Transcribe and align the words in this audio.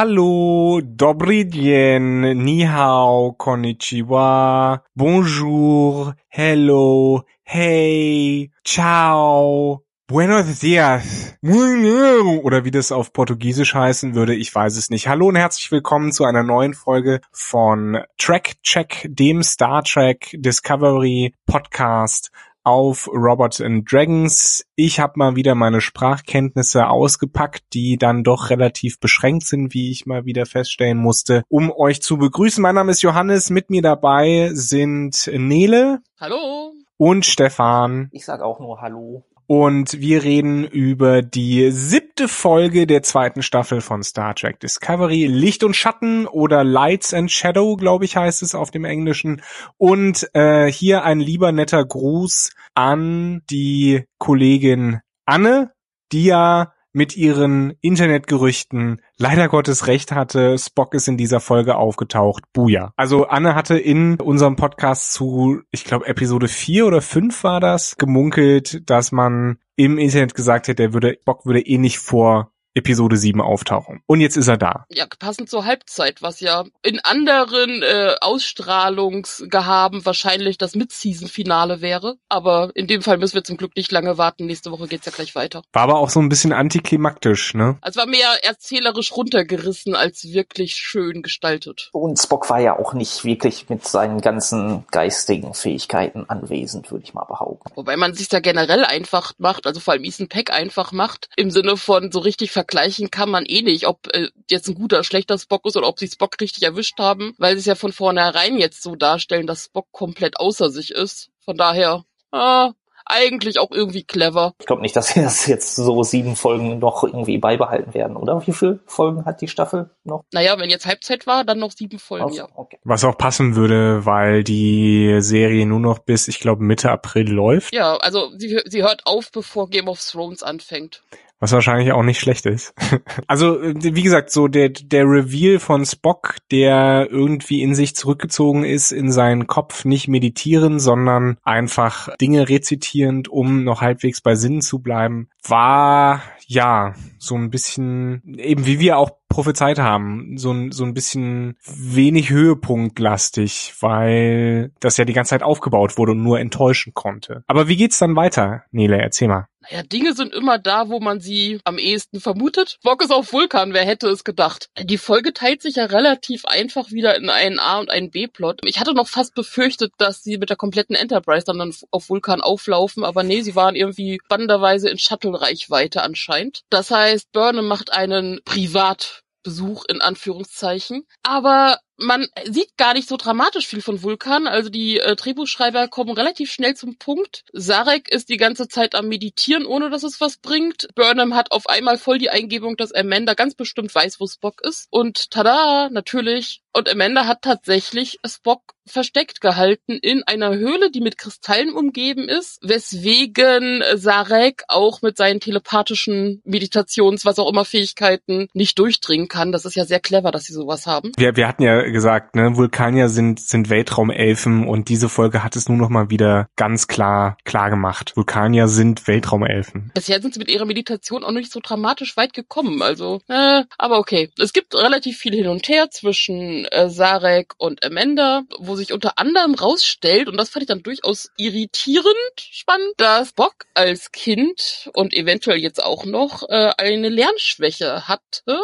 Hallo, 0.00 0.80
dobry 0.82 1.44
dien, 1.44 2.22
ni 2.42 2.66
hao, 2.66 3.32
konnichiwa, 3.32 4.82
bonjour, 4.94 6.14
hello, 6.26 7.22
hey, 7.42 8.50
ciao, 8.64 9.84
buenos 10.08 10.60
dias, 10.60 11.36
oder 11.42 12.64
wie 12.64 12.70
das 12.70 12.92
auf 12.92 13.12
Portugiesisch 13.12 13.74
heißen 13.74 14.14
würde, 14.14 14.34
ich 14.34 14.54
weiß 14.54 14.78
es 14.78 14.88
nicht. 14.88 15.06
Hallo 15.06 15.28
und 15.28 15.36
herzlich 15.36 15.70
willkommen 15.70 16.12
zu 16.12 16.24
einer 16.24 16.44
neuen 16.44 16.72
Folge 16.72 17.20
von 17.30 17.98
Track 18.16 18.54
Check, 18.62 19.06
dem 19.06 19.42
Star 19.42 19.84
Trek 19.84 20.30
Discovery 20.32 21.34
Podcast 21.44 22.30
auf 22.62 23.08
Robots 23.08 23.60
and 23.60 23.90
Dragons. 23.90 24.64
Ich 24.76 25.00
habe 25.00 25.14
mal 25.16 25.36
wieder 25.36 25.54
meine 25.54 25.80
Sprachkenntnisse 25.80 26.88
ausgepackt, 26.88 27.62
die 27.72 27.96
dann 27.96 28.24
doch 28.24 28.50
relativ 28.50 29.00
beschränkt 29.00 29.46
sind, 29.46 29.74
wie 29.74 29.90
ich 29.90 30.06
mal 30.06 30.24
wieder 30.24 30.46
feststellen 30.46 30.98
musste, 30.98 31.42
um 31.48 31.70
euch 31.70 32.02
zu 32.02 32.18
begrüßen. 32.18 32.62
Mein 32.62 32.74
Name 32.74 32.90
ist 32.92 33.02
Johannes, 33.02 33.50
mit 33.50 33.70
mir 33.70 33.82
dabei 33.82 34.50
sind 34.52 35.30
Nele. 35.32 36.00
Hallo. 36.18 36.72
Und 36.96 37.24
Stefan. 37.24 38.10
Ich 38.12 38.26
sag 38.26 38.42
auch 38.42 38.60
nur 38.60 38.80
Hallo. 38.80 39.24
Und 39.52 39.98
wir 39.98 40.22
reden 40.22 40.64
über 40.64 41.22
die 41.22 41.72
siebte 41.72 42.28
Folge 42.28 42.86
der 42.86 43.02
zweiten 43.02 43.42
Staffel 43.42 43.80
von 43.80 44.04
Star 44.04 44.36
Trek 44.36 44.60
Discovery. 44.60 45.26
Licht 45.26 45.64
und 45.64 45.74
Schatten 45.74 46.28
oder 46.28 46.62
Lights 46.62 47.12
and 47.12 47.32
Shadow, 47.32 47.74
glaube 47.74 48.04
ich, 48.04 48.16
heißt 48.16 48.44
es 48.44 48.54
auf 48.54 48.70
dem 48.70 48.84
Englischen. 48.84 49.42
Und 49.76 50.30
äh, 50.34 50.70
hier 50.70 51.02
ein 51.02 51.18
lieber 51.18 51.50
netter 51.50 51.84
Gruß 51.84 52.52
an 52.74 53.42
die 53.50 54.04
Kollegin 54.18 55.00
Anne, 55.24 55.72
die 56.12 56.26
ja 56.26 56.72
mit 56.92 57.16
ihren 57.16 57.74
Internetgerüchten 57.80 59.00
leider 59.16 59.48
Gottes 59.48 59.86
recht 59.86 60.12
hatte. 60.12 60.58
Spock 60.58 60.94
ist 60.94 61.08
in 61.08 61.16
dieser 61.16 61.40
Folge 61.40 61.76
aufgetaucht. 61.76 62.44
Buja. 62.52 62.92
Also 62.96 63.26
Anne 63.26 63.54
hatte 63.54 63.78
in 63.78 64.18
unserem 64.20 64.56
Podcast 64.56 65.12
zu, 65.12 65.60
ich 65.70 65.84
glaube 65.84 66.06
Episode 66.06 66.48
4 66.48 66.86
oder 66.86 67.00
5 67.00 67.44
war 67.44 67.60
das, 67.60 67.96
gemunkelt, 67.96 68.88
dass 68.88 69.12
man 69.12 69.58
im 69.76 69.98
Internet 69.98 70.34
gesagt 70.34 70.68
hätte, 70.68 70.82
der 70.82 70.92
würde, 70.92 71.16
Spock 71.22 71.46
würde 71.46 71.60
eh 71.60 71.78
nicht 71.78 71.98
vor 71.98 72.52
Episode 72.74 73.16
7 73.16 73.40
auftauchen. 73.40 74.02
Und 74.06 74.20
jetzt 74.20 74.36
ist 74.36 74.48
er 74.48 74.56
da. 74.56 74.86
Ja, 74.90 75.06
passend 75.18 75.50
zur 75.50 75.64
Halbzeit, 75.64 76.22
was 76.22 76.40
ja 76.40 76.64
in 76.82 77.00
anderen 77.00 77.82
äh, 77.82 78.14
Ausstrahlungsgehaben 78.20 80.04
wahrscheinlich 80.06 80.58
das 80.58 80.74
Mid-Season-Finale 80.74 81.80
wäre. 81.80 82.16
Aber 82.28 82.70
in 82.74 82.86
dem 82.86 83.02
Fall 83.02 83.18
müssen 83.18 83.34
wir 83.34 83.44
zum 83.44 83.56
Glück 83.56 83.76
nicht 83.76 83.90
lange 83.92 84.18
warten. 84.18 84.46
Nächste 84.46 84.70
Woche 84.70 84.86
geht's 84.86 85.06
ja 85.06 85.12
gleich 85.12 85.34
weiter. 85.34 85.62
War 85.72 85.82
aber 85.82 85.98
auch 85.98 86.10
so 86.10 86.20
ein 86.20 86.28
bisschen 86.28 86.52
antiklimaktisch, 86.52 87.54
ne? 87.54 87.76
Also 87.80 88.00
war 88.00 88.06
mehr 88.06 88.28
erzählerisch 88.42 89.12
runtergerissen 89.12 89.94
als 89.94 90.32
wirklich 90.32 90.74
schön 90.74 91.22
gestaltet. 91.22 91.90
Und 91.92 92.18
Spock 92.18 92.50
war 92.50 92.60
ja 92.60 92.78
auch 92.78 92.94
nicht 92.94 93.24
wirklich 93.24 93.68
mit 93.68 93.86
seinen 93.86 94.20
ganzen 94.20 94.84
geistigen 94.90 95.54
Fähigkeiten 95.54 96.26
anwesend, 96.28 96.90
würde 96.90 97.04
ich 97.04 97.14
mal 97.14 97.24
behaupten. 97.24 97.70
Wobei 97.74 97.96
man 97.96 98.14
sich 98.14 98.28
da 98.28 98.40
generell 98.40 98.84
einfach 98.84 99.32
macht, 99.38 99.66
also 99.66 99.80
vor 99.80 99.94
allem 99.94 100.04
Ethan 100.04 100.28
Peck 100.28 100.52
einfach 100.52 100.92
macht, 100.92 101.28
im 101.36 101.50
Sinne 101.50 101.76
von 101.76 102.12
so 102.12 102.20
richtig 102.20 102.52
vergleichen 102.70 103.10
kann 103.10 103.30
man 103.30 103.44
eh 103.46 103.62
nicht, 103.62 103.86
ob 103.86 104.06
äh, 104.14 104.28
jetzt 104.48 104.68
ein 104.68 104.74
guter, 104.74 105.02
schlechter 105.02 105.38
Spock 105.38 105.66
ist 105.66 105.76
oder 105.76 105.88
ob 105.88 105.98
sie 105.98 106.06
Spock 106.06 106.36
richtig 106.40 106.62
erwischt 106.62 106.98
haben, 106.98 107.34
weil 107.38 107.54
sie 107.54 107.60
es 107.60 107.66
ja 107.66 107.74
von 107.74 107.92
vornherein 107.92 108.58
jetzt 108.58 108.82
so 108.82 108.94
darstellen, 108.94 109.46
dass 109.46 109.64
Spock 109.64 109.88
komplett 109.90 110.38
außer 110.38 110.70
sich 110.70 110.92
ist. 110.92 111.30
Von 111.44 111.56
daher, 111.56 112.04
ah, 112.30 112.72
eigentlich 113.06 113.58
auch 113.58 113.72
irgendwie 113.72 114.04
clever. 114.04 114.54
Ich 114.60 114.66
glaube 114.66 114.82
nicht, 114.82 114.94
dass 114.94 115.08
sie 115.08 115.20
das 115.20 115.46
jetzt 115.46 115.74
so 115.74 116.04
sieben 116.04 116.36
Folgen 116.36 116.78
noch 116.78 117.02
irgendwie 117.02 117.38
beibehalten 117.38 117.92
werden, 117.92 118.16
oder? 118.16 118.46
Wie 118.46 118.52
viele 118.52 118.78
Folgen 118.86 119.24
hat 119.24 119.40
die 119.40 119.48
Staffel 119.48 119.90
noch? 120.04 120.22
Naja, 120.32 120.56
wenn 120.60 120.70
jetzt 120.70 120.86
Halbzeit 120.86 121.26
war, 121.26 121.42
dann 121.42 121.58
noch 121.58 121.72
sieben 121.72 121.98
Folgen, 121.98 122.26
also, 122.26 122.36
ja. 122.36 122.48
Okay. 122.54 122.78
Was 122.84 123.02
auch 123.02 123.18
passen 123.18 123.56
würde, 123.56 124.06
weil 124.06 124.44
die 124.44 125.16
Serie 125.22 125.66
nur 125.66 125.80
noch 125.80 125.98
bis, 125.98 126.28
ich 126.28 126.38
glaube, 126.38 126.62
Mitte 126.62 126.88
April 126.92 127.28
läuft. 127.28 127.74
Ja, 127.74 127.96
also 127.96 128.30
sie, 128.38 128.60
sie 128.64 128.82
hört 128.82 129.06
auf, 129.06 129.32
bevor 129.32 129.68
Game 129.68 129.88
of 129.88 130.00
Thrones 130.00 130.44
anfängt. 130.44 131.02
Was 131.40 131.52
wahrscheinlich 131.52 131.92
auch 131.92 132.02
nicht 132.02 132.20
schlecht 132.20 132.44
ist. 132.44 132.74
also, 133.26 133.58
wie 133.60 134.02
gesagt, 134.02 134.30
so 134.30 134.46
der, 134.46 134.68
der 134.68 135.04
Reveal 135.04 135.58
von 135.58 135.86
Spock, 135.86 136.36
der 136.50 137.08
irgendwie 137.10 137.62
in 137.62 137.74
sich 137.74 137.96
zurückgezogen 137.96 138.64
ist, 138.64 138.92
in 138.92 139.10
seinen 139.10 139.46
Kopf 139.46 139.86
nicht 139.86 140.06
meditieren, 140.06 140.78
sondern 140.78 141.38
einfach 141.42 142.14
Dinge 142.20 142.48
rezitierend, 142.48 143.28
um 143.28 143.64
noch 143.64 143.80
halbwegs 143.80 144.20
bei 144.20 144.34
Sinnen 144.34 144.60
zu 144.60 144.80
bleiben, 144.80 145.28
war 145.48 146.22
ja 146.46 146.94
so 147.18 147.36
ein 147.36 147.48
bisschen, 147.48 148.22
eben 148.38 148.66
wie 148.66 148.80
wir 148.80 148.98
auch 148.98 149.12
prophezeit 149.28 149.78
haben, 149.78 150.36
so 150.36 150.52
ein, 150.52 150.72
so 150.72 150.84
ein 150.84 150.92
bisschen 150.92 151.56
wenig 151.64 152.30
höhepunktlastig, 152.30 153.74
weil 153.80 154.72
das 154.80 154.96
ja 154.96 155.04
die 155.04 155.12
ganze 155.12 155.30
Zeit 155.30 155.42
aufgebaut 155.42 155.96
wurde 155.96 156.12
und 156.12 156.22
nur 156.22 156.40
enttäuschen 156.40 156.92
konnte. 156.92 157.44
Aber 157.46 157.68
wie 157.68 157.76
geht's 157.76 157.98
dann 157.98 158.16
weiter, 158.16 158.64
Nele? 158.72 158.98
Erzähl 158.98 159.28
mal. 159.28 159.46
Naja, 159.70 159.84
Dinge 159.84 160.14
sind 160.14 160.34
immer 160.34 160.58
da, 160.58 160.88
wo 160.88 161.00
man 161.00 161.20
sie 161.20 161.60
am 161.64 161.78
ehesten 161.78 162.20
vermutet. 162.20 162.78
Bock 162.82 163.02
ist 163.02 163.12
auf 163.12 163.32
Vulkan, 163.32 163.72
wer 163.72 163.84
hätte 163.84 164.08
es 164.08 164.24
gedacht? 164.24 164.68
Die 164.78 164.98
Folge 164.98 165.32
teilt 165.32 165.62
sich 165.62 165.76
ja 165.76 165.84
relativ 165.84 166.44
einfach 166.44 166.90
wieder 166.90 167.16
in 167.16 167.30
einen 167.30 167.58
A- 167.60 167.78
und 167.78 167.90
einen 167.90 168.10
B-Plot. 168.10 168.60
Ich 168.64 168.80
hatte 168.80 168.94
noch 168.94 169.08
fast 169.08 169.34
befürchtet, 169.34 169.92
dass 169.98 170.22
sie 170.22 170.38
mit 170.38 170.50
der 170.50 170.56
kompletten 170.56 170.96
Enterprise 170.96 171.44
dann, 171.44 171.58
dann 171.58 171.74
auf 171.90 172.08
Vulkan 172.08 172.40
auflaufen, 172.40 173.04
aber 173.04 173.22
nee, 173.22 173.42
sie 173.42 173.54
waren 173.54 173.76
irgendwie 173.76 174.18
spannenderweise 174.24 174.88
in 174.88 174.98
Shuttle-Reichweite 174.98 176.02
anscheinend. 176.02 176.62
Das 176.70 176.90
heißt, 176.90 177.30
Burnham 177.32 177.68
macht 177.68 177.92
einen 177.92 178.40
Privat 178.44 179.22
Besuch 179.42 179.84
in 179.88 180.00
Anführungszeichen. 180.00 181.06
Aber 181.22 181.78
man 182.00 182.26
sieht 182.44 182.76
gar 182.76 182.94
nicht 182.94 183.08
so 183.08 183.16
dramatisch 183.16 183.66
viel 183.66 183.82
von 183.82 184.02
Vulkan. 184.02 184.46
Also 184.46 184.70
die 184.70 184.98
äh, 184.98 185.16
Drehbuchschreiber 185.16 185.88
kommen 185.88 186.12
relativ 186.12 186.50
schnell 186.50 186.74
zum 186.74 186.96
Punkt. 186.96 187.44
Sarek 187.52 188.08
ist 188.10 188.28
die 188.28 188.36
ganze 188.36 188.68
Zeit 188.68 188.94
am 188.94 189.08
Meditieren, 189.08 189.66
ohne 189.66 189.90
dass 189.90 190.02
es 190.02 190.20
was 190.20 190.38
bringt. 190.38 190.88
Burnham 190.94 191.34
hat 191.34 191.52
auf 191.52 191.68
einmal 191.68 191.98
voll 191.98 192.18
die 192.18 192.30
Eingebung, 192.30 192.76
dass 192.76 192.92
Amanda 192.92 193.34
ganz 193.34 193.54
bestimmt 193.54 193.94
weiß, 193.94 194.20
wo 194.20 194.26
Spock 194.26 194.60
ist. 194.62 194.86
Und 194.90 195.30
tada, 195.30 195.88
natürlich. 195.90 196.62
Und 196.72 196.88
Amanda 196.88 197.26
hat 197.26 197.42
tatsächlich 197.42 198.18
Spock 198.24 198.74
versteckt 198.86 199.40
gehalten 199.40 199.98
in 200.00 200.22
einer 200.24 200.50
Höhle, 200.54 200.90
die 200.90 201.00
mit 201.00 201.18
Kristallen 201.18 201.72
umgeben 201.72 202.28
ist, 202.28 202.58
weswegen 202.62 203.82
Sarek 203.94 204.64
auch 204.68 205.02
mit 205.02 205.16
seinen 205.16 205.40
telepathischen 205.40 206.42
Meditations, 206.44 207.24
was 207.24 207.38
auch 207.38 207.48
immer 207.50 207.64
Fähigkeiten 207.64 208.48
nicht 208.52 208.78
durchdringen 208.78 209.28
kann. 209.28 209.52
Das 209.52 209.64
ist 209.64 209.76
ja 209.76 209.84
sehr 209.84 210.00
clever, 210.00 210.30
dass 210.30 210.44
sie 210.44 210.52
sowas 210.52 210.86
haben. 210.86 211.12
Wir, 211.16 211.36
wir 211.36 211.48
hatten 211.48 211.62
ja 211.62 211.80
gesagt, 211.92 212.34
ne, 212.34 212.56
Vulkanier 212.56 213.08
sind, 213.08 213.40
sind 213.40 213.70
Weltraumelfen 213.70 214.66
und 214.66 214.88
diese 214.88 215.08
Folge 215.08 215.42
hat 215.42 215.56
es 215.56 215.68
nur 215.68 215.78
noch 215.78 215.88
mal 215.88 216.10
wieder 216.10 216.48
ganz 216.56 216.86
klar, 216.86 217.36
klar 217.44 217.70
gemacht. 217.70 218.12
Vulkanier 218.16 218.68
sind 218.68 219.06
Weltraumelfen. 219.06 219.90
Bisher 219.94 220.20
sind 220.20 220.34
sie 220.34 220.40
mit 220.40 220.50
ihrer 220.50 220.64
Meditation 220.64 221.24
auch 221.24 221.32
nicht 221.32 221.52
so 221.52 221.60
dramatisch 221.62 222.16
weit 222.16 222.32
gekommen, 222.32 222.82
also, 222.82 223.20
äh, 223.28 223.64
aber 223.78 223.98
okay. 223.98 224.30
Es 224.38 224.52
gibt 224.52 224.74
relativ 224.74 225.18
viel 225.18 225.34
hin 225.34 225.48
und 225.48 225.68
her 225.68 225.90
zwischen 225.90 226.64
äh, 226.66 226.90
Sarek 226.90 227.54
und 227.58 227.84
Amanda, 227.84 228.42
wo 228.58 228.76
sich 228.76 228.92
unter 228.92 229.18
anderem 229.18 229.54
rausstellt, 229.54 230.28
und 230.28 230.36
das 230.36 230.50
fand 230.50 230.62
ich 230.62 230.68
dann 230.68 230.82
durchaus 230.82 231.30
irritierend 231.36 232.14
spannend, 232.36 232.94
dass 232.96 233.32
Bock 233.32 233.54
als 233.74 234.12
Kind 234.12 234.90
und 234.94 235.14
eventuell 235.14 235.58
jetzt 235.58 235.82
auch 235.82 236.04
noch 236.04 236.48
äh, 236.48 236.72
eine 236.76 237.08
Lernschwäche 237.08 238.08
hatte 238.08 238.60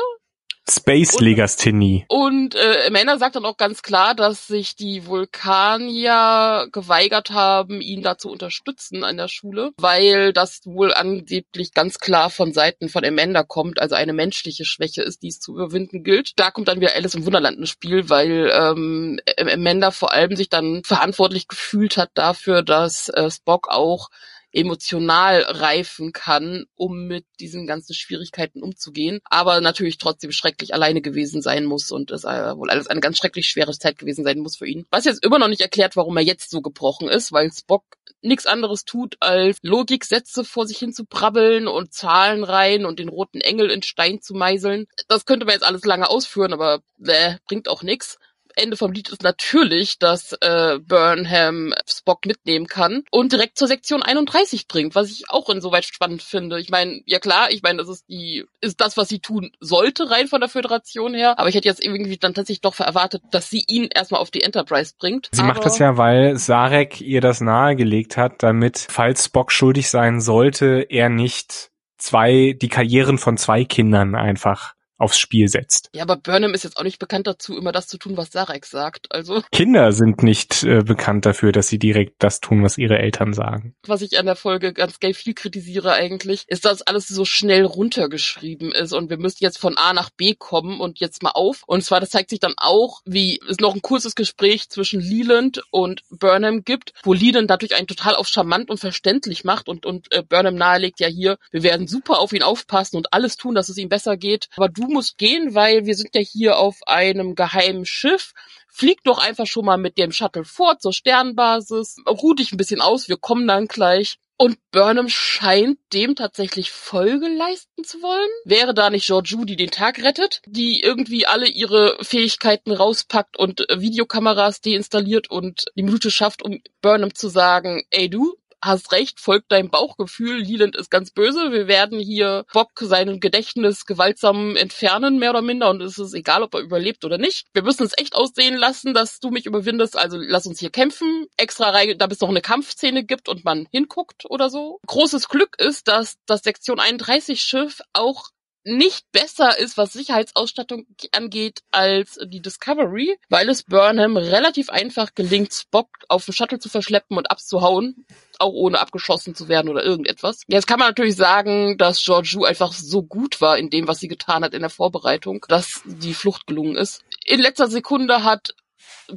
Space 0.68 1.18
Legasthenie. 1.20 2.04
Und, 2.08 2.36
und 2.36 2.54
äh, 2.54 2.86
Amanda 2.86 3.18
sagt 3.18 3.34
dann 3.34 3.44
auch 3.44 3.56
ganz 3.56 3.82
klar, 3.82 4.14
dass 4.14 4.46
sich 4.46 4.76
die 4.76 5.06
Vulkanier 5.06 6.68
geweigert 6.70 7.30
haben, 7.30 7.80
ihn 7.80 8.02
da 8.02 8.18
zu 8.18 8.30
unterstützen 8.30 9.04
an 9.04 9.16
der 9.16 9.28
Schule, 9.28 9.72
weil 9.78 10.32
das 10.32 10.60
wohl 10.64 10.92
angeblich 10.92 11.72
ganz 11.72 11.98
klar 11.98 12.30
von 12.30 12.52
Seiten 12.52 12.88
von 12.88 13.04
Amanda 13.04 13.42
kommt, 13.42 13.80
also 13.80 13.94
eine 13.94 14.12
menschliche 14.12 14.64
Schwäche 14.64 15.02
ist, 15.02 15.22
die 15.22 15.28
es 15.28 15.40
zu 15.40 15.54
überwinden 15.54 16.04
gilt. 16.04 16.32
Da 16.36 16.50
kommt 16.50 16.68
dann 16.68 16.80
wieder 16.80 16.94
Alice 16.94 17.14
im 17.14 17.26
Wunderland 17.26 17.58
ins 17.58 17.70
Spiel, 17.70 18.10
weil 18.10 18.52
ähm, 18.54 19.18
Amanda 19.38 19.90
vor 19.90 20.12
allem 20.12 20.36
sich 20.36 20.48
dann 20.48 20.82
verantwortlich 20.84 21.48
gefühlt 21.48 21.96
hat 21.96 22.10
dafür, 22.14 22.62
dass 22.62 23.08
äh, 23.08 23.30
Spock 23.30 23.68
auch 23.70 24.08
emotional 24.52 25.43
reifen 25.43 26.12
kann, 26.12 26.64
um 26.75 27.06
mit 27.06 27.26
diesen 27.40 27.66
ganzen 27.66 27.94
Schwierigkeiten 27.94 28.62
umzugehen, 28.62 29.20
aber 29.25 29.60
natürlich 29.60 29.98
trotzdem 29.98 30.32
schrecklich 30.32 30.72
alleine 30.72 31.02
gewesen 31.02 31.43
sein 31.43 31.64
muss 31.64 31.90
und 31.90 32.10
es 32.10 32.25
äh, 32.25 32.56
wohl 32.56 32.70
alles 32.70 32.87
eine 32.87 33.00
ganz 33.00 33.19
schrecklich 33.19 33.48
schwere 33.48 33.76
Zeit 33.76 33.98
gewesen 33.98 34.25
sein 34.25 34.38
muss 34.38 34.56
für 34.56 34.66
ihn. 34.66 34.87
Was 34.90 35.04
jetzt 35.04 35.25
immer 35.25 35.38
noch 35.38 35.48
nicht 35.48 35.60
erklärt, 35.60 35.96
warum 35.96 36.16
er 36.16 36.22
jetzt 36.22 36.50
so 36.50 36.62
gebrochen 36.62 37.08
ist, 37.08 37.32
weil 37.32 37.52
Spock 37.52 37.84
nichts 38.22 38.46
anderes 38.46 38.84
tut, 38.84 39.16
als 39.20 39.58
Logiksätze 39.62 40.44
vor 40.44 40.66
sich 40.66 40.78
hin 40.78 40.92
zu 40.92 41.04
brabbeln 41.04 41.69
und 41.69 41.92
Zahlen 41.92 42.44
rein 42.44 42.87
und 42.87 42.99
den 42.99 43.08
roten 43.08 43.40
Engel 43.40 43.70
in 43.70 43.82
Stein 43.82 44.20
zu 44.20 44.34
meißeln. 44.34 44.87
Das 45.08 45.26
könnte 45.26 45.46
man 45.46 45.54
jetzt 45.54 45.64
alles 45.64 45.84
lange 45.84 46.08
ausführen, 46.08 46.52
aber 46.52 46.81
äh, 47.04 47.34
bringt 47.46 47.69
auch 47.69 47.82
nichts 47.82 48.19
Ende 48.56 48.76
vom 48.76 48.93
Lied 48.93 49.08
ist 49.08 49.23
natürlich, 49.23 49.99
dass 49.99 50.32
äh, 50.41 50.79
Burnham 50.81 51.75
Spock 51.87 52.26
mitnehmen 52.26 52.67
kann 52.67 53.05
und 53.11 53.32
direkt 53.32 53.58
zur 53.58 53.69
Sektion 53.69 54.03
31 54.03 54.69
bringt, 54.69 54.94
was 54.94 55.11
ich 55.11 55.25
auch 55.29 55.49
insoweit 55.49 55.85
spannend 55.85 56.23
finde. 56.23 56.58
Ich 56.61 56.70
meine, 56.70 57.00
ja 57.06 57.19
klar, 57.19 57.50
ich 57.50 57.62
meine, 57.62 57.79
das 57.79 57.88
ist 57.88 58.08
die, 58.08 58.44
ist 58.61 58.81
das, 58.81 58.97
was 58.97 59.08
sie 59.08 59.20
tun 59.20 59.50
sollte, 59.61 60.11
rein 60.11 60.29
von 60.29 60.41
der 60.41 60.49
Föderation 60.49 61.14
her, 61.14 61.38
aber 61.38 61.49
ich 61.49 61.55
hätte 61.55 61.69
jetzt 61.69 61.85
irgendwie 61.85 62.17
dann 62.17 62.35
tatsächlich 62.35 62.62
doch 62.62 62.79
erwartet, 62.81 63.23
dass 63.31 63.50
sie 63.50 63.64
ihn 63.67 63.88
erstmal 63.94 64.20
auf 64.20 64.31
die 64.31 64.43
Enterprise 64.43 64.94
bringt. 64.99 65.29
Sie 65.32 65.41
aber 65.41 65.55
macht 65.55 65.64
das 65.64 65.79
ja, 65.79 65.97
weil 65.97 66.37
Sarek 66.37 67.00
ihr 67.00 67.20
das 67.20 67.41
nahegelegt 67.41 68.17
hat, 68.17 68.43
damit, 68.43 68.79
falls 68.79 69.26
Spock 69.26 69.52
schuldig 69.52 69.91
sein 69.91 70.20
sollte, 70.20 70.87
er 70.88 71.09
nicht 71.09 71.70
zwei, 71.99 72.56
die 72.61 72.69
Karrieren 72.69 73.19
von 73.19 73.37
zwei 73.37 73.64
Kindern 73.64 74.14
einfach 74.14 74.75
aufs 74.98 75.19
Spiel 75.19 75.48
setzt. 75.48 75.90
Ja, 75.94 76.02
aber 76.02 76.16
Burnham 76.16 76.54
ist 76.54 76.64
jetzt 76.64 76.78
auch 76.78 76.84
nicht 76.84 76.98
bekannt 76.98 77.26
dazu, 77.26 77.56
immer 77.56 77.72
das 77.72 77.87
zu 77.87 77.98
tun, 77.98 78.16
was 78.16 78.31
Sarek 78.31 78.66
sagt. 78.66 79.06
Also, 79.10 79.43
Kinder 79.52 79.93
sind 79.93 80.22
nicht 80.22 80.62
äh, 80.64 80.82
bekannt 80.82 81.26
dafür, 81.26 81.52
dass 81.52 81.69
sie 81.69 81.78
direkt 81.78 82.14
das 82.19 82.40
tun, 82.40 82.62
was 82.62 82.78
ihre 82.78 82.98
Eltern 82.98 83.32
sagen. 83.32 83.75
was 83.87 84.02
ich 84.02 84.19
an 84.19 84.26
der 84.26 84.37
Folge 84.37 84.72
ganz 84.72 85.00
geil 85.00 85.14
viel 85.14 85.34
kritisiere 85.34 85.93
eigentlich, 85.93 86.44
ist, 86.48 86.64
dass 86.64 86.82
alles 86.82 87.08
so 87.08 87.25
schnell 87.25 87.64
runtergeschrieben 87.64 88.72
ist 88.72 88.93
und 88.93 89.10
wir 89.10 89.19
müssen 89.19 89.38
jetzt 89.40 89.58
von 89.58 89.76
A 89.76 89.93
nach 89.93 90.10
B 90.10 90.34
kommen 90.34 90.81
und 90.81 90.99
jetzt 91.00 91.22
mal 91.22 91.31
auf. 91.31 91.62
Und 91.66 91.82
zwar, 91.82 92.00
das 92.00 92.10
zeigt 92.10 92.31
sich 92.31 92.40
dann 92.40 92.54
auch, 92.56 93.00
wie 93.04 93.40
es 93.49 93.58
noch 93.58 93.75
ein 93.75 93.82
kurzes 93.82 94.14
Gespräch 94.14 94.69
zwischen 94.69 95.00
Leland 95.00 95.62
und 95.70 96.02
Burnham 96.10 96.64
gibt, 96.64 96.92
wo 97.04 97.12
Leland 97.12 97.50
dadurch 97.50 97.75
einen 97.75 97.87
total 97.87 98.14
auf 98.14 98.28
charmant 98.28 98.70
und 98.70 98.78
verständlich 98.78 99.44
macht 99.44 99.69
und, 99.69 99.87
und 99.87 100.12
äh, 100.12 100.22
Burnham 100.22 100.54
nahelegt 100.54 101.00
ja 101.00 101.08
hier, 101.08 101.38
wir 101.50 101.62
werden 101.62 101.87
super 101.87 102.19
auf 102.19 102.32
ihn 102.32 102.42
aufpassen 102.42 102.96
und 102.96 103.12
alles 103.12 103.37
tun, 103.37 103.54
dass 103.54 103.69
es 103.69 103.78
ihm 103.78 103.88
besser 103.88 104.16
geht. 104.16 104.49
Aber 104.56 104.69
du 104.69 104.86
musst 104.87 105.19
gehen, 105.19 105.55
weil 105.55 105.87
wir 105.87 105.94
sind 105.94 106.15
ja 106.15 106.21
hier 106.21 106.59
auf 106.59 106.77
einem 106.87 107.35
geheimen 107.35 107.85
Schiff. 107.85 108.33
Flieg 108.69 109.03
doch 109.05 109.19
einfach 109.19 109.47
schon 109.47 109.65
mal 109.65 109.79
mit 109.79 109.97
dem 109.99 110.12
Shuttle 110.12 110.44
vor 110.44 110.79
zur 110.79 110.93
Sternbasis. 110.93 111.97
Ruh 112.06 112.35
dich 112.35 112.53
ein 112.53 112.59
bisschen 112.59 112.81
aus, 112.81 113.09
wir 113.09 113.17
kommen 113.17 113.47
dann 113.47 113.67
gleich. 113.67 114.19
Und 114.38 114.59
Burnham 114.71 115.09
scheint 115.09 115.79
dem 115.94 116.15
tatsächlich 116.15 116.71
Folge 116.71 117.27
leisten 117.27 117.85
zu 117.85 118.03
wollen. 118.03 118.29
Wäre 118.44 118.75
da 118.75 118.91
nicht 118.91 119.06
Georgiou, 119.06 119.47
die 119.47 119.56
den 119.56 119.71
Tag 119.71 120.03
rettet, 120.03 120.43
die 120.47 120.83
irgendwie 120.83 121.27
alle 121.27 121.49
ihre 121.49 121.97
Fähigkeiten 122.03 122.73
rauspackt 122.73 123.38
und 123.38 123.69
äh, 123.71 123.81
Videokameras 123.81 124.61
deinstalliert 124.61 125.31
und 125.31 125.65
die 125.75 125.83
Minute 125.83 126.11
schafft, 126.11 126.43
um 126.43 126.61
Burnham 126.83 127.15
zu 127.15 127.29
sagen, 127.29 127.85
ey 127.91 128.11
du, 128.11 128.36
hast 128.62 128.93
recht, 128.93 129.20
folgt 129.20 129.53
deinem 129.53 129.70
Bauchgefühl, 129.70 130.38
Leland 130.41 130.76
ist 130.76 130.91
ganz 130.91 131.11
böse, 131.11 131.53
wir 131.53 131.69
werden 131.69 131.99
hier 131.99 132.44
Bock 132.53 132.70
sein 132.81 133.20
Gedächtnis 133.20 133.87
gewaltsam 133.87 134.56
entfernen, 134.56 135.19
mehr 135.19 135.31
oder 135.31 135.43
minder, 135.43 135.70
und 135.70 135.82
es 135.82 135.99
ist 135.99 136.14
egal, 136.14 136.43
ob 136.43 136.55
er 136.55 136.61
überlebt 136.61 137.05
oder 137.05 137.19
nicht. 137.19 137.47
Wir 137.53 137.62
müssen 137.62 137.85
es 137.85 137.97
echt 137.97 138.14
aussehen 138.14 138.56
lassen, 138.56 138.94
dass 138.94 139.20
du 139.20 139.31
mich 139.31 139.47
überwindest, 139.47 139.97
also 139.97 140.19
lass 140.19 140.47
uns 140.47 140.61
hier 140.61 140.70
kämpfen, 140.70 141.26
extra 141.37 141.70
rein, 141.70 141.99
damit 141.99 142.17
es 142.17 142.20
noch 142.20 142.29
eine 142.29 142.43
Kampfszene 142.43 143.05
gibt 143.05 143.29
und 143.29 143.44
man 143.44 143.67
hinguckt 143.70 144.25
oder 144.29 144.50
so. 144.50 144.81
Großes 144.87 145.29
Glück 145.29 145.56
ist, 145.59 145.88
dass 145.88 146.17
das 146.26 146.43
Sektion 146.43 146.81
31 146.81 147.41
Schiff 147.41 147.81
auch 147.93 148.31
nicht 148.66 149.10
besser 149.12 149.58
ist, 149.58 149.78
was 149.78 149.92
Sicherheitsausstattung 149.92 150.86
angeht, 151.12 151.60
als 151.70 152.18
die 152.24 152.42
Discovery, 152.42 153.16
weil 153.28 153.48
es 153.48 153.62
Burnham 153.62 154.16
relativ 154.16 154.70
einfach 154.70 155.14
gelingt, 155.14 155.54
Spock 155.54 155.88
auf 156.08 156.24
den 156.24 156.34
Shuttle 156.34 156.58
zu 156.58 156.68
verschleppen 156.68 157.16
und 157.16 157.30
abzuhauen, 157.30 158.04
auch 158.38 158.52
ohne 158.52 158.80
abgeschossen 158.80 159.36
zu 159.36 159.48
werden 159.48 159.68
oder 159.68 159.84
irgendetwas. 159.84 160.42
Jetzt 160.48 160.66
kann 160.66 160.80
man 160.80 160.88
natürlich 160.88 161.14
sagen, 161.14 161.78
dass 161.78 162.04
Georgiou 162.04 162.44
einfach 162.44 162.72
so 162.72 163.02
gut 163.02 163.40
war 163.40 163.56
in 163.56 163.70
dem, 163.70 163.86
was 163.86 164.00
sie 164.00 164.08
getan 164.08 164.42
hat 164.42 164.52
in 164.52 164.62
der 164.62 164.70
Vorbereitung, 164.70 165.46
dass 165.48 165.82
die 165.84 166.14
Flucht 166.14 166.48
gelungen 166.48 166.74
ist. 166.74 167.02
In 167.24 167.40
letzter 167.40 167.68
Sekunde 167.68 168.24
hat 168.24 168.54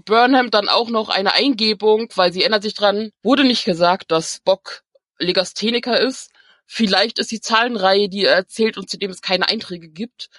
Burnham 0.06 0.52
dann 0.52 0.70
auch 0.70 0.90
noch 0.90 1.10
eine 1.10 1.34
Eingebung, 1.34 2.10
weil 2.16 2.32
sie 2.32 2.44
ändert 2.44 2.62
sich 2.62 2.76
dran, 2.76 3.12
wurde 3.24 3.44
nicht 3.44 3.66
gesagt, 3.66 4.12
dass 4.12 4.36
Spock 4.36 4.84
Legastheniker 5.18 6.00
ist. 6.00 6.32
Vielleicht 6.72 7.18
ist 7.18 7.32
die 7.32 7.42
Zahlenreihe, 7.42 8.10
die 8.10 8.26
er 8.26 8.36
erzählt 8.36 8.78
und 8.78 8.92
zu 8.92 9.00
dem 9.00 9.10
es 9.10 9.24
keine 9.24 9.50
Einträge 9.50 9.90
gibt, 9.90 10.30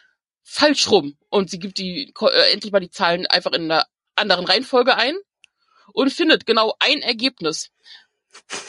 falsch 0.45 0.89
rum. 0.89 1.19
Und 1.29 1.51
sie 1.51 1.59
gibt 1.59 1.79
die 1.79 2.15
äh, 2.21 2.53
endlich 2.53 2.71
mal 2.71 2.79
die 2.79 2.89
Zahlen 2.89 3.27
einfach 3.27 3.51
in 3.51 3.65
einer 3.65 3.85
anderen 4.15 4.45
Reihenfolge 4.45 4.97
ein 4.97 5.17
und 5.93 6.13
findet 6.13 6.47
genau 6.47 6.77
ein 6.79 7.03
Ergebnis. 7.03 7.73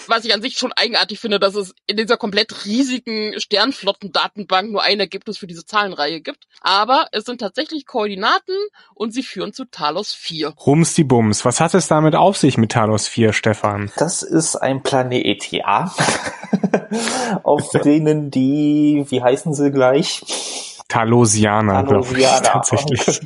Was 0.07 0.25
ich 0.25 0.33
an 0.33 0.41
sich 0.41 0.57
schon 0.57 0.73
eigenartig 0.73 1.19
finde, 1.19 1.39
dass 1.39 1.55
es 1.55 1.73
in 1.87 1.97
dieser 1.97 2.17
komplett 2.17 2.65
riesigen 2.65 3.39
Sternflottendatenbank 3.39 4.71
nur 4.71 4.83
ein 4.83 4.99
Ergebnis 4.99 5.37
für 5.37 5.47
diese 5.47 5.65
Zahlenreihe 5.65 6.21
gibt. 6.21 6.47
Aber 6.61 7.07
es 7.11 7.25
sind 7.25 7.39
tatsächlich 7.39 7.85
Koordinaten 7.85 8.55
und 8.93 9.13
sie 9.13 9.23
führen 9.23 9.53
zu 9.53 9.65
Talos 9.65 10.13
4. 10.13 10.53
Rums 10.65 10.93
die 10.93 11.03
Bums. 11.03 11.45
Was 11.45 11.59
hat 11.59 11.73
es 11.73 11.87
damit 11.87 12.15
auf 12.15 12.37
sich 12.37 12.57
mit 12.57 12.71
Talos 12.71 13.07
4, 13.07 13.33
Stefan? 13.33 13.91
Das 13.97 14.21
ist 14.21 14.55
ein 14.55 14.83
Planet, 14.83 15.51
ja. 15.51 15.93
Auf 17.43 17.69
denen 17.83 18.31
die, 18.31 19.05
wie 19.09 19.21
heißen 19.21 19.53
sie 19.53 19.71
gleich? 19.71 20.21
Talosianer, 20.91 21.83
glaube 21.83 22.19
ich, 22.19 22.27
tatsächlich. 22.43 23.21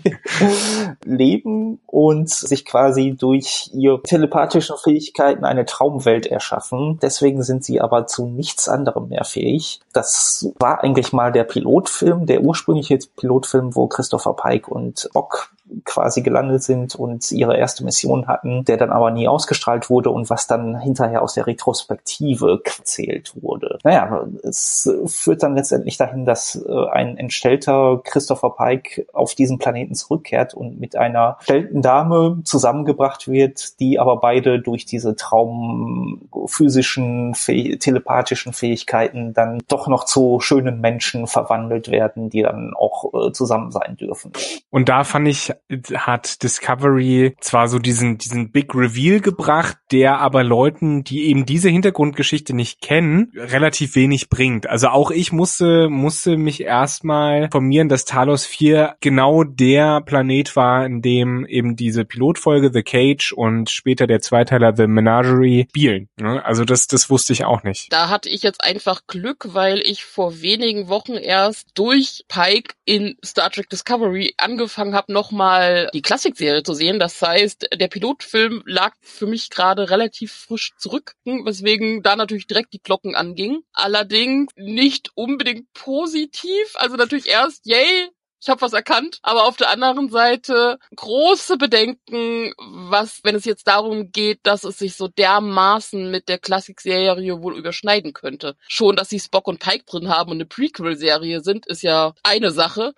leben 1.04 1.80
und 1.88 2.30
sich 2.30 2.64
quasi 2.64 3.16
durch 3.18 3.72
ihre 3.74 4.04
telepathischen 4.04 4.76
Fähigkeiten 4.78 5.46
eine 5.46 5.66
Traumwelt 5.66 6.28
erschaffen. 6.28 7.00
Deswegen 7.02 7.42
sind 7.42 7.64
sie 7.64 7.82
aber 7.82 8.06
zu 8.06 8.28
nichts 8.28 8.70
anderem 8.70 9.10
mehr 9.10 9.24
fähig. 9.24 9.80
Das 9.94 10.48
war 10.60 10.84
eigentlich 10.84 11.12
mal 11.12 11.32
der 11.32 11.44
Pilotfilm, 11.44 12.28
der 12.28 12.42
ursprüngliche 12.42 13.00
Pilotfilm, 13.18 13.76
wo 13.76 13.88
Christopher 13.88 14.36
Pike 14.36 14.70
und 14.70 15.10
Bock 15.14 15.50
quasi 15.84 16.22
gelandet 16.22 16.64
sind 16.64 16.96
und 16.96 17.30
ihre 17.32 17.58
erste 17.58 17.84
Mission 17.84 18.28
hatten, 18.28 18.64
der 18.66 18.78
dann 18.78 18.92
aber 18.92 19.10
nie 19.12 19.28
ausgestrahlt 19.28 19.90
wurde 19.90 20.12
und 20.12 20.30
was 20.30 20.48
dann 20.48 20.80
hinterher 20.80 21.22
aus 21.22 21.34
der 21.34 21.48
Retrospektive 21.48 22.62
erzählt 22.64 23.34
wurde. 23.42 23.80
Naja, 23.84 24.26
es 24.44 24.90
führt 25.06 25.44
dann 25.44 25.56
letztendlich 25.56 25.98
dahin, 25.98 26.24
dass 26.26 26.56
äh, 26.56 26.88
ein 26.92 27.18
entstellter 27.18 28.00
Christopher 28.04 28.52
Pike 28.52 29.08
auf 29.14 29.34
diesen 29.36 29.58
Planeten 29.58 29.96
zurückkehrt 29.96 30.54
und 30.54 30.80
mit 30.80 30.96
einer 30.96 31.38
entstellten 31.40 31.82
Dame 31.82 32.42
zusammengebracht 32.44 33.28
wird, 33.28 33.80
die 33.80 34.00
aber 34.00 34.18
beide 34.18 34.60
durch 34.60 34.86
diese 34.86 35.16
traumphysischen, 35.16 37.34
telepathischen 37.34 38.54
Fähigkeiten 38.54 39.34
dann 39.34 39.64
doch 39.68 39.88
noch 39.88 40.06
zu 40.06 40.40
schönen 40.40 40.80
Menschen 40.80 41.26
verwandelt 41.28 41.90
werden, 41.90 42.30
die 42.30 42.44
dann 42.44 42.74
auch 42.76 43.12
äh, 43.14 43.32
zusammen 43.32 43.72
sein 43.72 43.98
dürfen. 43.98 44.32
Und 44.70 44.90
da 44.90 45.04
fand 45.04 45.28
ich, 45.28 45.55
hat 45.94 46.44
Discovery 46.44 47.36
zwar 47.40 47.68
so 47.68 47.80
diesen, 47.80 48.18
diesen 48.18 48.52
Big 48.52 48.74
Reveal 48.74 49.20
gebracht, 49.20 49.78
der 49.92 50.20
aber 50.20 50.44
Leuten, 50.44 51.04
die 51.04 51.26
eben 51.26 51.46
diese 51.46 51.70
Hintergrundgeschichte 51.70 52.54
nicht 52.54 52.82
kennen, 52.82 53.32
relativ 53.36 53.96
wenig 53.96 54.30
bringt. 54.30 54.68
Also 54.68 54.90
auch 54.90 55.12
ich 55.12 55.32
musste, 55.32 55.90
musste 55.90 56.38
mich 56.38 56.62
erstmal 56.62 57.44
informieren, 57.44 57.90
dass 57.90 58.06
Talos 58.06 58.46
4 58.46 58.96
genau 59.02 59.44
der 59.44 60.02
Planet 60.02 60.56
war, 60.56 60.86
in 60.86 61.02
dem 61.02 61.46
eben 61.46 61.76
diese 61.76 62.06
Pilotfolge 62.06 62.72
The 62.74 62.84
Cage 62.84 63.34
und 63.34 63.70
später 63.70 64.08
der 64.08 64.22
Zweiteiler 64.22 64.76
The 64.76 64.88
Menagerie 64.88 65.68
spielen. 65.70 66.10
Ne? 66.20 66.44
Also 66.44 66.66
das, 66.66 66.88
das 66.88 67.10
wusste 67.10 67.34
ich 67.34 67.46
auch 67.46 67.64
nicht. 67.64 67.92
Da 67.92 68.10
hatte 68.10 68.30
ich 68.30 68.44
jetzt 68.44 68.64
einfach 68.64 69.02
Glück, 69.08 69.50
weil 69.54 69.80
ich 69.80 70.04
vor 70.04 70.42
wenigen 70.42 70.88
Wochen 70.88 71.14
erst 71.14 71.70
durch 71.76 72.26
Pike 72.28 72.76
in 72.86 73.16
Star 73.24 73.50
Trek 73.50 73.70
Discovery 73.70 74.34
angefangen 74.38 74.96
habe, 74.96 75.12
nochmal 75.12 75.45
die 75.94 76.02
Klassikserie 76.02 76.64
zu 76.64 76.74
sehen. 76.74 77.00
Das 77.00 77.22
heißt, 77.22 77.70
der 77.74 77.88
Pilotfilm 77.88 78.64
lag 78.66 78.94
für 79.02 79.28
mich 79.28 79.50
gerade 79.50 79.90
relativ 79.90 80.32
frisch 80.32 80.74
zurück, 80.78 81.14
weswegen 81.24 82.04
da 82.04 82.16
natürlich 82.16 82.48
direkt 82.48 82.74
die 82.74 82.82
Glocken 82.82 83.16
angingen. 83.16 83.64
Allerdings 83.74 84.52
nicht 84.56 85.12
unbedingt 85.16 85.72
positiv. 85.74 86.74
Also 86.76 86.96
natürlich 86.96 87.28
erst, 87.28 87.66
yay, 87.66 88.10
ich 88.46 88.50
habe 88.50 88.62
was 88.62 88.74
erkannt, 88.74 89.18
aber 89.24 89.46
auf 89.46 89.58
der 89.58 89.72
anderen 89.72 90.10
Seite 90.10 90.78
große 90.96 91.58
Bedenken, 91.58 92.54
was, 92.60 93.22
wenn 93.24 93.34
es 93.34 93.44
jetzt 93.44 93.68
darum 93.68 94.12
geht, 94.12 94.42
dass 94.44 94.64
es 94.64 94.78
sich 94.78 94.96
so 94.96 95.08
dermaßen 95.08 96.12
mit 96.12 96.30
der 96.30 96.38
Klassikserie 96.38 97.42
wohl 97.42 97.58
überschneiden 97.58 98.14
könnte. 98.14 98.56
Schon, 98.68 98.98
dass 98.98 99.10
sie 99.10 99.20
Spock 99.20 99.48
und 99.48 99.60
Pike 99.60 99.86
drin 99.86 100.10
haben 100.10 100.30
und 100.30 100.38
eine 100.38 100.46
Prequel-Serie 100.46 101.42
sind, 101.42 101.66
ist 101.66 101.82
ja 101.82 102.14
eine 102.22 102.52
Sache. 102.52 102.94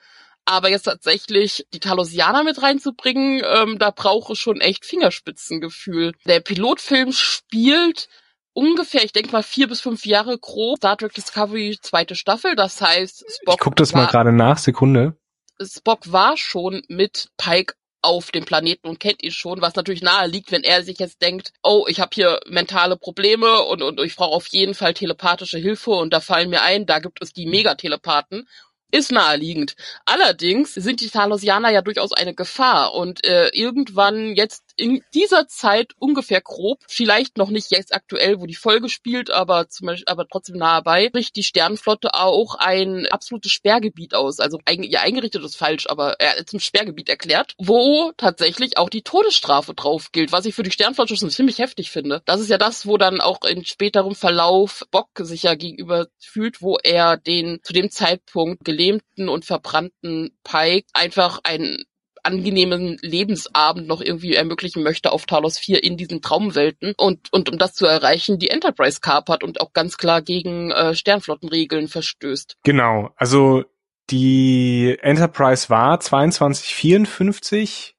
Aber 0.49 0.69
jetzt 0.69 0.83
tatsächlich 0.83 1.65
die 1.73 1.81
Talosianer 1.81 2.43
mit 2.45 2.61
reinzubringen, 2.61 3.43
ähm, 3.45 3.79
da 3.79 3.91
brauche 3.91 4.31
ich 4.33 4.39
schon 4.39 4.61
echt 4.61 4.85
Fingerspitzengefühl. 4.85 6.13
Der 6.25 6.39
Pilotfilm 6.39 7.11
spielt 7.11 8.07
ungefähr, 8.53 9.03
ich 9.03 9.11
denke 9.11 9.31
mal 9.33 9.43
vier 9.43 9.67
bis 9.67 9.81
fünf 9.81 10.05
Jahre 10.05 10.39
grob, 10.39 10.77
Star 10.77 10.97
Trek 10.97 11.13
Discovery 11.13 11.77
zweite 11.81 12.15
Staffel. 12.15 12.55
Das 12.55 12.81
heißt, 12.81 13.25
Spock 13.29 13.55
Ich 13.55 13.59
guck 13.59 13.75
das 13.75 13.91
mal 13.91 14.03
war- 14.03 14.07
gerade 14.07 14.31
nach, 14.31 14.57
Sekunde. 14.57 15.17
Spock 15.61 16.11
war 16.13 16.37
schon 16.37 16.81
mit 16.87 17.27
Pike 17.37 17.73
auf 18.01 18.31
dem 18.31 18.45
Planeten 18.45 18.87
und 18.87 18.99
kennt 19.01 19.23
ihn 19.23 19.31
schon, 19.31 19.59
was 19.61 19.75
natürlich 19.75 20.01
nahe 20.01 20.27
liegt, 20.27 20.51
wenn 20.51 20.63
er 20.63 20.81
sich 20.83 20.97
jetzt 20.99 21.21
denkt, 21.21 21.51
oh, 21.61 21.85
ich 21.89 21.99
habe 21.99 22.11
hier 22.13 22.39
mentale 22.47 22.95
Probleme 22.95 23.63
und, 23.63 23.81
und 23.81 23.99
ich 23.99 24.15
brauche 24.15 24.35
auf 24.35 24.47
jeden 24.47 24.75
Fall 24.75 24.93
telepathische 24.93 25.57
Hilfe 25.57 25.91
und 25.91 26.13
da 26.13 26.21
fallen 26.21 26.49
mir 26.49 26.61
ein, 26.61 26.85
da 26.85 26.99
gibt 26.99 27.21
es 27.21 27.33
die 27.33 27.47
Megatelepathen 27.47 28.47
Ist 28.91 29.11
naheliegend. 29.11 29.75
Allerdings 30.05 30.73
sind 30.73 31.01
die 31.01 31.09
Talosianer 31.09 31.69
ja 31.71 31.81
durchaus 31.81 32.13
eine 32.13 32.33
Gefahr 32.33 32.93
und 32.93 33.25
äh, 33.25 33.49
irgendwann 33.49 34.33
jetzt 34.33 34.63
in 34.77 35.03
dieser 35.13 35.47
Zeit 35.47 35.93
ungefähr 35.99 36.41
grob, 36.41 36.79
vielleicht 36.87 37.37
noch 37.37 37.49
nicht 37.49 37.71
jetzt 37.71 37.93
aktuell, 37.93 38.39
wo 38.39 38.45
die 38.45 38.55
Folge 38.55 38.89
spielt, 38.89 39.31
aber 39.31 39.69
zum 39.69 39.87
Beispiel, 39.87 40.05
aber 40.07 40.27
trotzdem 40.27 40.57
nahe 40.57 40.81
bei, 40.83 41.09
bricht 41.09 41.35
die 41.35 41.43
Sternenflotte 41.43 42.13
auch 42.13 42.55
ein 42.55 43.07
absolutes 43.07 43.51
Sperrgebiet 43.51 44.13
aus. 44.13 44.39
Also 44.39 44.59
ja, 44.67 45.01
eingerichtet 45.01 45.43
ist 45.43 45.57
falsch, 45.57 45.87
aber 45.89 46.19
er 46.19 46.39
äh, 46.39 46.45
zum 46.45 46.59
Sperrgebiet 46.59 47.09
erklärt, 47.09 47.55
wo 47.57 48.11
tatsächlich 48.17 48.77
auch 48.77 48.89
die 48.89 49.01
Todesstrafe 49.01 49.73
drauf 49.73 50.11
gilt, 50.11 50.31
was 50.31 50.45
ich 50.45 50.55
für 50.55 50.63
die 50.63 50.71
Sternenflotte 50.71 51.17
schon 51.17 51.29
ziemlich 51.29 51.59
heftig 51.59 51.91
finde. 51.91 52.21
Das 52.25 52.39
ist 52.39 52.49
ja 52.49 52.57
das, 52.57 52.85
wo 52.85 52.97
dann 52.97 53.19
auch 53.19 53.43
in 53.43 53.65
späterem 53.65 54.15
Verlauf 54.15 54.83
Bock 54.91 55.09
sich 55.19 55.43
ja 55.43 55.55
gegenüber 55.55 56.07
fühlt, 56.19 56.61
wo 56.61 56.77
er 56.77 57.17
den 57.17 57.59
zu 57.63 57.73
dem 57.73 57.89
Zeitpunkt 57.89 58.63
gelähmten 58.63 59.29
und 59.29 59.45
verbrannten 59.45 60.37
Pike 60.43 60.87
einfach 60.93 61.39
einen 61.43 61.83
angenehmen 62.27 62.97
Lebensabend 63.01 63.87
noch 63.87 64.01
irgendwie 64.01 64.35
ermöglichen 64.35 64.83
möchte 64.83 65.11
auf 65.11 65.25
Talos 65.25 65.57
4 65.57 65.83
in 65.83 65.97
diesen 65.97 66.21
Traumwelten. 66.21 66.93
Und, 66.97 67.31
und 67.31 67.49
um 67.49 67.57
das 67.57 67.73
zu 67.73 67.85
erreichen, 67.85 68.37
die 68.37 68.49
Enterprise 68.49 68.99
kapert 68.99 69.43
und 69.43 69.61
auch 69.61 69.73
ganz 69.73 69.97
klar 69.97 70.21
gegen 70.21 70.71
äh, 70.71 70.93
Sternflottenregeln 70.93 71.87
verstößt. 71.87 72.57
Genau, 72.63 73.09
also 73.15 73.63
die 74.09 74.97
Enterprise 75.01 75.69
war 75.69 75.99
2254 75.99 77.95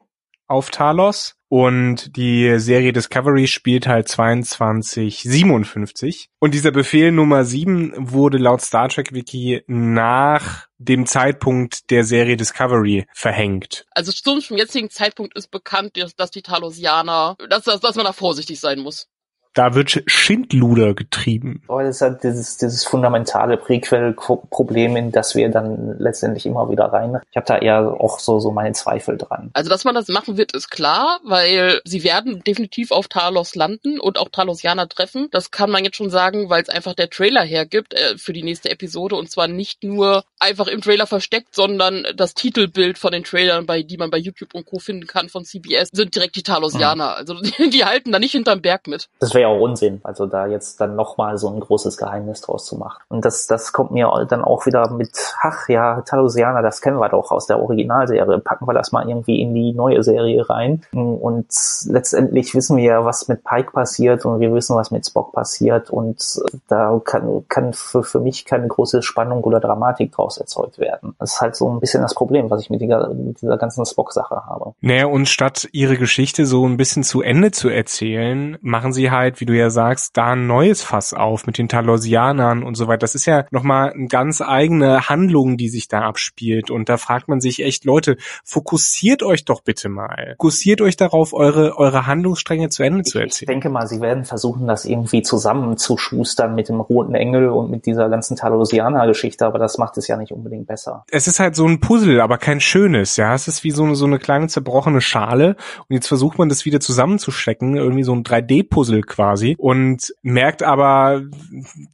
auf 0.47 0.71
Talos 0.71 1.38
und 1.49 2.17
die 2.17 2.59
Serie 2.59 2.93
Discovery 2.93 3.47
spielt 3.47 3.87
halt 3.87 4.09
2257. 4.09 6.29
Und 6.39 6.55
dieser 6.55 6.71
Befehl 6.71 7.13
Nummer 7.13 7.45
7 7.45 7.93
wurde 7.97 8.39
laut 8.39 8.61
Star 8.61 8.89
Trek 8.89 9.13
Wiki 9.13 9.63
nach 9.67 10.67
dem 10.79 11.07
Zeitpunkt 11.07 11.91
der 11.91 12.05
Serie 12.05 12.37
Discovery 12.37 13.07
verhängt. 13.15 13.87
Also 13.93 14.13
zum 14.13 14.57
jetzigen 14.57 14.91
Zeitpunkt 14.91 15.37
ist 15.37 15.51
bekannt, 15.51 15.99
dass 16.17 16.31
die 16.31 16.43
Talosianer, 16.43 17.37
dass, 17.49 17.65
dass 17.65 17.97
man 17.97 18.05
da 18.05 18.13
vorsichtig 18.13 18.61
sein 18.61 18.81
muss 18.81 19.09
da 19.55 19.75
wird 19.75 20.03
Schindluder 20.07 20.95
getrieben. 20.95 21.63
Aber 21.69 21.83
das 21.83 21.97
ist 21.97 22.03
halt 22.03 22.23
dieses, 22.23 22.57
dieses 22.59 22.85
fundamentale 22.85 23.57
Prequel-Problem, 23.57 24.97
in 24.97 25.13
das 25.13 25.35
wir 25.35 25.51
dann 25.51 25.97
letztendlich 25.99 26.47
immer 26.47 26.71
wieder 26.71 26.87
rein. 26.87 27.19
Ich 27.31 27.37
habe 27.37 27.47
da 27.47 27.59
eher 27.59 27.97
auch 28.01 28.19
so, 28.19 28.39
so 28.41 28.51
meine 28.51 28.73
Zweifel 28.73 29.19
dran. 29.19 29.51
Also, 29.55 29.71
dass 29.71 29.85
man 29.85 29.95
das 29.95 30.09
machen 30.09 30.37
wird, 30.37 30.53
ist 30.53 30.71
klar, 30.71 31.21
weil 31.25 31.81
sie 31.85 32.05
werden 32.05 32.43
definitiv 32.47 32.91
auf 32.91 33.09
Talos 33.09 33.55
landen 33.55 33.99
und 33.99 34.19
auch 34.19 34.29
Talosianer 34.29 34.89
treffen. 34.89 35.29
Das 35.31 35.51
kann 35.51 35.71
man 35.71 35.85
jetzt 35.85 35.97
schon 35.97 36.11
sagen, 36.11 36.51
weil 36.51 36.63
es 36.63 36.69
einfach 36.69 36.95
der 36.95 37.11
Trailer 37.11 37.43
hergibt 37.43 37.95
äh, 37.95 38.17
für 38.17 38.33
die 38.33 38.43
nächste 38.43 38.71
Episode 38.71 39.17
und 39.17 39.31
zwar 39.31 39.49
nicht 39.49 39.83
nur 39.83 40.25
einfach 40.39 40.67
im 40.67 40.81
Trailer 40.81 41.07
versteckt, 41.07 41.55
sondern 41.55 42.07
das 42.17 42.35
Titelbild 42.35 42.99
von 42.99 43.13
den 43.13 43.25
Trailern, 43.25 43.67
bei 43.67 43.83
die 43.83 43.97
man 43.97 44.11
bei 44.11 44.19
YouTube 44.19 44.55
und 44.55 44.67
Co. 44.67 44.79
finden 44.79 45.07
kann 45.07 45.29
von 45.29 45.45
CBS, 45.45 45.89
sind 45.93 46.15
direkt 46.15 46.37
die 46.37 46.43
Talosianer. 46.43 47.11
Mhm. 47.11 47.17
Also 47.17 47.35
die, 47.41 47.71
die 47.71 47.85
halten 47.85 48.13
da 48.13 48.19
nicht 48.19 48.33
hinterm 48.33 48.63
Berg 48.63 48.87
mit. 48.87 49.09
Das 49.19 49.35
wäre 49.39 49.49
auch 49.49 49.61
Unsinn, 49.61 50.01
also 50.03 50.27
da 50.27 50.47
jetzt 50.47 50.81
dann 50.81 50.97
nochmal 50.97 51.39
so 51.39 51.49
ein 51.49 51.61
großes 51.61 51.97
Geheimnis 51.97 52.41
draus 52.41 52.67
zu 52.67 52.77
machen. 52.77 53.01
Und 53.09 53.25
das, 53.25 53.47
das 53.47 53.73
kommt 53.73 53.93
mir 53.93 54.11
dann 54.29 54.43
auch 54.43 54.67
wieder 54.67 54.91
mit, 54.91 55.35
ach 55.41 55.69
ja, 55.69 56.03
Talosianer, 56.03 56.61
das 56.61 56.81
kennen 56.81 56.99
wir 56.99 57.09
doch 57.09 57.31
aus 57.31 57.47
der 57.47 57.61
Originalserie, 57.61 58.39
packen 58.41 58.67
wir 58.67 58.75
das 58.75 58.93
mal 58.93 59.09
irgendwie 59.09 59.41
in 59.41 59.55
die 59.55 59.73
neue 59.73 60.03
Serie 60.03 60.49
rein. 60.49 60.83
Und 60.93 61.47
letztendlich 61.87 62.55
wissen 62.55 62.77
wir 62.77 62.85
ja, 62.85 63.05
was 63.05 63.29
mit 63.29 63.45
Pike 63.45 63.71
passiert 63.73 64.25
und 64.25 64.41
wir 64.41 64.53
wissen, 64.53 64.77
was 64.77 64.91
mit 64.91 65.07
Spock 65.07 65.33
passiert 65.33 65.91
und 65.91 66.41
da 66.67 67.01
kann, 67.05 67.45
kann 67.49 67.73
für, 67.73 68.03
für 68.03 68.21
mich 68.21 68.45
keine 68.45 68.67
große 68.67 69.03
Spannung 69.03 69.45
oder 69.45 69.61
Dramatik 69.61 70.13
draus 70.13 70.39
erzeugt 70.39 70.79
werden. 70.79 71.15
Das 71.19 71.35
ist 71.35 71.41
halt 71.41 71.55
so 71.55 71.71
ein 71.71 71.79
bisschen 71.79 72.03
das 72.03 72.15
Problem, 72.15 72.51
was 72.51 72.63
ich 72.63 72.71
mit 72.71 72.81
dieser, 72.81 73.09
mit 73.15 73.41
dieser 73.41 73.57
ganzen 73.57 73.87
Spock-Sache 73.87 74.47
habe. 74.47 74.75
Naja, 74.81 75.07
und 75.07 75.29
statt 75.29 75.69
ihre 75.73 75.97
Geschichte 75.97 76.45
so 76.45 76.67
ein 76.67 76.77
bisschen 76.77 77.05
zu 77.05 77.23
Ende 77.23 77.53
zu 77.53 77.69
erzählen, 77.69 78.59
machen 78.61 78.93
sie 78.93 79.11
halt 79.11 79.28
wie 79.37 79.47
du 79.47 79.57
ja 79.57 79.71
sagst, 79.71 80.17
da 80.17 80.33
ein 80.33 80.47
neues 80.47 80.83
Fass 80.83 81.15
auf 81.15 81.47
mit 81.47 81.59
den 81.59 81.69
Talosianern 81.69 82.63
und 82.63 82.75
so 82.75 82.89
weiter. 82.89 82.99
Das 82.99 83.15
ist 83.15 83.27
ja 83.27 83.45
nochmal 83.51 83.93
eine 83.93 84.07
ganz 84.07 84.41
eigene 84.41 85.09
Handlung, 85.09 85.57
die 85.57 85.69
sich 85.69 85.89
da 85.89 86.03
abspielt. 86.03 86.71
Und 86.71 86.89
da 86.89 86.97
fragt 86.97 87.29
man 87.29 87.41
sich 87.41 87.63
echt, 87.63 87.85
Leute, 87.85 88.17
fokussiert 88.45 89.23
euch 89.23 89.45
doch 89.45 89.61
bitte 89.63 89.89
mal. 89.89 90.35
Fokussiert 90.39 90.81
euch 90.81 90.97
darauf, 90.97 91.33
eure, 91.33 91.77
eure 91.79 92.07
Handlungsstränge 92.07 92.69
zu 92.69 92.83
Ende 92.83 93.01
ich, 93.01 93.07
zu 93.07 93.19
erzählen. 93.19 93.49
Ich 93.49 93.53
denke 93.53 93.71
mal, 93.71 93.87
sie 93.87 94.01
werden 94.01 94.25
versuchen, 94.25 94.67
das 94.67 94.85
irgendwie 94.85 95.23
zusammenzuschustern 95.23 96.55
mit 96.55 96.69
dem 96.69 96.81
Roten 96.81 97.15
Engel 97.15 97.49
und 97.49 97.71
mit 97.71 97.87
dieser 97.87 98.09
ganzen 98.09 98.37
Talosianer-Geschichte, 98.37 99.47
aber 99.47 99.59
das 99.59 99.79
macht 99.79 99.99
es 99.99 100.09
ja 100.09 100.17
nicht 100.17 100.33
unbedingt 100.33 100.67
besser. 100.67 101.05
Es 101.11 101.27
ist 101.27 101.41
halt 101.41 101.55
so 101.55 101.67
ein 101.67 101.81
Puzzle, 101.81 102.21
aber 102.21 102.39
kein 102.39 102.61
schönes, 102.61 103.17
ja. 103.17 103.35
Es 103.35 103.49
ist 103.49 103.65
wie 103.65 103.71
so 103.71 103.85
eine, 103.85 103.95
so 103.95 104.07
eine 104.07 104.19
kleine 104.19 104.49
zerbrochene 104.49 105.01
Schale 105.01 105.57
und 105.89 105.95
jetzt 105.95 106.09
versucht 106.09 106.39
man 106.39 106.49
das 106.49 106.65
wieder 106.65 106.81
zusammenzustecken, 106.81 107.77
irgendwie 107.77 108.03
so 108.03 108.13
ein 108.13 108.25
3D-Puzzle 108.25 109.03
quasi 109.19 109.57
und 109.59 110.15
merkt 110.23 110.63
aber, 110.63 111.23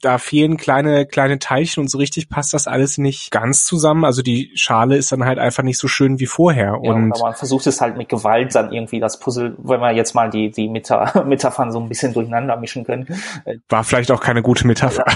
da 0.02 0.19
fehlen 0.19 0.59
kleine, 0.59 1.07
kleine 1.07 1.38
Teilchen 1.38 1.81
und 1.81 1.88
so 1.88 1.97
richtig 1.97 2.28
passt 2.28 2.52
das 2.52 2.66
alles 2.66 2.99
nicht 2.99 3.31
ganz 3.31 3.64
zusammen. 3.64 4.04
Also 4.04 4.21
die 4.21 4.50
Schale 4.57 4.99
ist 4.99 5.11
dann 5.11 5.25
halt 5.25 5.38
einfach 5.38 5.62
nicht 5.62 5.78
so 5.78 5.88
schön 5.88 6.21
wie 6.21 6.26
vorher. 6.26 6.78
Ja, 6.83 6.90
und 6.93 7.12
aber 7.12 7.28
man 7.31 7.35
versucht 7.35 7.66
es 7.66 7.81
halt 7.81 7.97
mit 7.97 8.11
Gewalt 8.11 8.54
dann 8.54 8.73
irgendwie 8.75 9.00
das 9.00 9.19
Puzzle, 9.19 9.57
wenn 9.57 9.81
wir 9.81 9.93
jetzt 9.93 10.14
mal 10.14 10.28
die, 10.28 10.50
die 10.50 10.69
Meta 10.69 11.23
Metaphern 11.26 11.73
so 11.73 11.81
ein 11.81 11.88
bisschen 11.88 12.12
durcheinander 12.12 12.59
mischen 12.59 12.85
können. 12.85 13.07
War 13.71 13.85
vielleicht 13.85 14.11
auch 14.11 14.21
keine 14.21 14.43
gute 14.43 14.66
Metapher. 14.66 15.07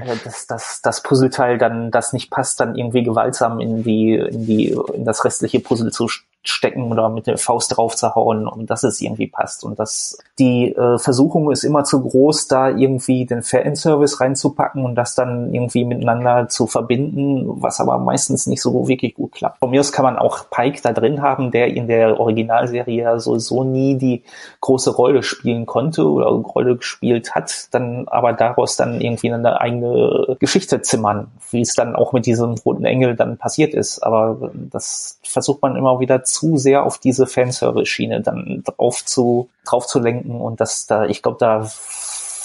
Also, 0.00 0.24
dass 0.24 0.46
das, 0.46 0.80
das 0.82 1.02
Puzzleteil 1.02 1.58
dann, 1.58 1.90
das 1.90 2.14
nicht 2.14 2.30
passt, 2.30 2.58
dann 2.60 2.74
irgendwie 2.74 3.02
gewaltsam 3.02 3.60
in 3.60 3.82
die, 3.82 4.14
in 4.14 4.46
die, 4.46 4.76
in 4.94 5.04
das 5.04 5.24
restliche 5.26 5.60
Puzzle 5.60 5.92
zu 5.92 6.08
stecken 6.44 6.92
oder 6.92 7.08
mit 7.08 7.26
der 7.26 7.38
Faust 7.38 7.76
drauf 7.76 7.96
zu 7.96 8.14
hauen 8.14 8.46
und 8.46 8.70
dass 8.70 8.82
es 8.84 9.00
irgendwie 9.00 9.26
passt 9.26 9.64
und 9.64 9.78
dass 9.78 10.18
die 10.38 10.72
äh, 10.74 10.98
Versuchung 10.98 11.50
ist 11.50 11.64
immer 11.64 11.84
zu 11.84 12.02
groß, 12.02 12.48
da 12.48 12.68
irgendwie 12.68 13.24
den 13.24 13.42
Fanservice 13.42 14.20
reinzupacken 14.20 14.84
und 14.84 14.94
das 14.94 15.14
dann 15.14 15.54
irgendwie 15.54 15.84
miteinander 15.84 16.48
zu 16.48 16.66
verbinden, 16.66 17.44
was 17.62 17.80
aber 17.80 17.98
meistens 17.98 18.46
nicht 18.46 18.60
so 18.60 18.86
wirklich 18.88 19.14
gut 19.14 19.32
klappt. 19.32 19.58
Von 19.60 19.70
mir 19.70 19.80
aus 19.80 19.92
kann 19.92 20.04
man 20.04 20.18
auch 20.18 20.50
Pike 20.50 20.80
da 20.82 20.92
drin 20.92 21.22
haben, 21.22 21.50
der 21.50 21.68
in 21.68 21.86
der 21.86 22.20
Originalserie 22.20 23.02
ja 23.02 23.18
sowieso 23.18 23.64
nie 23.64 23.96
die 23.96 24.22
große 24.60 24.90
Rolle 24.90 25.22
spielen 25.22 25.66
konnte 25.66 26.06
oder 26.06 26.26
Rolle 26.26 26.76
gespielt 26.76 27.34
hat, 27.34 27.68
dann 27.72 28.06
aber 28.08 28.32
daraus 28.32 28.76
dann 28.76 29.00
irgendwie 29.00 29.32
eine 29.32 29.60
eigene 29.60 30.36
Geschichte 30.40 30.82
zimmern, 30.82 31.28
wie 31.50 31.62
es 31.62 31.74
dann 31.74 31.96
auch 31.96 32.12
mit 32.12 32.26
diesem 32.26 32.54
roten 32.64 32.84
Engel 32.84 33.16
dann 33.16 33.38
passiert 33.38 33.72
ist. 33.72 34.02
Aber 34.02 34.50
das 34.54 35.18
versucht 35.22 35.62
man 35.62 35.76
immer 35.76 36.00
wieder 36.00 36.24
zu 36.34 36.56
sehr 36.56 36.84
auf 36.84 36.98
diese 36.98 37.26
Fanservice-Schiene 37.26 38.20
dann 38.20 38.62
drauf 38.64 39.04
zu, 39.04 39.48
drauf 39.64 39.86
zu 39.86 40.00
lenken 40.00 40.40
und 40.40 40.60
das 40.60 40.86
da, 40.86 41.06
ich 41.06 41.22
glaube, 41.22 41.38
da 41.40 41.70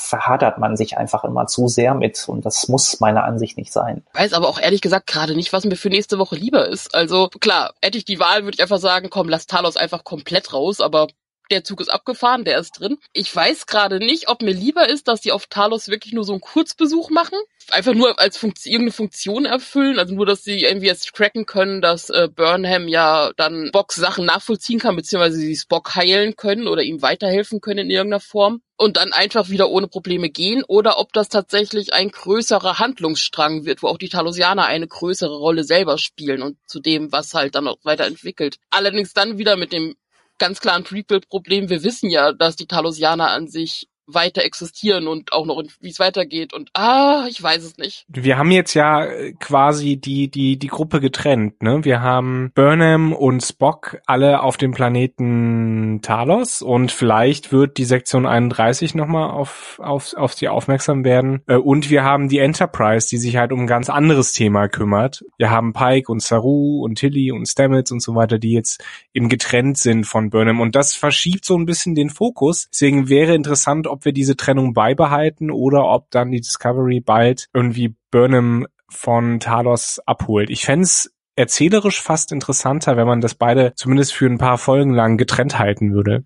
verhadert 0.09 0.57
man 0.57 0.75
sich 0.75 0.97
einfach 0.97 1.23
immer 1.23 1.45
zu 1.45 1.67
sehr 1.67 1.93
mit 1.93 2.27
und 2.27 2.45
das 2.45 2.67
muss 2.67 2.99
meiner 2.99 3.23
Ansicht 3.25 3.57
nicht 3.57 3.71
sein. 3.71 4.03
Weiß 4.13 4.33
aber 4.33 4.49
auch 4.49 4.59
ehrlich 4.59 4.81
gesagt 4.81 5.07
gerade 5.07 5.35
nicht, 5.35 5.53
was 5.53 5.65
mir 5.65 5.75
für 5.75 5.89
nächste 5.89 6.17
Woche 6.17 6.35
lieber 6.35 6.67
ist. 6.67 6.95
Also 6.95 7.29
klar, 7.39 7.73
hätte 7.81 7.97
ich 7.97 8.05
die 8.05 8.19
Wahl, 8.19 8.43
würde 8.43 8.55
ich 8.55 8.61
einfach 8.61 8.79
sagen, 8.79 9.09
komm, 9.11 9.29
lass 9.29 9.45
Talos 9.45 9.77
einfach 9.77 10.03
komplett 10.03 10.51
raus, 10.51 10.81
aber 10.81 11.07
der 11.51 11.63
Zug 11.63 11.81
ist 11.81 11.89
abgefahren, 11.89 12.45
der 12.45 12.59
ist 12.59 12.79
drin. 12.79 12.97
Ich 13.13 13.35
weiß 13.35 13.65
gerade 13.65 13.99
nicht, 13.99 14.29
ob 14.29 14.41
mir 14.41 14.53
lieber 14.53 14.87
ist, 14.87 15.07
dass 15.07 15.21
die 15.21 15.31
auf 15.31 15.47
Talos 15.47 15.89
wirklich 15.89 16.13
nur 16.13 16.23
so 16.23 16.33
einen 16.33 16.41
Kurzbesuch 16.41 17.09
machen. 17.09 17.37
Einfach 17.71 17.93
nur 17.93 18.19
als 18.19 18.37
Funktion, 18.37 18.71
irgendeine 18.73 18.93
Funktion 18.93 19.45
erfüllen. 19.45 19.99
Also 19.99 20.15
nur, 20.15 20.25
dass 20.25 20.43
sie 20.43 20.63
irgendwie 20.63 20.87
jetzt 20.87 21.13
cracken 21.13 21.45
können, 21.45 21.81
dass 21.81 22.09
äh, 22.09 22.27
Burnham 22.33 22.87
ja 22.87 23.31
dann 23.35 23.67
Spocks 23.67 23.95
Sachen 23.95 24.25
nachvollziehen 24.25 24.79
kann, 24.79 24.95
beziehungsweise 24.95 25.37
sie 25.37 25.55
Spock 25.55 25.95
heilen 25.95 26.35
können 26.35 26.67
oder 26.67 26.81
ihm 26.81 27.01
weiterhelfen 27.01 27.61
können 27.61 27.85
in 27.85 27.91
irgendeiner 27.91 28.19
Form 28.19 28.61
und 28.79 28.95
dann 28.95 29.11
einfach 29.11 29.49
wieder 29.49 29.69
ohne 29.69 29.87
Probleme 29.87 30.29
gehen 30.29 30.63
oder 30.65 30.99
ob 30.99 31.11
das 31.11 31.27
tatsächlich 31.27 31.93
ein 31.93 32.09
größerer 32.09 32.79
Handlungsstrang 32.79 33.65
wird, 33.65 33.83
wo 33.83 33.87
auch 33.87 33.97
die 33.97 34.09
Talosianer 34.09 34.65
eine 34.65 34.87
größere 34.87 35.35
Rolle 35.35 35.65
selber 35.65 35.97
spielen 35.97 36.41
und 36.41 36.57
zu 36.65 36.79
dem, 36.79 37.11
was 37.11 37.33
halt 37.33 37.55
dann 37.55 37.67
auch 37.67 37.77
weiterentwickelt. 37.83 38.57
Allerdings 38.69 39.13
dann 39.13 39.37
wieder 39.37 39.57
mit 39.57 39.73
dem 39.73 39.95
ganz 40.39 40.59
klar 40.59 40.75
ein 40.75 40.83
Prequel-Problem. 40.83 41.69
Wir 41.69 41.83
wissen 41.83 42.09
ja, 42.09 42.33
dass 42.33 42.55
die 42.55 42.67
Talosianer 42.67 43.29
an 43.29 43.47
sich 43.47 43.87
weiter 44.13 44.43
existieren 44.43 45.07
und 45.07 45.33
auch 45.33 45.45
noch 45.45 45.61
wie 45.81 45.89
es 45.89 45.99
weitergeht 45.99 46.53
und 46.53 46.69
ah, 46.73 47.25
ich 47.29 47.41
weiß 47.41 47.63
es 47.63 47.77
nicht. 47.77 48.05
Wir 48.07 48.37
haben 48.37 48.51
jetzt 48.51 48.73
ja 48.73 49.05
äh, 49.05 49.33
quasi 49.33 49.97
die 49.97 50.29
die 50.29 50.57
die 50.57 50.67
Gruppe 50.67 50.99
getrennt, 50.99 51.61
ne? 51.61 51.83
Wir 51.83 52.01
haben 52.01 52.51
Burnham 52.55 53.13
und 53.13 53.41
Spock 53.41 53.99
alle 54.05 54.41
auf 54.41 54.57
dem 54.57 54.71
Planeten 54.71 55.99
Talos 56.01 56.61
und 56.61 56.91
vielleicht 56.91 57.51
wird 57.51 57.77
die 57.77 57.85
Sektion 57.85 58.25
31 58.25 58.95
nochmal 58.95 59.31
auf 59.31 59.79
auf 59.83 60.13
auf 60.15 60.33
sie 60.33 60.47
aufmerksam 60.47 61.03
werden 61.03 61.41
äh, 61.47 61.55
und 61.55 61.89
wir 61.89 62.03
haben 62.03 62.29
die 62.29 62.39
Enterprise, 62.39 63.09
die 63.09 63.17
sich 63.17 63.37
halt 63.37 63.51
um 63.51 63.61
ein 63.61 63.67
ganz 63.67 63.89
anderes 63.89 64.33
Thema 64.33 64.67
kümmert. 64.67 65.23
Wir 65.37 65.51
haben 65.51 65.73
Pike 65.73 66.11
und 66.11 66.21
Saru 66.21 66.83
und 66.83 66.95
Tilly 66.95 67.31
und 67.31 67.47
Stamets 67.47 67.91
und 67.91 68.01
so 68.01 68.15
weiter, 68.15 68.39
die 68.39 68.53
jetzt 68.53 68.83
eben 69.13 69.29
getrennt 69.29 69.77
sind 69.77 70.05
von 70.05 70.29
Burnham 70.29 70.61
und 70.61 70.75
das 70.75 70.95
verschiebt 70.95 71.45
so 71.45 71.57
ein 71.57 71.65
bisschen 71.65 71.95
den 71.95 72.09
Fokus. 72.09 72.69
Deswegen 72.71 73.09
wäre 73.09 73.35
interessant, 73.35 73.87
ob 73.87 73.98
ob 73.99 74.05
wir 74.05 74.13
diese 74.13 74.37
Trennung 74.37 74.73
beibehalten 74.73 75.51
oder 75.51 75.83
ob 75.85 76.09
dann 76.09 76.31
die 76.31 76.39
Discovery 76.39 77.01
bald 77.01 77.47
irgendwie 77.53 77.95
Burnham 78.11 78.65
von 78.89 79.41
Talos 79.41 79.99
abholt. 80.05 80.49
Ich 80.49 80.63
fände 80.63 80.87
erzählerisch 81.35 82.01
fast 82.01 82.31
interessanter, 82.31 82.95
wenn 82.95 83.07
man 83.07 83.19
das 83.21 83.35
beide 83.35 83.73
zumindest 83.75 84.13
für 84.13 84.25
ein 84.27 84.37
paar 84.37 84.57
Folgen 84.57 84.93
lang 84.93 85.17
getrennt 85.17 85.59
halten 85.59 85.93
würde. 85.93 86.23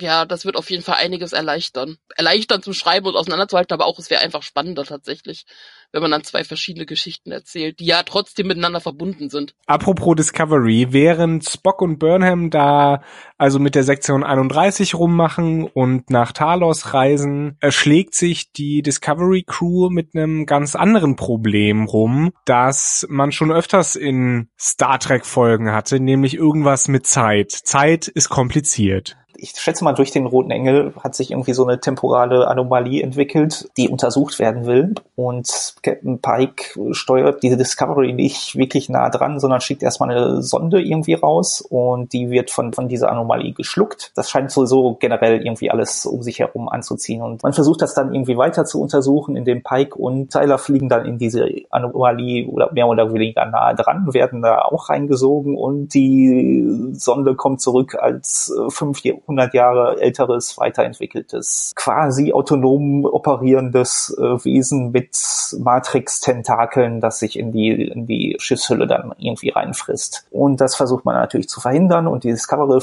Ja, 0.00 0.24
das 0.24 0.44
wird 0.44 0.56
auf 0.56 0.70
jeden 0.70 0.82
Fall 0.82 0.96
einiges 0.96 1.32
erleichtern. 1.32 1.98
Erleichtern 2.16 2.62
zum 2.62 2.72
Schreiben 2.72 3.06
und 3.06 3.16
auseinanderzuhalten, 3.16 3.74
aber 3.74 3.86
auch 3.86 3.98
es 3.98 4.10
wäre 4.10 4.22
einfach 4.22 4.42
spannender 4.42 4.84
tatsächlich, 4.84 5.44
wenn 5.92 6.02
man 6.02 6.10
dann 6.10 6.24
zwei 6.24 6.44
verschiedene 6.44 6.86
Geschichten 6.86 7.30
erzählt, 7.30 7.80
die 7.80 7.86
ja 7.86 8.02
trotzdem 8.02 8.46
miteinander 8.46 8.80
verbunden 8.80 9.30
sind. 9.30 9.54
Apropos 9.66 10.16
Discovery, 10.16 10.88
während 10.90 11.48
Spock 11.48 11.82
und 11.82 11.98
Burnham 11.98 12.50
da 12.50 13.02
also 13.38 13.58
mit 13.58 13.74
der 13.74 13.84
Sektion 13.84 14.24
31 14.24 14.94
rummachen 14.94 15.64
und 15.64 16.10
nach 16.10 16.32
Talos 16.32 16.94
reisen, 16.94 17.56
erschlägt 17.60 18.14
sich 18.14 18.52
die 18.52 18.82
Discovery 18.82 19.44
Crew 19.46 19.90
mit 19.90 20.14
einem 20.14 20.46
ganz 20.46 20.74
anderen 20.76 21.16
Problem 21.16 21.84
rum, 21.84 22.32
das 22.44 23.06
man 23.10 23.32
schon 23.32 23.52
öfters 23.52 23.96
in 23.96 24.48
Star 24.58 24.98
Trek 24.98 25.26
Folgen 25.26 25.72
hatte, 25.72 26.00
nämlich 26.00 26.34
irgendwas 26.34 26.88
mit 26.88 27.06
Zeit. 27.06 27.50
Zeit 27.50 28.08
ist 28.08 28.28
kompliziert 28.28 29.16
ich 29.42 29.58
schätze 29.58 29.82
mal, 29.82 29.92
durch 29.92 30.12
den 30.12 30.26
Roten 30.26 30.52
Engel 30.52 30.92
hat 31.02 31.16
sich 31.16 31.32
irgendwie 31.32 31.52
so 31.52 31.66
eine 31.66 31.80
temporale 31.80 32.46
Anomalie 32.46 33.02
entwickelt, 33.02 33.68
die 33.76 33.88
untersucht 33.88 34.38
werden 34.38 34.66
will. 34.66 34.94
Und 35.16 35.74
Captain 35.82 36.20
Pike 36.20 36.78
steuert 36.92 37.42
diese 37.42 37.56
Discovery 37.56 38.12
nicht 38.12 38.54
wirklich 38.56 38.88
nah 38.88 39.10
dran, 39.10 39.40
sondern 39.40 39.60
schickt 39.60 39.82
erstmal 39.82 40.10
eine 40.10 40.42
Sonde 40.42 40.80
irgendwie 40.80 41.14
raus 41.14 41.60
und 41.60 42.12
die 42.12 42.30
wird 42.30 42.52
von, 42.52 42.72
von 42.72 42.86
dieser 42.86 43.10
Anomalie 43.10 43.52
geschluckt. 43.52 44.12
Das 44.14 44.30
scheint 44.30 44.52
sowieso 44.52 44.94
generell 45.00 45.44
irgendwie 45.44 45.72
alles 45.72 46.06
um 46.06 46.22
sich 46.22 46.38
herum 46.38 46.68
anzuziehen. 46.68 47.20
Und 47.20 47.42
man 47.42 47.52
versucht 47.52 47.82
das 47.82 47.94
dann 47.94 48.14
irgendwie 48.14 48.36
weiter 48.36 48.64
zu 48.64 48.80
untersuchen, 48.80 49.34
indem 49.34 49.64
Pike 49.64 49.96
und 49.96 50.30
Tyler 50.30 50.58
fliegen 50.58 50.88
dann 50.88 51.04
in 51.04 51.18
diese 51.18 51.48
Anomalie 51.70 52.46
oder 52.46 52.72
mehr 52.72 52.86
oder 52.86 53.12
weniger 53.12 53.44
nahe 53.46 53.74
dran, 53.74 54.14
werden 54.14 54.40
da 54.40 54.62
auch 54.62 54.88
reingesogen 54.88 55.56
und 55.56 55.94
die 55.94 56.92
Sonde 56.92 57.34
kommt 57.34 57.60
zurück 57.60 57.96
als 58.00 58.54
äh, 58.56 58.70
fünf 58.70 59.02
100 59.32 59.54
Jahre 59.54 60.00
älteres, 60.00 60.58
weiterentwickeltes, 60.58 61.72
quasi 61.74 62.32
autonom 62.32 63.04
operierendes 63.04 64.16
äh, 64.18 64.44
Wesen 64.44 64.92
mit 64.92 65.16
Matrix-Tentakeln, 65.58 67.00
das 67.00 67.18
sich 67.18 67.38
in 67.38 67.52
die, 67.52 67.70
in 67.70 68.06
die 68.06 68.36
Schiffshülle 68.38 68.86
dann 68.86 69.12
irgendwie 69.18 69.50
reinfrisst. 69.50 70.26
Und 70.30 70.60
das 70.60 70.74
versucht 70.74 71.04
man 71.04 71.14
natürlich 71.14 71.48
zu 71.48 71.60
verhindern 71.60 72.06
und 72.06 72.24
die 72.24 72.30
Discovery, 72.30 72.80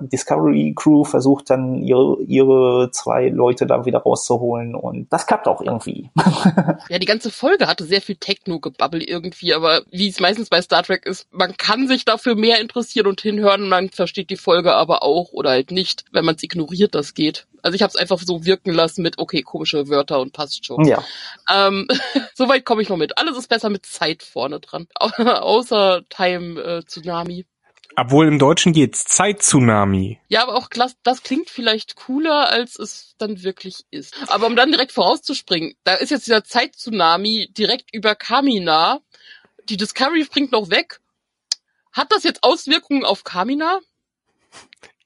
Discovery 0.00 0.74
Crew 0.76 1.04
versucht 1.04 1.50
dann 1.50 1.82
ihre, 1.82 2.20
ihre 2.22 2.90
zwei 2.92 3.28
Leute 3.28 3.66
da 3.66 3.84
wieder 3.84 3.98
rauszuholen 3.98 4.74
und 4.74 5.12
das 5.12 5.26
klappt 5.26 5.48
auch 5.48 5.60
irgendwie. 5.60 6.10
ja, 6.88 6.98
die 6.98 7.06
ganze 7.06 7.30
Folge 7.30 7.66
hatte 7.66 7.84
sehr 7.84 8.00
viel 8.00 8.16
Techno-Gebabbel 8.16 9.02
irgendwie, 9.02 9.54
aber 9.54 9.82
wie 9.90 10.08
es 10.08 10.20
meistens 10.20 10.48
bei 10.48 10.62
Star 10.62 10.82
Trek 10.82 11.06
ist, 11.06 11.26
man 11.30 11.56
kann 11.56 11.88
sich 11.88 12.04
dafür 12.04 12.34
mehr 12.34 12.60
interessieren 12.60 13.06
und 13.06 13.20
hinhören, 13.20 13.68
man 13.68 13.90
versteht 13.90 14.30
die 14.30 14.36
Folge 14.36 14.74
aber 14.74 15.02
auch 15.02 15.32
oder 15.32 15.50
halt 15.50 15.70
nicht, 15.70 15.79
wenn 16.12 16.24
man 16.24 16.34
es 16.34 16.42
ignoriert, 16.42 16.94
das 16.94 17.14
geht. 17.14 17.46
Also 17.62 17.74
ich 17.74 17.82
habe 17.82 17.90
es 17.90 17.96
einfach 17.96 18.18
so 18.18 18.44
wirken 18.44 18.72
lassen 18.72 19.02
mit, 19.02 19.18
okay, 19.18 19.42
komische 19.42 19.88
Wörter 19.88 20.20
und 20.20 20.32
passt 20.32 20.64
schon. 20.64 20.86
Ja. 20.86 21.04
Ähm, 21.50 21.86
Soweit 22.34 22.64
komme 22.64 22.82
ich 22.82 22.88
noch 22.88 22.96
mit. 22.96 23.18
Alles 23.18 23.36
ist 23.36 23.48
besser 23.48 23.70
mit 23.70 23.86
Zeit 23.86 24.22
vorne 24.22 24.60
dran. 24.60 24.86
Außer 24.98 26.02
Time 26.08 26.60
äh, 26.60 26.84
Tsunami. 26.84 27.46
Obwohl 27.96 28.28
im 28.28 28.38
Deutschen 28.38 28.72
geht's 28.72 29.04
Zeit-Tsunami. 29.04 30.20
Ja, 30.28 30.42
aber 30.42 30.54
auch 30.54 30.68
das 31.02 31.22
klingt 31.22 31.50
vielleicht 31.50 31.96
cooler, 31.96 32.48
als 32.48 32.78
es 32.78 33.14
dann 33.18 33.42
wirklich 33.42 33.84
ist. 33.90 34.14
Aber 34.28 34.46
um 34.46 34.56
dann 34.56 34.70
direkt 34.70 34.92
vorauszuspringen, 34.92 35.74
da 35.84 35.94
ist 35.94 36.10
jetzt 36.10 36.26
dieser 36.26 36.44
Zeit-Tsunami 36.44 37.50
direkt 37.52 37.92
über 37.92 38.14
Kamina. 38.14 39.00
Die 39.68 39.76
Discovery 39.76 40.24
springt 40.24 40.52
noch 40.52 40.70
weg. 40.70 41.00
Hat 41.92 42.12
das 42.12 42.22
jetzt 42.22 42.44
Auswirkungen 42.44 43.04
auf 43.04 43.24
Kamina? 43.24 43.80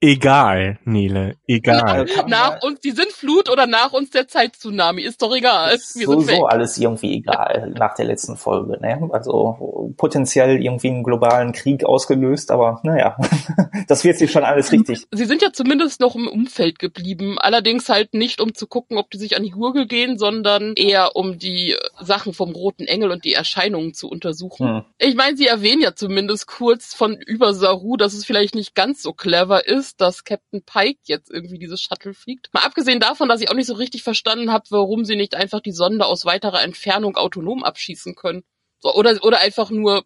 Egal, 0.07 0.79
Nele, 0.85 1.37
egal. 1.47 2.05
Nach, 2.05 2.27
nach 2.27 2.63
uns 2.63 2.81
die 2.81 2.91
Sintflut 2.91 3.49
oder 3.49 3.67
nach 3.67 3.95
uns 3.95 4.11
der 4.11 4.29
Zeittsunami, 4.29 5.01
ist 5.01 5.23
doch 5.23 5.35
egal. 5.35 5.79
Wir 5.95 6.07
sind 6.07 6.21
so 6.27 6.45
alles 6.45 6.77
irgendwie 6.77 7.15
egal 7.15 7.73
nach 7.75 7.95
der 7.95 8.05
letzten 8.05 8.37
Folge. 8.37 8.79
Ne? 8.83 9.09
Also 9.13 9.95
potenziell 9.97 10.63
irgendwie 10.63 10.89
einen 10.89 11.05
globalen 11.05 11.53
Krieg 11.53 11.87
ausgelöst, 11.87 12.51
aber 12.51 12.83
naja, 12.83 13.17
das 13.89 14.05
wird 14.05 14.19
sich 14.19 14.31
schon 14.31 14.45
alles 14.45 14.73
richtig. 14.73 15.07
Sie 15.11 15.25
sind 15.25 15.41
ja 15.41 15.55
zumindest 15.55 16.01
noch 16.01 16.15
im 16.17 16.29
Umfeld 16.29 16.79
geblieben, 16.79 17.39
allerdings 17.39 17.89
halt 17.89 18.13
nicht, 18.13 18.43
um 18.43 18.55
zu 18.55 18.67
gucken, 18.67 18.99
ob 18.99 19.11
die 19.11 19.17
sich 19.17 19.39
an 19.39 19.43
die 19.43 19.53
Gurgel 19.53 19.87
gehen, 19.87 20.19
sondern 20.19 20.75
eher 20.75 21.17
um 21.17 21.39
die 21.39 21.77
Sachen 21.99 22.35
vom 22.35 22.51
Roten 22.51 22.85
Engel 22.85 23.11
und 23.11 23.25
die 23.25 23.33
Erscheinungen 23.33 23.95
zu 23.95 24.11
untersuchen. 24.11 24.69
Hm. 24.69 24.85
Ich 24.99 25.15
meine, 25.15 25.39
sie 25.39 25.47
erwähnen 25.47 25.81
ja 25.81 25.95
zumindest 25.95 26.47
kurz 26.47 26.93
von 26.93 27.17
über 27.17 27.55
Saru, 27.55 27.97
dass 27.97 28.13
es 28.13 28.27
vielleicht 28.27 28.55
nicht 28.55 28.75
ganz 28.75 29.01
so 29.01 29.15
clever 29.15 29.67
ist, 29.67 29.94
dass 29.97 30.25
Captain 30.25 30.63
Pike 30.65 31.01
jetzt 31.05 31.31
irgendwie 31.31 31.59
dieses 31.59 31.81
Shuttle 31.81 32.15
fliegt. 32.15 32.53
Mal 32.53 32.65
abgesehen 32.65 33.01
davon, 33.01 33.29
dass 33.29 33.41
ich 33.41 33.51
auch 33.51 33.55
nicht 33.55 33.67
so 33.67 33.75
richtig 33.75 34.03
verstanden 34.03 34.53
habe, 34.53 34.65
warum 34.71 35.05
sie 35.05 35.17
nicht 35.17 35.35
einfach 35.35 35.61
die 35.61 35.73
Sonde 35.73 36.07
aus 36.07 36.25
weiterer 36.25 36.63
Entfernung 36.63 37.17
autonom 37.17 37.65
abschießen 37.65 38.15
können. 38.15 38.45
So, 38.81 38.95
oder, 38.95 39.19
oder 39.23 39.41
einfach 39.41 39.71
nur 39.71 40.05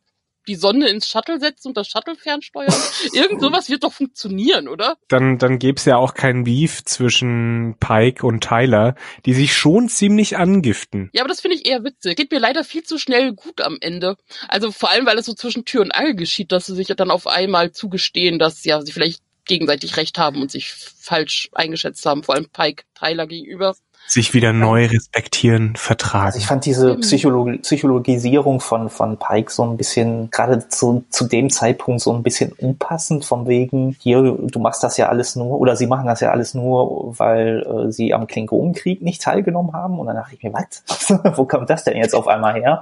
die 0.48 0.54
Sonne 0.54 0.88
ins 0.88 1.06
Shuttle 1.08 1.38
setzen 1.38 1.68
und 1.68 1.76
das 1.76 1.88
Shuttle 1.88 2.16
fernsteuern? 2.16 2.72
Irgend 3.12 3.40
sowas 3.40 3.68
wird 3.68 3.84
doch 3.84 3.92
funktionieren, 3.92 4.66
oder? 4.66 4.96
Dann, 5.08 5.38
dann 5.38 5.58
gäbe 5.58 5.76
es 5.76 5.84
ja 5.84 5.96
auch 5.96 6.14
keinen 6.14 6.44
Beef 6.44 6.84
zwischen 6.84 7.76
Pike 7.78 8.26
und 8.26 8.42
Tyler, 8.42 8.94
die 9.26 9.34
sich 9.34 9.54
schon 9.54 9.88
ziemlich 9.88 10.36
angiften. 10.36 11.10
Ja, 11.12 11.22
aber 11.22 11.28
das 11.28 11.40
finde 11.40 11.56
ich 11.56 11.66
eher 11.66 11.84
witzig. 11.84 12.16
Geht 12.16 12.32
mir 12.32 12.40
leider 12.40 12.64
viel 12.64 12.82
zu 12.82 12.98
schnell 12.98 13.34
gut 13.34 13.60
am 13.60 13.76
Ende. 13.80 14.16
Also 14.48 14.72
vor 14.72 14.90
allem, 14.90 15.06
weil 15.06 15.18
es 15.18 15.26
so 15.26 15.34
zwischen 15.34 15.64
Tür 15.64 15.82
und 15.82 15.92
Angel 15.92 16.14
geschieht, 16.14 16.50
dass 16.50 16.66
sie 16.66 16.74
sich 16.74 16.88
dann 16.88 17.10
auf 17.10 17.26
einmal 17.26 17.72
zugestehen, 17.72 18.38
dass 18.38 18.64
ja 18.64 18.80
sie 18.80 18.92
vielleicht 18.92 19.22
gegenseitig 19.48 19.96
recht 19.96 20.18
haben 20.18 20.40
und 20.40 20.50
sich 20.50 20.72
falsch 20.72 21.48
eingeschätzt 21.52 22.04
haben, 22.06 22.22
vor 22.22 22.34
allem 22.34 22.48
Pike 22.48 22.84
Tyler 22.94 23.26
gegenüber 23.26 23.74
sich 24.08 24.32
wieder 24.32 24.54
neu 24.54 24.86
respektieren, 24.86 25.76
vertragen. 25.76 26.26
Also 26.26 26.38
ich 26.38 26.46
fand 26.46 26.64
diese 26.64 26.96
Psychologi 26.96 27.58
Psychologisierung 27.58 28.60
von, 28.60 28.88
von 28.88 29.18
Pike 29.18 29.52
so 29.52 29.64
ein 29.64 29.76
bisschen, 29.76 30.30
gerade 30.30 30.66
zu, 30.68 31.04
zu 31.10 31.24
dem 31.24 31.50
Zeitpunkt 31.50 32.00
so 32.00 32.14
ein 32.14 32.22
bisschen 32.22 32.52
unpassend, 32.52 33.26
vom 33.26 33.46
wegen, 33.46 33.96
hier, 34.00 34.22
du 34.22 34.58
machst 34.60 34.82
das 34.82 34.96
ja 34.96 35.08
alles 35.08 35.36
nur, 35.36 35.60
oder 35.60 35.76
sie 35.76 35.86
machen 35.86 36.06
das 36.06 36.20
ja 36.20 36.30
alles 36.30 36.54
nur, 36.54 37.18
weil 37.18 37.66
äh, 37.66 37.92
sie 37.92 38.14
am 38.14 38.26
Klingonenkrieg 38.26 39.02
nicht 39.02 39.20
teilgenommen 39.20 39.74
haben. 39.74 39.98
Und 39.98 40.06
dann 40.06 40.16
dachte 40.16 40.34
ich 40.34 40.42
mir, 40.42 40.54
was? 40.54 40.82
Wo 41.36 41.44
kommt 41.44 41.68
das 41.68 41.84
denn 41.84 41.96
jetzt 41.98 42.14
auf 42.14 42.28
einmal 42.28 42.54
her? 42.54 42.80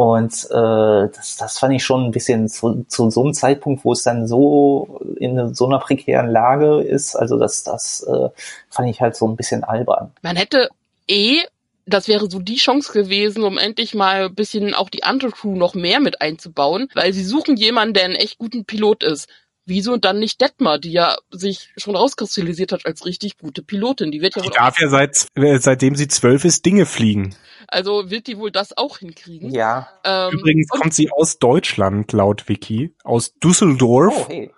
Und 0.00 0.46
äh, 0.46 1.12
das, 1.14 1.36
das 1.38 1.58
fand 1.58 1.74
ich 1.74 1.84
schon 1.84 2.06
ein 2.06 2.10
bisschen 2.10 2.48
zu, 2.48 2.86
zu 2.88 3.10
so 3.10 3.22
einem 3.22 3.34
Zeitpunkt, 3.34 3.84
wo 3.84 3.92
es 3.92 4.02
dann 4.02 4.26
so 4.26 4.98
in 5.16 5.54
so 5.54 5.66
einer 5.66 5.78
prekären 5.78 6.30
Lage 6.30 6.80
ist, 6.80 7.14
also 7.14 7.38
das, 7.38 7.64
das 7.64 8.02
äh, 8.04 8.30
fand 8.70 8.88
ich 8.88 9.02
halt 9.02 9.14
so 9.14 9.28
ein 9.28 9.36
bisschen 9.36 9.62
albern. 9.62 10.10
Man 10.22 10.36
hätte 10.36 10.70
eh 11.06 11.42
das 11.84 12.08
wäre 12.08 12.30
so 12.30 12.38
die 12.38 12.56
Chance 12.56 12.94
gewesen, 12.94 13.42
um 13.42 13.58
endlich 13.58 13.94
mal 13.94 14.26
ein 14.26 14.34
bisschen 14.34 14.72
auch 14.72 14.88
die 14.88 15.02
andere 15.02 15.32
Crew 15.32 15.54
noch 15.54 15.74
mehr 15.74 16.00
mit 16.00 16.22
einzubauen, 16.22 16.88
weil 16.94 17.12
sie 17.12 17.24
suchen 17.24 17.56
jemanden, 17.56 17.92
der 17.92 18.04
einen 18.04 18.14
echt 18.14 18.38
guten 18.38 18.64
Pilot 18.64 19.02
ist. 19.02 19.28
Wieso 19.70 19.96
dann 19.98 20.18
nicht 20.18 20.40
Detmar, 20.40 20.80
die 20.80 20.90
ja 20.90 21.16
sich 21.30 21.70
schon 21.76 21.94
rauskristallisiert 21.94 22.72
hat 22.72 22.86
als 22.86 23.06
richtig 23.06 23.38
gute 23.38 23.62
Pilotin? 23.62 24.10
Die 24.10 24.20
wird 24.20 24.34
ja 24.34 24.42
wohl. 24.42 24.50
Die 24.50 24.56
darf 24.56 24.80
ja 24.80 24.88
seit, 24.88 25.28
äh, 25.36 25.58
seitdem 25.60 25.94
sie 25.94 26.08
zwölf 26.08 26.44
ist, 26.44 26.66
Dinge 26.66 26.86
fliegen. 26.86 27.36
Also 27.68 28.10
wird 28.10 28.26
die 28.26 28.36
wohl 28.36 28.50
das 28.50 28.76
auch 28.76 28.98
hinkriegen. 28.98 29.50
Ja. 29.52 29.88
Ähm, 30.02 30.32
Übrigens 30.32 30.66
kommt 30.70 30.92
sie 30.92 31.12
aus 31.12 31.38
Deutschland, 31.38 32.10
laut 32.10 32.48
Wiki. 32.48 32.96
Aus 33.04 33.34
Düsseldorf. 33.34 34.26
Oh, 34.26 34.28
hey. 34.28 34.52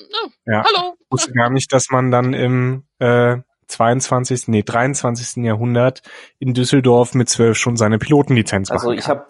Oh, 0.00 0.28
ja. 0.46 0.64
Hallo. 0.64 0.94
Ich 1.00 1.06
wusste 1.10 1.32
gar 1.32 1.50
nicht, 1.50 1.70
dass 1.74 1.90
man 1.90 2.10
dann 2.10 2.32
im 2.32 2.86
äh, 2.98 3.36
22., 3.66 4.48
nee, 4.48 4.62
23. 4.62 5.44
Jahrhundert 5.44 6.02
in 6.38 6.54
Düsseldorf 6.54 7.14
mit 7.14 7.28
zwölf 7.28 7.56
schon 7.56 7.76
seine 7.76 7.98
Pilotenlizenz 7.98 8.70
Also 8.70 8.92
ich 8.92 9.08
habe 9.08 9.26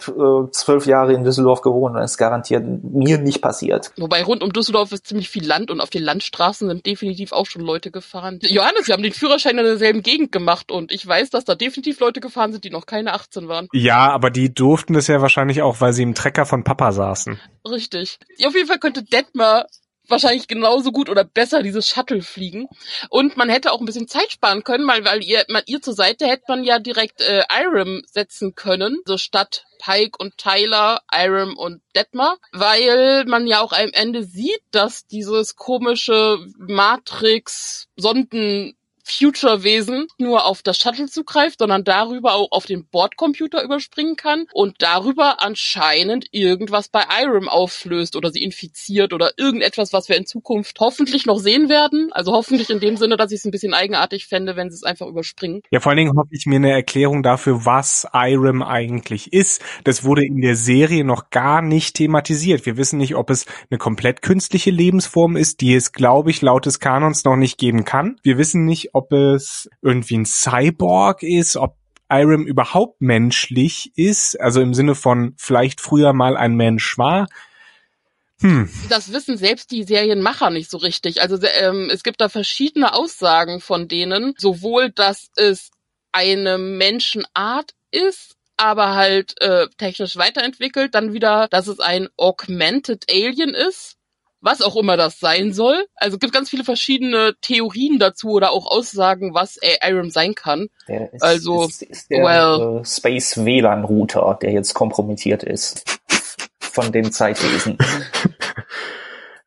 äh, 0.46 0.50
zwölf 0.52 0.86
Jahre 0.86 1.14
in 1.14 1.24
Düsseldorf 1.24 1.62
gewohnt 1.62 1.96
und 1.96 2.02
es 2.02 2.12
ist 2.12 2.18
garantiert 2.18 2.64
mir 2.82 3.18
nicht 3.18 3.40
passiert. 3.40 3.92
Wobei 3.96 4.22
rund 4.22 4.42
um 4.42 4.52
Düsseldorf 4.52 4.92
ist 4.92 5.06
ziemlich 5.06 5.28
viel 5.28 5.46
Land 5.46 5.70
und 5.70 5.80
auf 5.80 5.90
den 5.90 6.02
Landstraßen 6.02 6.68
sind 6.68 6.86
definitiv 6.86 7.32
auch 7.32 7.46
schon 7.46 7.62
Leute 7.62 7.90
gefahren. 7.90 8.38
Johannes, 8.42 8.86
wir 8.88 8.94
haben 8.94 9.02
den 9.02 9.12
Führerschein 9.12 9.58
in 9.58 9.64
derselben 9.64 10.02
Gegend 10.02 10.32
gemacht 10.32 10.70
und 10.70 10.92
ich 10.92 11.06
weiß, 11.06 11.30
dass 11.30 11.44
da 11.44 11.54
definitiv 11.54 12.00
Leute 12.00 12.20
gefahren 12.20 12.52
sind, 12.52 12.64
die 12.64 12.70
noch 12.70 12.86
keine 12.86 13.14
18 13.14 13.48
waren. 13.48 13.68
Ja, 13.72 14.10
aber 14.10 14.30
die 14.30 14.52
durften 14.52 14.94
das 14.94 15.06
ja 15.06 15.20
wahrscheinlich 15.20 15.62
auch, 15.62 15.80
weil 15.80 15.92
sie 15.92 16.02
im 16.02 16.14
Trecker 16.14 16.46
von 16.46 16.64
Papa 16.64 16.92
saßen. 16.92 17.38
Richtig. 17.68 18.18
Auf 18.44 18.54
jeden 18.54 18.68
Fall 18.68 18.78
könnte 18.78 19.02
Detmar 19.02 19.66
wahrscheinlich 20.08 20.48
genauso 20.48 20.92
gut 20.92 21.08
oder 21.08 21.24
besser 21.24 21.62
dieses 21.62 21.88
Shuttle 21.88 22.22
fliegen. 22.22 22.68
Und 23.10 23.36
man 23.36 23.48
hätte 23.48 23.72
auch 23.72 23.80
ein 23.80 23.86
bisschen 23.86 24.08
Zeit 24.08 24.32
sparen 24.32 24.64
können, 24.64 24.86
weil, 24.86 25.04
weil 25.04 25.22
ihr, 25.22 25.44
man, 25.48 25.62
ihr 25.66 25.82
zur 25.82 25.94
Seite 25.94 26.26
hätte 26.26 26.44
man 26.48 26.64
ja 26.64 26.78
direkt 26.78 27.20
äh, 27.20 27.42
Irem 27.50 28.02
setzen 28.06 28.54
können, 28.54 29.00
so 29.04 29.18
statt 29.18 29.64
Pike 29.78 30.16
und 30.18 30.38
Tyler, 30.38 31.02
Irem 31.12 31.56
und 31.56 31.82
Detmar, 31.94 32.38
weil 32.52 33.24
man 33.26 33.46
ja 33.46 33.60
auch 33.60 33.72
am 33.72 33.90
Ende 33.92 34.24
sieht, 34.24 34.62
dass 34.70 35.06
dieses 35.06 35.56
komische 35.56 36.38
Matrix-Sonden 36.58 38.75
Future-Wesen 39.06 40.08
nur 40.18 40.46
auf 40.46 40.62
das 40.62 40.78
Shuttle 40.78 41.06
zugreift, 41.06 41.60
sondern 41.60 41.84
darüber 41.84 42.34
auch 42.34 42.48
auf 42.50 42.66
den 42.66 42.86
Bordcomputer 42.86 43.62
überspringen 43.62 44.16
kann 44.16 44.46
und 44.52 44.76
darüber 44.80 45.42
anscheinend 45.42 46.26
irgendwas 46.32 46.88
bei 46.88 47.04
Irem 47.22 47.48
auflöst 47.48 48.16
oder 48.16 48.30
sie 48.30 48.42
infiziert 48.42 49.12
oder 49.12 49.32
irgendetwas, 49.36 49.92
was 49.92 50.08
wir 50.08 50.16
in 50.16 50.26
Zukunft 50.26 50.80
hoffentlich 50.80 51.24
noch 51.24 51.38
sehen 51.38 51.68
werden. 51.68 52.10
Also 52.12 52.32
hoffentlich 52.32 52.70
in 52.70 52.80
dem 52.80 52.96
Sinne, 52.96 53.16
dass 53.16 53.30
ich 53.30 53.38
es 53.38 53.44
ein 53.44 53.52
bisschen 53.52 53.74
eigenartig 53.74 54.26
fände, 54.26 54.56
wenn 54.56 54.70
sie 54.70 54.74
es 54.74 54.82
einfach 54.82 55.06
überspringen. 55.06 55.62
Ja, 55.70 55.80
vor 55.80 55.90
allen 55.90 55.98
Dingen 55.98 56.16
hoffe 56.16 56.30
ich 56.32 56.46
mir 56.46 56.56
eine 56.56 56.72
Erklärung 56.72 57.22
dafür, 57.22 57.64
was 57.64 58.06
Irem 58.12 58.62
eigentlich 58.62 59.32
ist. 59.32 59.62
Das 59.84 60.04
wurde 60.04 60.24
in 60.24 60.40
der 60.40 60.56
Serie 60.56 61.04
noch 61.04 61.30
gar 61.30 61.62
nicht 61.62 61.94
thematisiert. 61.96 62.66
Wir 62.66 62.76
wissen 62.76 62.98
nicht, 62.98 63.14
ob 63.14 63.30
es 63.30 63.46
eine 63.70 63.78
komplett 63.78 64.22
künstliche 64.22 64.70
Lebensform 64.70 65.36
ist, 65.36 65.60
die 65.60 65.74
es, 65.74 65.92
glaube 65.92 66.30
ich, 66.30 66.42
laut 66.42 66.66
des 66.66 66.80
Kanons 66.80 67.24
noch 67.24 67.36
nicht 67.36 67.58
geben 67.58 67.84
kann. 67.84 68.18
Wir 68.22 68.38
wissen 68.38 68.64
nicht, 68.64 68.95
ob 68.96 69.12
es 69.12 69.68
irgendwie 69.82 70.16
ein 70.16 70.24
Cyborg 70.24 71.22
ist, 71.22 71.56
ob 71.56 71.76
Irem 72.08 72.46
überhaupt 72.46 73.00
menschlich 73.00 73.92
ist, 73.96 74.40
also 74.40 74.60
im 74.60 74.74
Sinne 74.74 74.94
von 74.94 75.34
vielleicht 75.36 75.80
früher 75.80 76.12
mal 76.12 76.36
ein 76.36 76.54
Mensch 76.54 76.96
war. 76.96 77.26
Hm. 78.40 78.70
Das 78.88 79.12
wissen 79.12 79.36
selbst 79.36 79.70
die 79.70 79.82
Serienmacher 79.82 80.50
nicht 80.50 80.70
so 80.70 80.78
richtig. 80.78 81.20
Also 81.20 81.38
ähm, 81.60 81.90
es 81.90 82.02
gibt 82.02 82.20
da 82.20 82.28
verschiedene 82.28 82.94
Aussagen 82.94 83.60
von 83.60 83.88
denen, 83.88 84.34
sowohl, 84.38 84.90
dass 84.90 85.28
es 85.36 85.70
eine 86.12 86.58
Menschenart 86.58 87.72
ist, 87.90 88.36
aber 88.56 88.94
halt 88.94 89.40
äh, 89.42 89.66
technisch 89.76 90.16
weiterentwickelt, 90.16 90.94
dann 90.94 91.12
wieder, 91.12 91.48
dass 91.48 91.66
es 91.66 91.80
ein 91.80 92.08
Augmented 92.16 93.04
Alien 93.10 93.54
ist, 93.54 93.95
was 94.46 94.62
auch 94.62 94.76
immer 94.76 94.96
das 94.96 95.18
sein 95.18 95.52
soll. 95.52 95.86
Also 95.96 96.18
gibt 96.18 96.32
ganz 96.32 96.48
viele 96.48 96.64
verschiedene 96.64 97.34
Theorien 97.42 97.98
dazu 97.98 98.30
oder 98.30 98.52
auch 98.52 98.66
Aussagen, 98.66 99.34
was 99.34 99.58
Aram 99.82 100.08
sein 100.08 100.34
kann. 100.34 100.68
Der 100.88 101.12
ist, 101.12 101.22
also 101.22 101.64
ist, 101.64 101.82
ist 101.82 102.10
der 102.10 102.24
well, 102.24 102.80
äh, 102.80 102.84
Space 102.84 103.44
WLAN 103.44 103.84
Router, 103.84 104.38
der 104.40 104.52
jetzt 104.52 104.72
kompromittiert 104.72 105.42
ist 105.42 105.84
von 106.58 106.92
den 106.92 107.10
Zeitwesen. 107.10 107.76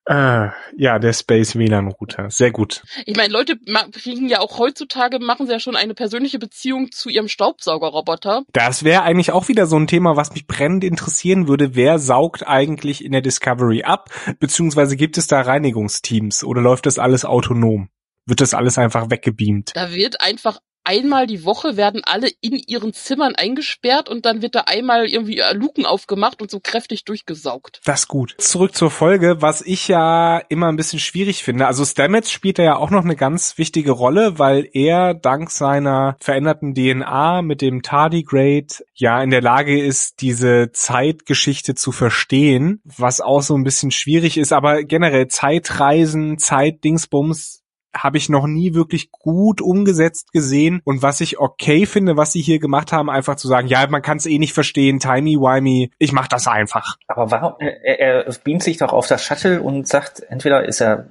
Äh, 0.10 0.50
ja, 0.76 0.98
der 0.98 1.13
Space 1.13 1.56
WLAN 1.56 1.89
Router. 1.89 2.32
Sehr 2.32 2.50
gut. 2.50 2.82
Ich 3.06 3.15
meine, 3.15 3.32
Leute 3.32 3.60
kriegen 3.91 4.28
ja 4.28 4.39
auch 4.39 4.58
heutzutage, 4.58 5.19
machen 5.19 5.45
sie 5.45 5.54
ja 5.54 5.60
schon 5.60 5.76
eine 5.76 5.93
persönliche 5.93 6.39
Beziehung 6.39 6.91
zu 6.91 7.10
ihrem 7.10 7.28
Staubsaugerroboter. 7.28 8.41
Das 8.52 8.84
wäre 8.84 9.04
eigentlich 9.04 9.32
auch 9.32 9.50
wieder 9.50 9.67
so 9.67 9.78
ein 9.78 9.86
Thema, 9.86 10.15
was 10.15 10.34
mich 10.34 10.48
brennend 10.48 10.84
interessieren 10.84 11.48
würde. 11.48 11.76
Wer 11.76 12.00
saugt 12.00 12.48
eigentlich 12.48 13.06
in 13.06 13.12
der 13.12 13.22
Discovery 13.22 13.84
ab? 13.84 14.10
Beziehungsweise 14.39 14.98
gibt 14.98 15.19
es 15.19 15.28
da 15.28 15.41
Reinigungsteams 15.41 16.43
oder 16.43 16.62
läuft 16.62 16.88
das 16.88 16.98
alles 16.98 17.24
autonom? 17.24 17.89
Wird 18.26 18.41
das 18.41 18.56
alles 18.56 18.80
einfach 18.80 19.12
weggebeamt? 19.12 19.74
Da 19.76 19.91
wird 19.91 20.22
einfach 20.22 20.58
einmal 20.89 21.28
die 21.28 21.45
Woche 21.45 21.78
werden 21.78 22.02
alle 22.04 22.32
in 22.41 22.56
ihren 22.56 22.93
Zimmern 22.93 23.36
eingesperrt 23.36 24.10
und 24.10 24.25
dann 24.25 24.41
wird 24.41 24.56
da 24.56 24.62
einmal 24.62 25.06
irgendwie 25.06 25.38
äh, 25.38 25.54
Luken 25.54 25.86
aufgemacht 25.86 26.41
und 26.41 26.49
so 26.49 26.60
kräftig 26.60 27.06
durchgesaugt. 27.06 27.80
Das 27.86 28.02
ist 28.02 28.08
gut. 28.08 28.34
Zurück 28.39 28.75
zur 28.75 28.89
Folge, 28.89 29.39
was 29.39 29.62
ich 29.62 29.88
ja 29.88 30.39
immer 30.49 30.67
ein 30.67 30.78
bisschen 30.78 30.97
schwierig 30.97 31.43
finde. 31.43 31.67
Also 31.67 31.86
Stamets 31.86 32.32
spielt 32.32 32.58
ja 32.58 32.75
auch 32.75 32.89
noch 32.89 33.04
eine 33.04 33.15
ganz 33.15 33.60
wichtige 33.60 33.91
Rolle, 33.91 34.39
weil 34.39 34.67
er 34.73 35.13
dank 35.13 35.52
seiner 35.52 36.17
veränderten 36.19 36.73
DNA 36.73 37.43
mit 37.43 37.62
dem 37.62 37.84
Tardigrade 37.84 38.67
ja 38.95 39.21
in 39.21 39.30
der 39.30 39.41
Lage 39.41 39.80
ist, 39.80 40.21
diese 40.21 40.71
Zeitgeschichte 40.71 41.75
zu 41.75 41.91
verstehen, 41.91 42.82
was 42.84 43.21
auch 43.21 43.43
so 43.43 43.56
ein 43.56 43.63
bisschen 43.63 43.91
schwierig 43.91 44.38
ist, 44.38 44.52
aber 44.52 44.84
generell 44.84 45.28
Zeitreisen, 45.28 46.39
Zeitdingsbums 46.39 47.60
habe 47.95 48.17
ich 48.17 48.30
noch 48.30 48.47
nie 48.47 48.73
wirklich 48.73 49.12
gut 49.12 49.62
umgesetzt 49.62 50.32
gesehen. 50.32 50.82
Und 50.84 51.02
was 51.02 51.21
ich 51.21 51.39
okay 51.39 51.86
finde, 51.86 52.17
was 52.17 52.32
sie 52.32 52.41
hier 52.41 52.60
gemacht 52.60 52.91
haben, 52.91 53.10
einfach 53.10 53.36
zu 53.36 53.47
sagen, 53.47 53.67
ja, 53.67 53.86
man 53.88 54.02
kann 54.02 54.17
es 54.17 54.25
eh 54.25 54.39
nicht 54.39 54.54
verstehen, 54.54 54.99
timey-wimey, 54.99 55.91
ich 55.97 56.12
mach 56.12 56.28
das 56.28 56.47
einfach. 56.47 56.97
Aber 57.08 57.32
warum, 57.32 57.54
er, 57.60 57.99
er 57.99 58.34
beamt 58.43 58.63
sich 58.63 58.78
doch 58.78 58.93
auf 58.93 59.08
das 59.08 59.23
Shuttle 59.23 59.62
und 59.62 59.88
sagt, 59.88 60.21
entweder 60.30 60.65
ist 60.65 60.82
er 60.82 61.08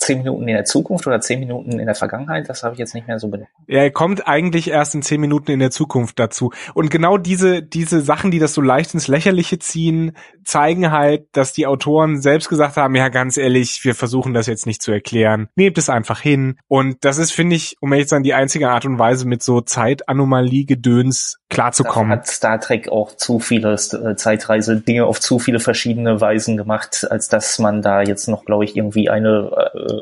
zehn 0.00 0.18
Minuten 0.18 0.48
in 0.48 0.54
der 0.54 0.64
Zukunft 0.64 1.06
oder 1.06 1.20
zehn 1.20 1.38
Minuten 1.40 1.78
in 1.78 1.86
der 1.86 1.94
Vergangenheit, 1.94 2.48
das 2.48 2.62
habe 2.62 2.74
ich 2.74 2.78
jetzt 2.78 2.94
nicht 2.94 3.06
mehr 3.06 3.18
so 3.18 3.28
benannt. 3.28 3.50
Ja, 3.66 3.82
er 3.82 3.90
kommt 3.90 4.26
eigentlich 4.26 4.70
erst 4.70 4.94
in 4.94 5.02
zehn 5.02 5.20
Minuten 5.20 5.50
in 5.50 5.58
der 5.58 5.70
Zukunft 5.70 6.18
dazu. 6.18 6.52
Und 6.74 6.90
genau 6.90 7.18
diese, 7.18 7.62
diese 7.62 8.00
Sachen, 8.00 8.30
die 8.30 8.38
das 8.38 8.54
so 8.54 8.62
leicht 8.62 8.94
ins 8.94 9.08
Lächerliche 9.08 9.58
ziehen, 9.58 10.16
zeigen 10.44 10.90
halt, 10.90 11.26
dass 11.32 11.52
die 11.52 11.66
Autoren 11.66 12.20
selbst 12.20 12.48
gesagt 12.48 12.76
haben, 12.76 12.94
ja, 12.96 13.08
ganz 13.08 13.36
ehrlich, 13.36 13.84
wir 13.84 13.94
versuchen 13.94 14.32
das 14.32 14.46
jetzt 14.46 14.66
nicht 14.66 14.82
zu 14.82 14.90
erklären. 14.90 15.48
Nehmt 15.54 15.76
es 15.76 15.90
einfach 15.90 16.20
hin. 16.20 16.58
Und 16.66 17.04
das 17.04 17.18
ist, 17.18 17.32
finde 17.32 17.56
ich, 17.56 17.76
um 17.80 17.92
ehrlich 17.92 18.08
zu 18.08 18.14
sein, 18.16 18.22
die 18.22 18.34
einzige 18.34 18.70
Art 18.70 18.86
und 18.86 18.98
Weise, 18.98 19.28
mit 19.28 19.42
so 19.42 19.60
Zeitanomalie-Gedöns 19.60 21.40
klarzukommen. 21.50 22.12
hat 22.12 22.26
Star 22.26 22.58
Trek 22.58 22.88
auch 22.88 23.14
zu 23.14 23.38
viele 23.38 23.74
äh, 23.74 24.16
Zeitreise-Dinge 24.16 25.04
auf 25.04 25.20
zu 25.20 25.38
viele 25.38 25.60
verschiedene 25.60 26.20
Weisen 26.20 26.56
gemacht, 26.56 27.06
als 27.10 27.28
dass 27.28 27.58
man 27.58 27.82
da 27.82 28.02
jetzt 28.02 28.28
noch, 28.28 28.44
glaube 28.44 28.64
ich, 28.64 28.76
irgendwie 28.76 29.10
eine 29.10 29.50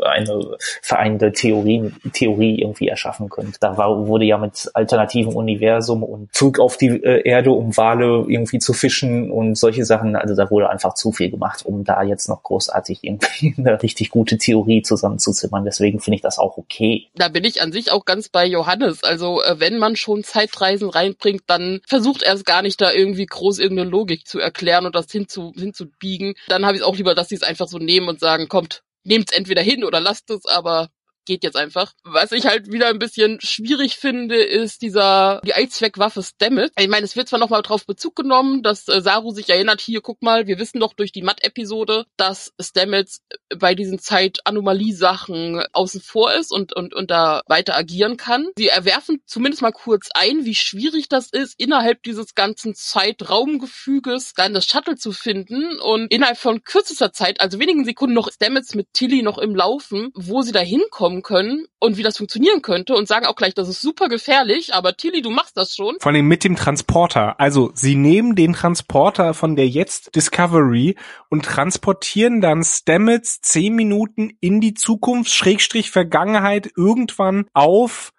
eine 0.03 0.57
vereinende 0.83 1.33
Theorie, 1.33 1.93
Theorie 2.13 2.61
irgendwie 2.61 2.89
erschaffen 2.89 3.29
könnte. 3.29 3.59
Da 3.61 3.77
war, 3.77 4.07
wurde 4.07 4.25
ja 4.25 4.39
mit 4.39 4.71
alternativen 4.75 5.35
Universum 5.35 6.03
und 6.03 6.33
Zug 6.35 6.59
auf 6.59 6.77
die 6.77 6.89
äh, 6.89 7.23
Erde, 7.29 7.51
um 7.51 7.77
Wale 7.77 8.25
irgendwie 8.29 8.59
zu 8.59 8.73
fischen 8.73 9.31
und 9.31 9.57
solche 9.57 9.85
Sachen. 9.85 10.17
Also 10.17 10.35
da 10.35 10.51
wurde 10.51 10.71
einfach 10.71 10.95
zu 10.95 11.13
viel 11.13 11.31
gemacht, 11.31 11.65
um 11.65 11.85
da 11.85 12.03
jetzt 12.03 12.29
noch 12.29 12.43
großartig 12.43 13.01
irgendwie 13.03 13.55
eine 13.59 13.83
richtig 13.83 14.11
gute 14.11 14.39
Theorie 14.39 14.83
zusammenzuzimmern. 14.83 15.65
Deswegen 15.65 16.01
finde 16.01 16.17
ich 16.17 16.23
das 16.23 16.39
auch 16.39 16.57
okay. 16.57 17.09
Da 17.15 17.29
bin 17.29 17.45
ich 17.45 17.63
an 17.63 17.73
sich 17.73 17.91
auch 17.93 18.05
ganz 18.05 18.29
bei 18.29 18.47
Johannes. 18.47 19.05
Also 19.05 19.43
äh, 19.43 19.59
wenn 19.59 19.79
man 19.79 19.97
schon 19.97 20.25
Zeitreisen 20.25 20.91
reinbringt, 20.91 21.43
dann 21.47 21.81
versucht 21.87 22.23
er 22.23 22.35
es 22.35 22.45
gar 22.45 22.63
nicht 22.63 22.81
da 22.81 22.93
irgendwie 22.93 23.27
groß 23.27 23.59
irgendeine 23.59 23.91
Logik 23.91 24.27
zu 24.27 24.39
erklären 24.39 24.87
und 24.87 24.95
das 24.95 25.11
hinzu, 25.11 25.53
hinzubiegen. 25.57 26.35
Dann 26.49 26.65
habe 26.65 26.77
ich 26.77 26.83
es 26.83 26.87
auch 26.87 26.97
lieber, 26.97 27.15
dass 27.15 27.29
sie 27.29 27.35
es 27.35 27.43
einfach 27.43 27.69
so 27.69 27.79
nehmen 27.79 28.09
und 28.09 28.21
sagen, 28.21 28.49
kommt, 28.49 28.83
nehmt's 29.05 29.33
entweder 29.33 29.63
hin 29.63 29.85
oder 29.85 30.01
lasst 30.01 30.31
es, 30.31 30.47
aber 30.47 30.89
geht 31.29 31.45
jetzt 31.45 31.57
einfach. 31.57 31.93
Was 32.05 32.33
ich 32.33 32.47
halt 32.47 32.73
wieder 32.73 32.89
ein 32.89 32.99
bisschen 32.99 33.39
schwierig 33.41 33.97
finde, 33.97 34.37
ist 34.37 34.83
dieser, 34.83 35.41
die 35.45 35.55
Allzweckwaffe 35.55 36.23
Stammet. 36.23 36.73
Ich 36.79 36.89
meine, 36.89 37.05
es 37.05 37.17
wird 37.17 37.29
zwar 37.29 37.39
nochmal 37.39 37.63
drauf 37.63 37.87
Bezug 37.87 38.17
genommen, 38.17 38.63
dass 38.63 38.89
äh, 38.89 39.03
Saru 39.03 39.31
sich 39.31 39.49
erinnert, 39.51 39.81
hier, 39.81 40.01
guck 40.01 40.23
mal, 40.23 40.47
wir 40.47 40.59
wissen 40.59 40.81
doch 40.81 40.95
durch 40.95 41.13
die 41.13 41.23
Matt-Episode, 41.23 42.07
dass 42.17 42.55
Stamets 42.61 43.21
bei 43.57 43.75
diesen 43.75 43.99
Zeit-Anomalie-Sachen 43.99 45.63
außen 45.73 46.01
vor 46.01 46.33
ist 46.33 46.51
und, 46.51 46.75
und, 46.75 46.95
und 46.95 47.11
da 47.11 47.43
weiter 47.47 47.77
agieren 47.77 48.17
kann. 48.17 48.49
Sie 48.57 48.69
erwerfen 48.69 49.23
zumindest 49.27 49.61
mal 49.61 49.73
kurz 49.73 50.09
ein, 50.15 50.47
wie 50.47 50.55
schwierig 50.55 51.11
das 51.11 51.29
ist, 51.31 51.61
innerhalb 51.61 52.03
dieses 52.05 52.35
ganzen 52.35 52.75
Zeitraumgefüges 52.75 54.33
dann 54.35 54.55
das 54.55 54.65
Shuttle 54.65 54.97
zu 54.97 55.13
finden 55.13 55.79
und 55.79 56.11
innerhalb 56.11 56.39
von 56.39 56.65
kürzester 56.65 57.13
Zeit, 57.13 57.43
also 57.43 57.61
wenigen 57.61 57.85
Sekunden 57.85 58.15
noch 58.15 58.33
Stamets 58.33 58.75
mit 58.75 58.95
Tilly 58.95 59.23
noch 59.23 59.37
im 59.37 59.55
Laufen, 59.55 60.11
wo 60.15 60.41
sie 60.41 60.53
da 60.53 60.61
hinkommen 60.61 61.18
haben 61.19 61.23
können 61.23 61.67
und 61.79 61.97
wie 61.97 62.03
das 62.03 62.17
funktionieren 62.17 62.63
könnte 62.63 62.95
und 62.95 63.09
sagen 63.09 63.27
auch 63.27 63.37
gleich, 63.37 63.55
das 63.55 63.69
ist 63.69 63.81
super 63.81 64.09
gefährlich, 64.09 64.75
aber 64.75 64.97
Tilly, 64.97 65.23
du 65.23 65.31
machst 65.31 65.57
das 65.57 65.75
schon. 65.75 65.97
Vor 66.01 66.13
allem 66.13 66.27
mit 66.27 66.45
dem 66.45 66.57
Transporter. 66.57 67.39
Also 67.41 67.71
sie 67.75 67.95
nehmen 67.95 68.35
den 68.35 68.53
Transporter 68.53 69.35
von 69.35 69.57
der 69.57 69.69
jetzt 69.69 70.15
Discovery 70.15 70.97
und 71.29 71.45
transportieren 71.45 72.41
dann 72.41 72.63
Stamets 72.65 73.41
zehn 73.41 73.75
Minuten 73.75 74.31
in 74.41 74.61
die 74.61 74.75
Zukunft, 74.75 75.31
Schrägstrich 75.31 75.91
Vergangenheit, 75.91 76.71
irgendwann 76.77 77.47
auf 77.53 78.13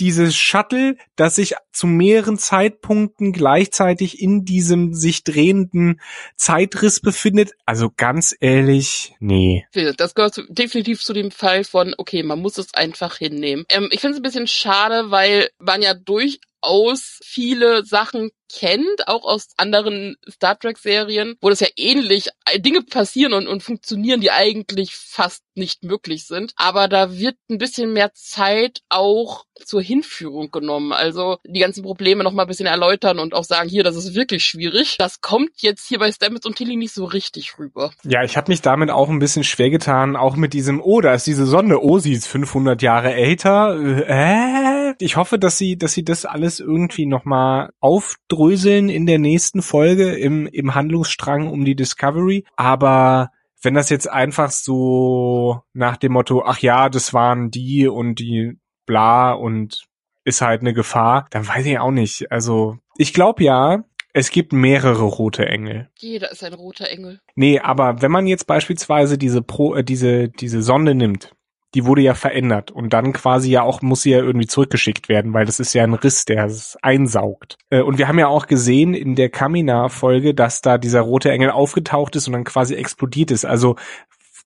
dieses 0.00 0.36
Shuttle, 0.36 0.96
das 1.16 1.36
sich 1.36 1.54
zu 1.72 1.86
mehreren 1.86 2.38
Zeitpunkten 2.38 3.32
gleichzeitig 3.32 4.20
in 4.20 4.44
diesem 4.44 4.94
sich 4.94 5.24
drehenden 5.24 6.00
Zeitriss 6.36 7.00
befindet. 7.00 7.52
Also 7.66 7.90
ganz 7.94 8.34
ehrlich, 8.40 9.14
nee. 9.20 9.66
Das 9.96 10.14
gehört 10.14 10.42
definitiv 10.48 11.02
zu 11.02 11.12
dem 11.12 11.30
Fall 11.30 11.64
von, 11.64 11.94
okay, 11.98 12.22
man 12.22 12.40
muss 12.40 12.58
es 12.58 12.74
einfach 12.74 13.16
hinnehmen. 13.16 13.64
Ähm, 13.68 13.88
ich 13.90 14.00
finde 14.00 14.14
es 14.14 14.20
ein 14.20 14.24
bisschen 14.24 14.46
schade, 14.46 15.10
weil 15.10 15.48
man 15.58 15.82
ja 15.82 15.94
durchaus 15.94 17.20
viele 17.24 17.84
Sachen 17.84 18.30
kennt, 18.52 19.08
auch 19.08 19.24
aus 19.24 19.48
anderen 19.56 20.16
Star 20.30 20.58
Trek-Serien, 20.58 21.36
wo 21.40 21.48
das 21.48 21.60
ja 21.60 21.68
ähnlich 21.76 22.28
äh, 22.50 22.60
Dinge 22.60 22.82
passieren 22.82 23.32
und, 23.32 23.46
und 23.46 23.62
funktionieren, 23.62 24.20
die 24.20 24.30
eigentlich 24.30 24.94
fast 24.94 25.42
nicht 25.54 25.84
möglich 25.84 26.26
sind. 26.26 26.52
Aber 26.56 26.88
da 26.88 27.16
wird 27.16 27.36
ein 27.50 27.58
bisschen 27.58 27.92
mehr 27.92 28.12
Zeit 28.14 28.80
auch 28.88 29.44
zur 29.64 29.82
Hinführung 29.82 30.50
genommen. 30.50 30.92
Also 30.92 31.38
die 31.46 31.60
ganzen 31.60 31.82
Probleme 31.82 32.24
noch 32.24 32.32
mal 32.32 32.42
ein 32.42 32.48
bisschen 32.48 32.66
erläutern 32.66 33.18
und 33.18 33.34
auch 33.34 33.44
sagen, 33.44 33.68
hier, 33.68 33.84
das 33.84 33.96
ist 33.96 34.14
wirklich 34.14 34.44
schwierig. 34.44 34.96
Das 34.98 35.20
kommt 35.20 35.50
jetzt 35.56 35.88
hier 35.88 35.98
bei 35.98 36.10
Stamets 36.10 36.46
und 36.46 36.56
Tilly 36.56 36.76
nicht 36.76 36.94
so 36.94 37.04
richtig 37.04 37.58
rüber. 37.58 37.92
Ja, 38.04 38.22
ich 38.22 38.36
habe 38.36 38.50
mich 38.50 38.62
damit 38.62 38.90
auch 38.90 39.08
ein 39.08 39.18
bisschen 39.18 39.44
schwer 39.44 39.70
getan, 39.70 40.16
auch 40.16 40.36
mit 40.36 40.52
diesem, 40.52 40.80
oh, 40.82 41.00
da 41.00 41.14
ist 41.14 41.26
diese 41.26 41.46
Sonne, 41.46 41.80
oh, 41.80 41.98
sie 41.98 42.12
ist 42.12 42.26
500 42.26 42.82
Jahre 42.82 43.12
älter. 43.14 43.78
Äh, 43.78 44.94
ich 44.98 45.16
hoffe, 45.16 45.38
dass 45.38 45.58
sie, 45.58 45.76
dass 45.76 45.92
sie 45.92 46.04
das 46.04 46.24
alles 46.24 46.60
irgendwie 46.60 47.06
noch 47.06 47.24
mal 47.24 47.72
aufdrücken 47.80 48.41
aufdröseln 48.42 48.88
in 48.88 49.06
der 49.06 49.18
nächsten 49.18 49.62
Folge 49.62 50.12
im, 50.12 50.46
im 50.46 50.74
Handlungsstrang 50.74 51.48
um 51.48 51.64
die 51.64 51.76
Discovery. 51.76 52.44
Aber 52.56 53.30
wenn 53.62 53.74
das 53.74 53.90
jetzt 53.90 54.10
einfach 54.10 54.50
so 54.50 55.60
nach 55.72 55.96
dem 55.96 56.12
Motto, 56.12 56.42
ach 56.44 56.58
ja, 56.58 56.88
das 56.88 57.14
waren 57.14 57.50
die 57.50 57.86
und 57.86 58.18
die 58.18 58.58
bla 58.86 59.32
und 59.32 59.84
ist 60.24 60.40
halt 60.40 60.60
eine 60.60 60.74
Gefahr, 60.74 61.26
dann 61.30 61.46
weiß 61.46 61.66
ich 61.66 61.78
auch 61.78 61.90
nicht. 61.90 62.30
Also 62.30 62.78
ich 62.96 63.12
glaube 63.12 63.44
ja, 63.44 63.84
es 64.12 64.30
gibt 64.30 64.52
mehrere 64.52 65.04
rote 65.04 65.46
Engel. 65.46 65.88
Jeder 65.98 66.30
ist 66.32 66.44
ein 66.44 66.52
roter 66.52 66.88
Engel. 66.88 67.20
Nee, 67.34 67.60
aber 67.60 68.02
wenn 68.02 68.10
man 68.10 68.26
jetzt 68.26 68.46
beispielsweise 68.46 69.16
diese 69.16 69.42
Pro, 69.42 69.74
äh, 69.74 69.84
diese, 69.84 70.28
diese 70.28 70.62
Sonde 70.62 70.94
nimmt, 70.94 71.32
die 71.74 71.86
wurde 71.86 72.02
ja 72.02 72.14
verändert 72.14 72.70
und 72.70 72.92
dann 72.92 73.12
quasi 73.12 73.50
ja 73.50 73.62
auch, 73.62 73.82
muss 73.82 74.02
sie 74.02 74.10
ja 74.10 74.18
irgendwie 74.18 74.46
zurückgeschickt 74.46 75.08
werden, 75.08 75.32
weil 75.32 75.46
das 75.46 75.60
ist 75.60 75.72
ja 75.72 75.84
ein 75.84 75.94
Riss, 75.94 76.24
der 76.24 76.44
es 76.44 76.76
einsaugt. 76.82 77.56
Äh, 77.70 77.82
und 77.82 77.98
wir 77.98 78.08
haben 78.08 78.18
ja 78.18 78.28
auch 78.28 78.46
gesehen 78.46 78.94
in 78.94 79.14
der 79.14 79.30
Kamina-Folge, 79.30 80.34
dass 80.34 80.60
da 80.60 80.78
dieser 80.78 81.00
rote 81.00 81.30
Engel 81.30 81.50
aufgetaucht 81.50 82.16
ist 82.16 82.26
und 82.26 82.34
dann 82.34 82.44
quasi 82.44 82.74
explodiert 82.74 83.30
ist. 83.30 83.44
Also 83.44 83.76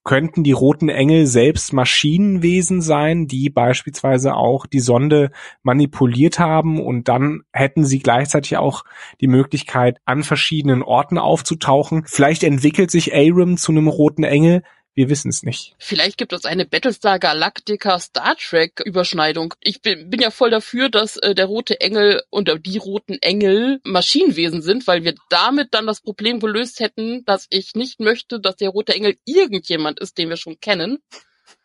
könnten 0.07 0.45
die 0.45 0.53
roten 0.53 0.87
Engel 0.87 1.25
selbst 1.25 1.73
Maschinenwesen 1.73 2.81
sein, 2.81 3.27
die 3.27 3.49
beispielsweise 3.49 4.35
auch 4.35 4.65
die 4.65 4.79
Sonde 4.79 5.31
manipuliert 5.63 6.39
haben 6.39 6.81
und 6.81 7.09
dann 7.09 7.41
hätten 7.51 7.83
sie 7.83 7.99
gleichzeitig 7.99 8.55
auch 8.55 8.85
die 9.19 9.27
Möglichkeit, 9.27 9.99
an 10.05 10.23
verschiedenen 10.23 10.81
Orten 10.81 11.17
aufzutauchen. 11.17 12.03
Vielleicht 12.05 12.43
entwickelt 12.43 12.89
sich 12.89 13.13
Aram 13.13 13.57
zu 13.57 13.73
einem 13.73 13.89
roten 13.89 14.23
Engel, 14.23 14.63
wir 14.97 15.09
wissen 15.09 15.29
es 15.29 15.43
nicht. 15.43 15.75
Vielleicht 15.77 16.17
gibt 16.17 16.33
es 16.33 16.45
eine 16.45 16.65
Battlestar 16.65 17.19
Galactica 17.19 17.99
Star 17.99 18.35
Trek 18.35 18.81
Überschneidung. 18.83 19.53
Ich 19.61 19.83
bin, 19.83 20.09
bin 20.09 20.19
ja 20.19 20.31
voll 20.31 20.49
dafür, 20.49 20.89
dass 20.89 21.17
äh, 21.17 21.35
der 21.35 21.45
rote 21.45 21.79
Engel 21.79 22.23
und 22.31 22.49
die 22.65 22.77
roten 22.79 23.19
Engel 23.21 23.79
Maschinenwesen 23.83 24.63
sind, 24.63 24.87
weil 24.87 25.03
wir 25.03 25.13
damit 25.29 25.75
dann 25.75 25.85
das 25.85 26.01
Problem 26.01 26.39
gelöst 26.39 26.79
hätten, 26.79 27.23
dass 27.25 27.45
ich 27.51 27.75
nicht 27.75 27.99
möchte, 27.99 28.39
dass 28.39 28.55
der 28.55 28.69
rote 28.69 28.95
Engel 28.95 29.17
irgendjemand 29.23 29.99
ist, 29.99 30.17
den 30.17 30.29
wir 30.29 30.37
schon 30.37 30.59
kennen. 30.59 30.97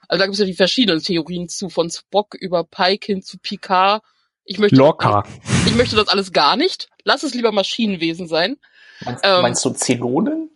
Also 0.09 0.21
da 0.21 0.27
gibt 0.27 0.35
es 0.35 0.40
ja 0.40 0.45
die 0.45 0.53
verschiedenen 0.53 1.03
Theorien 1.03 1.49
zu, 1.49 1.71
von 1.71 1.88
Spock 1.88 2.35
über 2.35 2.64
Pike 2.64 3.07
hin 3.07 3.23
zu 3.23 3.38
Picard. 3.38 4.03
Ich 4.45 4.59
möchte, 4.59 4.77
Locker. 4.77 5.25
ich 5.64 5.75
möchte 5.75 5.97
das 5.97 6.09
alles 6.09 6.33
gar 6.33 6.57
nicht. 6.57 6.90
Lass 7.05 7.23
es 7.23 7.33
lieber 7.33 7.51
Maschinenwesen 7.51 8.29
sein. 8.29 8.59
Meinst, 9.07 9.25
ähm, 9.25 9.40
meinst 9.40 9.64
du 9.64 9.71
Zylonen? 9.71 10.51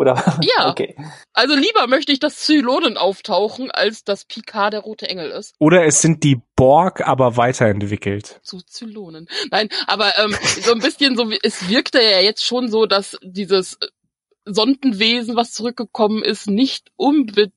Oder? 0.00 0.14
Ja. 0.42 0.70
Okay. 0.70 0.94
Also 1.32 1.56
lieber 1.56 1.86
möchte 1.88 2.12
ich, 2.12 2.20
dass 2.20 2.38
Zylonen 2.38 2.96
auftauchen, 2.96 3.70
als 3.70 4.04
dass 4.04 4.24
Picard 4.24 4.72
der 4.72 4.80
rote 4.80 5.08
Engel 5.08 5.30
ist. 5.30 5.54
Oder 5.58 5.84
es 5.84 6.00
sind 6.00 6.22
die 6.22 6.40
Borg, 6.54 7.06
aber 7.06 7.36
weiterentwickelt. 7.36 8.40
So 8.42 8.60
Zylonen. 8.60 9.26
Nein, 9.50 9.68
aber 9.88 10.16
ähm, 10.18 10.34
so 10.62 10.72
ein 10.72 10.78
bisschen 10.78 11.16
so, 11.16 11.30
es 11.42 11.68
wirkte 11.68 12.00
ja 12.00 12.20
jetzt 12.20 12.44
schon 12.44 12.70
so, 12.70 12.86
dass 12.86 13.18
dieses 13.22 13.78
Sondenwesen, 14.44 15.34
was 15.34 15.52
zurückgekommen 15.52 16.22
ist, 16.22 16.46
nicht 16.46 16.90
unbedingt 16.96 17.52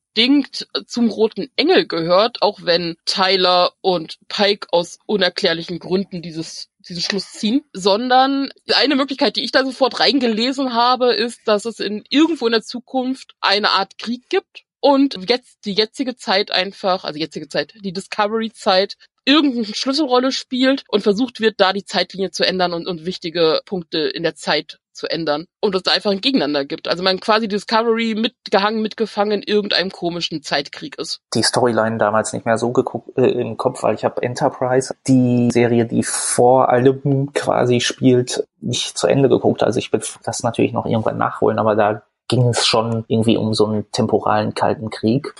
zum 0.86 1.10
Roten 1.10 1.50
Engel 1.56 1.88
gehört, 1.88 2.42
auch 2.42 2.60
wenn 2.64 2.96
Tyler 3.06 3.74
und 3.82 4.20
Pike 4.28 4.68
aus 4.72 5.00
unerklärlichen 5.06 5.80
Gründen 5.80 6.22
dieses 6.22 6.70
diesen 6.88 7.02
Schluss 7.02 7.32
ziehen, 7.32 7.64
sondern 7.72 8.52
eine 8.76 8.96
Möglichkeit, 8.96 9.38
die 9.38 9.44
ich 9.44 9.52
da 9.52 9.64
sofort 9.64 10.00
reingelesen 10.00 10.74
habe, 10.74 11.14
ist, 11.14 11.40
dass 11.46 11.66
es 11.66 11.80
in 11.80 12.04
irgendwo 12.10 12.46
in 12.46 12.52
der 12.52 12.62
Zukunft 12.62 13.36
eine 13.40 13.70
Art 13.72 13.98
Krieg 13.98 14.30
gibt 14.30 14.64
und 14.80 15.18
jetzt 15.30 15.66
die 15.66 15.74
jetzige 15.74 16.18
Zeit 16.18 16.52
einfach, 16.52 17.06
also 17.06 17.18
jetzige 17.18 17.48
Zeit, 17.48 17.74
die 17.82 17.94
Discovery-Zeit 17.94 18.98
irgendeine 19.26 19.74
Schlüsselrolle 19.74 20.34
spielt 20.34 20.84
und 20.90 21.02
versucht 21.02 21.40
wird, 21.40 21.62
da 21.62 21.72
die 21.72 21.86
Zeitlinie 21.86 22.32
zu 22.32 22.46
ändern 22.46 22.74
und, 22.74 22.88
und 22.88 23.06
wichtige 23.06 23.62
Punkte 23.66 24.00
in 24.00 24.24
der 24.24 24.36
Zeit 24.36 24.80
zu 24.94 25.08
ändern 25.08 25.46
und 25.60 25.76
es 25.76 25.84
da 25.84 25.92
einfach 25.92 26.12
ein 26.12 26.22
Gegeneinander 26.22 26.66
gibt. 26.66 26.88
Also 26.88 27.04
man 27.04 27.20
quasi 27.20 27.48
Discovery 27.48 28.16
mitgehangen, 28.16 28.82
mitgefangen 28.82 29.42
in 29.42 29.44
irgendeinem 29.44 29.92
komischen 29.92 30.44
Zeitkrieg 30.44 30.98
ist. 30.98 31.22
Die 31.34 31.44
Storyline 31.44 31.98
damals 31.98 32.34
nicht 32.34 32.46
mehr 32.46 32.58
so 32.58 32.72
geguckt, 32.72 33.18
äh, 33.18 33.28
im 33.28 33.58
Kopf, 33.58 33.84
weil 33.84 33.96
ich 33.96 34.06
habe 34.06 34.22
Enterprise, 34.22 34.96
die 35.08 35.50
Serie, 35.52 35.86
die 35.86 36.04
vor 36.04 36.70
allem 36.70 37.32
quasi 37.34 37.80
spielt, 37.80 38.48
nicht 38.62 38.98
zu 38.98 39.08
Ende 39.08 39.30
geguckt. 39.30 39.64
Also 39.64 39.80
ich 39.80 39.92
will 39.92 40.02
das 40.24 40.44
natürlich 40.44 40.74
noch 40.74 40.86
irgendwann 40.86 41.18
nachholen, 41.18 41.60
aber 41.60 41.76
da 41.76 42.04
ging 42.34 42.48
es 42.48 42.66
schon 42.66 43.06
irgendwie 43.08 43.38
um 43.38 43.54
so 43.54 43.68
einen 43.68 43.92
temporalen 43.92 44.56
kalten 44.56 44.90
Krieg, 44.90 45.36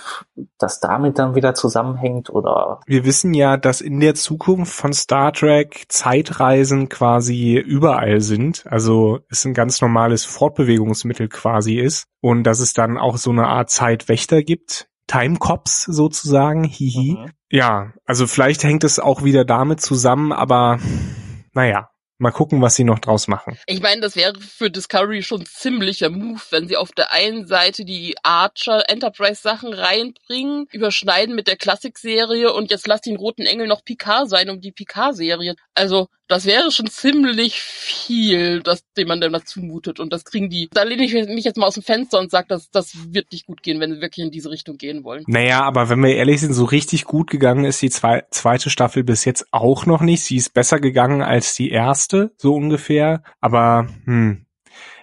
das 0.58 0.78
damit 0.78 1.18
dann 1.18 1.34
wieder 1.34 1.54
zusammenhängt 1.54 2.30
oder? 2.30 2.80
Wir 2.86 3.04
wissen 3.04 3.34
ja, 3.34 3.56
dass 3.56 3.80
in 3.80 3.98
der 3.98 4.14
Zukunft 4.14 4.72
von 4.72 4.92
Star 4.92 5.32
Trek 5.32 5.86
Zeitreisen 5.88 6.88
quasi 6.88 7.56
überall 7.56 8.20
sind. 8.20 8.64
Also 8.68 9.20
es 9.28 9.44
ein 9.44 9.54
ganz 9.54 9.80
normales 9.80 10.24
Fortbewegungsmittel 10.24 11.28
quasi 11.28 11.74
ist 11.74 12.06
und 12.20 12.44
dass 12.44 12.60
es 12.60 12.74
dann 12.74 12.96
auch 12.96 13.16
so 13.16 13.30
eine 13.30 13.48
Art 13.48 13.70
Zeitwächter 13.70 14.42
gibt. 14.42 14.88
Timecops 15.06 15.84
sozusagen, 15.84 16.64
hihi. 16.64 17.18
Mhm. 17.18 17.30
Ja, 17.50 17.92
also 18.06 18.26
vielleicht 18.26 18.64
hängt 18.64 18.84
es 18.84 18.98
auch 18.98 19.22
wieder 19.24 19.44
damit 19.44 19.80
zusammen, 19.80 20.32
aber 20.32 20.78
naja, 21.52 21.90
Mal 22.18 22.30
gucken, 22.30 22.62
was 22.62 22.76
sie 22.76 22.84
noch 22.84 23.00
draus 23.00 23.26
machen. 23.26 23.58
Ich 23.66 23.82
meine, 23.82 24.00
das 24.00 24.14
wäre 24.14 24.38
für 24.38 24.70
Discovery 24.70 25.22
schon 25.22 25.44
ziemlicher 25.46 26.10
Move, 26.10 26.40
wenn 26.50 26.68
sie 26.68 26.76
auf 26.76 26.92
der 26.92 27.12
einen 27.12 27.46
Seite 27.46 27.84
die 27.84 28.14
Archer 28.22 28.88
Enterprise 28.88 29.42
Sachen 29.42 29.72
reinbringen, 29.72 30.66
überschneiden 30.70 31.34
mit 31.34 31.48
der 31.48 31.56
Klassikserie 31.56 32.52
und 32.52 32.70
jetzt 32.70 32.86
lass 32.86 33.00
den 33.00 33.16
roten 33.16 33.46
Engel 33.46 33.66
noch 33.66 33.84
Picard 33.84 34.28
sein 34.30 34.48
um 34.48 34.60
die 34.60 34.70
Picard 34.70 35.16
Serie. 35.16 35.56
Also, 35.74 36.08
das 36.28 36.46
wäre 36.46 36.70
schon 36.70 36.86
ziemlich 36.86 37.60
viel, 37.60 38.62
das, 38.62 38.84
dem 38.96 39.08
man 39.08 39.20
dann 39.20 39.32
dazu 39.32 39.60
mutet. 39.60 40.00
Und 40.00 40.12
das 40.12 40.24
kriegen 40.24 40.48
die. 40.48 40.68
Da 40.72 40.82
lehne 40.82 41.04
ich 41.04 41.12
mich 41.12 41.44
jetzt 41.44 41.56
mal 41.56 41.66
aus 41.66 41.74
dem 41.74 41.82
Fenster 41.82 42.18
und 42.18 42.30
sage, 42.30 42.46
dass 42.48 42.70
das 42.70 43.12
wird 43.12 43.30
nicht 43.32 43.46
gut 43.46 43.62
gehen, 43.62 43.80
wenn 43.80 43.92
sie 43.92 44.00
wirklich 44.00 44.24
in 44.24 44.30
diese 44.30 44.50
Richtung 44.50 44.78
gehen 44.78 45.04
wollen. 45.04 45.24
Naja, 45.26 45.62
aber 45.62 45.88
wenn 45.90 46.02
wir 46.02 46.14
ehrlich 46.14 46.40
sind, 46.40 46.54
so 46.54 46.64
richtig 46.64 47.04
gut 47.04 47.30
gegangen 47.30 47.64
ist 47.64 47.82
die 47.82 47.90
zwei, 47.90 48.24
zweite 48.30 48.70
Staffel 48.70 49.04
bis 49.04 49.24
jetzt 49.24 49.46
auch 49.50 49.86
noch 49.86 50.00
nicht. 50.00 50.22
Sie 50.22 50.36
ist 50.36 50.54
besser 50.54 50.80
gegangen 50.80 51.22
als 51.22 51.54
die 51.54 51.70
erste, 51.70 52.32
so 52.38 52.54
ungefähr. 52.54 53.22
Aber, 53.40 53.88
hm. 54.04 54.46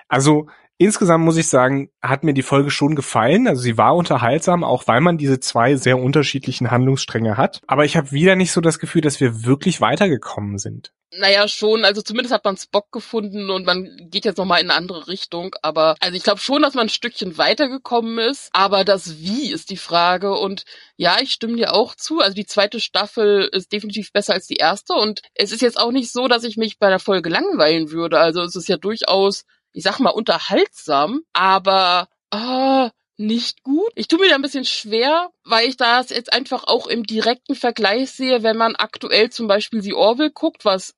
Also, 0.08 0.48
Insgesamt 0.82 1.24
muss 1.24 1.38
ich 1.38 1.48
sagen, 1.48 1.92
hat 2.02 2.24
mir 2.24 2.34
die 2.34 2.42
Folge 2.42 2.72
schon 2.72 2.96
gefallen. 2.96 3.48
Also 3.48 3.62
sie 3.62 3.78
war 3.78 3.96
unterhaltsam, 3.96 4.64
auch 4.64 4.88
weil 4.88 5.00
man 5.00 5.20
diese 5.20 5.40
zwei 5.40 5.76
sehr 5.76 6.00
unterschiedlichen 6.00 6.72
Handlungsstränge 6.72 7.38
hat. 7.38 7.62
Aber 7.68 7.86
ich 7.86 7.96
habe 7.96 8.12
wieder 8.12 8.36
nicht 8.36 8.52
so 8.52 8.62
das 8.62 8.80
Gefühl, 8.80 9.04
dass 9.04 9.20
wir 9.20 9.46
wirklich 9.46 9.80
weitergekommen 9.80 10.58
sind. 10.58 10.92
Naja, 11.16 11.48
schon. 11.48 11.86
Also 11.86 12.02
zumindest 12.02 12.34
hat 12.34 12.46
man 12.46 12.58
Spock 12.58 12.92
gefunden 12.92 13.52
und 13.52 13.64
man 13.64 13.96
geht 14.10 14.26
jetzt 14.26 14.40
nochmal 14.40 14.60
in 14.60 14.72
eine 14.72 14.78
andere 14.78 15.08
Richtung. 15.08 15.54
Aber 15.62 15.98
also 16.00 16.16
ich 16.16 16.24
glaube 16.24 16.40
schon, 16.40 16.64
dass 16.64 16.74
man 16.74 16.88
ein 16.88 16.90
Stückchen 16.90 17.38
weitergekommen 17.38 18.18
ist. 18.18 18.50
Aber 18.52 18.84
das 18.84 19.20
Wie 19.20 19.52
ist 19.52 19.70
die 19.70 19.78
Frage. 19.78 20.34
Und 20.36 20.64
ja, 20.96 21.18
ich 21.22 21.32
stimme 21.32 21.58
dir 21.58 21.76
auch 21.76 21.94
zu. 21.94 22.22
Also 22.22 22.34
die 22.34 22.48
zweite 22.48 22.80
Staffel 22.80 23.48
ist 23.52 23.72
definitiv 23.72 24.12
besser 24.12 24.34
als 24.34 24.48
die 24.48 24.56
erste. 24.56 24.94
Und 24.94 25.22
es 25.36 25.52
ist 25.52 25.62
jetzt 25.62 25.80
auch 25.80 25.92
nicht 25.92 26.12
so, 26.12 26.28
dass 26.28 26.44
ich 26.44 26.58
mich 26.58 26.80
bei 26.80 26.90
der 26.90 26.98
Folge 26.98 27.30
langweilen 27.30 27.92
würde. 27.92 28.20
Also 28.20 28.42
es 28.42 28.56
ist 28.56 28.68
ja 28.68 28.78
durchaus 28.78 29.46
ich 29.74 29.84
sag 29.84 30.00
mal, 30.00 30.10
unterhaltsam, 30.10 31.22
aber 31.34 32.08
äh, 32.32 32.90
nicht 33.18 33.64
gut. 33.64 33.92
Ich 33.96 34.08
tue 34.08 34.20
mir 34.20 34.30
da 34.30 34.36
ein 34.36 34.42
bisschen 34.42 34.66
schwer, 34.66 35.30
weil 35.44 35.68
ich 35.68 35.78
das 35.78 36.10
jetzt 36.10 36.34
einfach 36.34 36.64
auch 36.66 36.88
im 36.88 37.04
direkten 37.04 37.56
Vergleich 37.56 38.12
sehe, 38.12 38.44
wenn 38.44 38.58
man 38.58 38.76
aktuell 38.76 39.30
zum 39.30 39.48
Beispiel 39.48 39.82
The 39.82 39.94
Orville 39.94 40.32
guckt, 40.32 40.66
was 40.66 40.96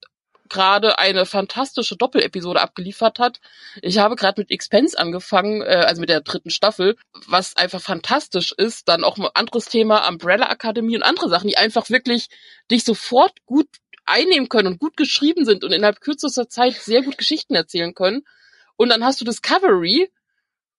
gerade 0.50 1.00
eine 1.00 1.26
fantastische 1.26 1.98
Doppelepisode 1.98 2.62
abgeliefert 2.62 3.20
hat. 3.20 3.40
Ich 3.82 3.98
habe 3.98 4.16
gerade 4.16 4.40
mit 4.40 4.52
Expense 4.52 4.98
angefangen, 4.98 5.62
äh, 5.62 5.84
also 5.88 6.00
mit 6.00 6.10
der 6.10 6.22
dritten 6.22 6.52
Staffel, 6.52 6.96
was 7.28 7.58
einfach 7.58 7.82
fantastisch 7.82 8.54
ist. 8.56 8.88
Dann 8.88 9.04
auch 9.04 9.18
ein 9.18 9.28
anderes 9.34 9.66
Thema, 9.66 10.08
Umbrella 10.08 10.50
Akademie 10.50 10.96
und 10.96 11.04
andere 11.04 11.30
Sachen, 11.30 11.48
die 11.48 11.58
einfach 11.58 11.90
wirklich 11.90 12.28
dich 12.70 12.84
sofort 12.84 13.34
gut 13.46 13.68
einnehmen 14.06 14.50
können 14.50 14.68
und 14.68 14.80
gut 14.80 14.98
geschrieben 14.98 15.46
sind 15.46 15.64
und 15.64 15.72
innerhalb 15.72 16.02
kürzester 16.02 16.50
Zeit 16.50 16.76
sehr 16.76 17.02
gut 17.04 17.18
Geschichten 17.18 17.56
erzählen 17.56 17.94
können. 17.94 18.24
Und 18.76 18.90
dann 18.90 19.04
hast 19.04 19.22
du 19.22 19.26
Discovery, 19.26 20.10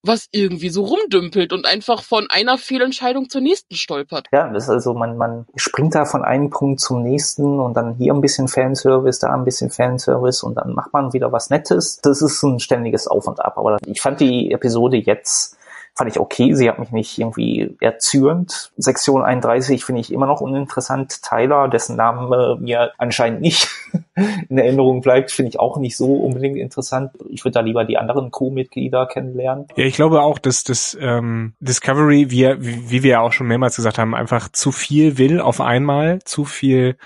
was 0.03 0.29
irgendwie 0.33 0.69
so 0.69 0.85
rumdümpelt 0.85 1.53
und 1.53 1.67
einfach 1.67 2.03
von 2.03 2.27
einer 2.29 2.59
Fehlentscheidung 2.59 3.31
zur 3.31 3.41
nächsten 3.41 3.75
stolpert. 3.75 4.29
Ja, 4.33 4.53
das 4.53 4.65
ist 4.65 4.71
also, 4.71 4.93
man, 4.93 5.17
man 5.17 5.47
springt 5.57 5.95
da 5.95 6.05
von 6.05 6.23
einem 6.23 6.51
Punkt 6.51 6.81
zum 6.81 7.03
nächsten 7.03 7.59
und 7.59 7.75
dann 7.75 7.95
hier 7.95 8.13
ein 8.13 8.21
bisschen 8.21 8.49
Fanservice, 8.49 9.21
da 9.21 9.33
ein 9.33 9.45
bisschen 9.45 9.71
Fanservice 9.71 10.43
und 10.43 10.57
dann 10.57 10.75
macht 10.75 10.93
man 10.93 11.13
wieder 11.15 11.33
was 11.33 11.49
Nettes. 11.49 12.01
Das 12.03 12.21
ist 12.21 12.43
ein 12.43 12.61
ständiges 12.61 13.07
Auf 13.07 13.27
und 13.27 13.41
Ab. 13.41 13.57
Aber 13.57 13.79
ich 13.87 14.03
fand 14.03 14.21
die 14.21 14.53
Episode 14.53 14.99
jetzt 14.99 15.57
fand 15.95 16.11
ich 16.11 16.19
okay. 16.19 16.55
Sie 16.55 16.69
hat 16.69 16.79
mich 16.79 16.91
nicht 16.91 17.19
irgendwie 17.19 17.77
erzürnt. 17.81 18.73
Sektion 18.77 19.23
31 19.23 19.85
finde 19.85 20.01
ich 20.01 20.13
immer 20.13 20.27
noch 20.27 20.41
uninteressant. 20.41 21.23
Tyler, 21.23 21.69
dessen 21.69 21.97
Name 21.97 22.59
mir 22.61 22.93
anscheinend 22.99 23.41
nicht 23.41 23.69
in 24.49 24.59
Erinnerung 24.59 25.01
bleibt, 25.03 25.31
finde 25.31 25.51
ich 25.51 25.61
auch 25.61 25.77
nicht 25.77 25.97
so 25.97 26.15
unbedingt 26.15 26.57
interessant. 26.57 27.13
Ich 27.31 27.45
würde 27.45 27.55
da 27.55 27.61
lieber 27.61 27.85
die 27.85 27.97
anderen 27.97 28.33
Crewmitglieder 28.33 29.07
kennenlernen. 29.07 29.67
Ja, 29.77 29.85
ich 29.85 29.95
glaube 29.95 30.23
auch, 30.23 30.39
dass 30.39 30.65
das 30.65 30.97
ähm, 31.01 31.55
Discovery, 31.61 32.31
wie, 32.31 32.57
wie 32.59 33.03
wir 33.05 33.11
ja 33.11 33.21
auch 33.21 33.33
schon 33.33 33.47
mehrmals 33.47 33.77
gesagt 33.77 33.99
haben, 33.99 34.15
einfach 34.15 34.49
zu 34.49 34.73
viel 34.73 35.17
will 35.17 35.41
auf 35.41 35.61
einmal, 35.61 36.21
zu 36.25 36.45
viel 36.45 36.97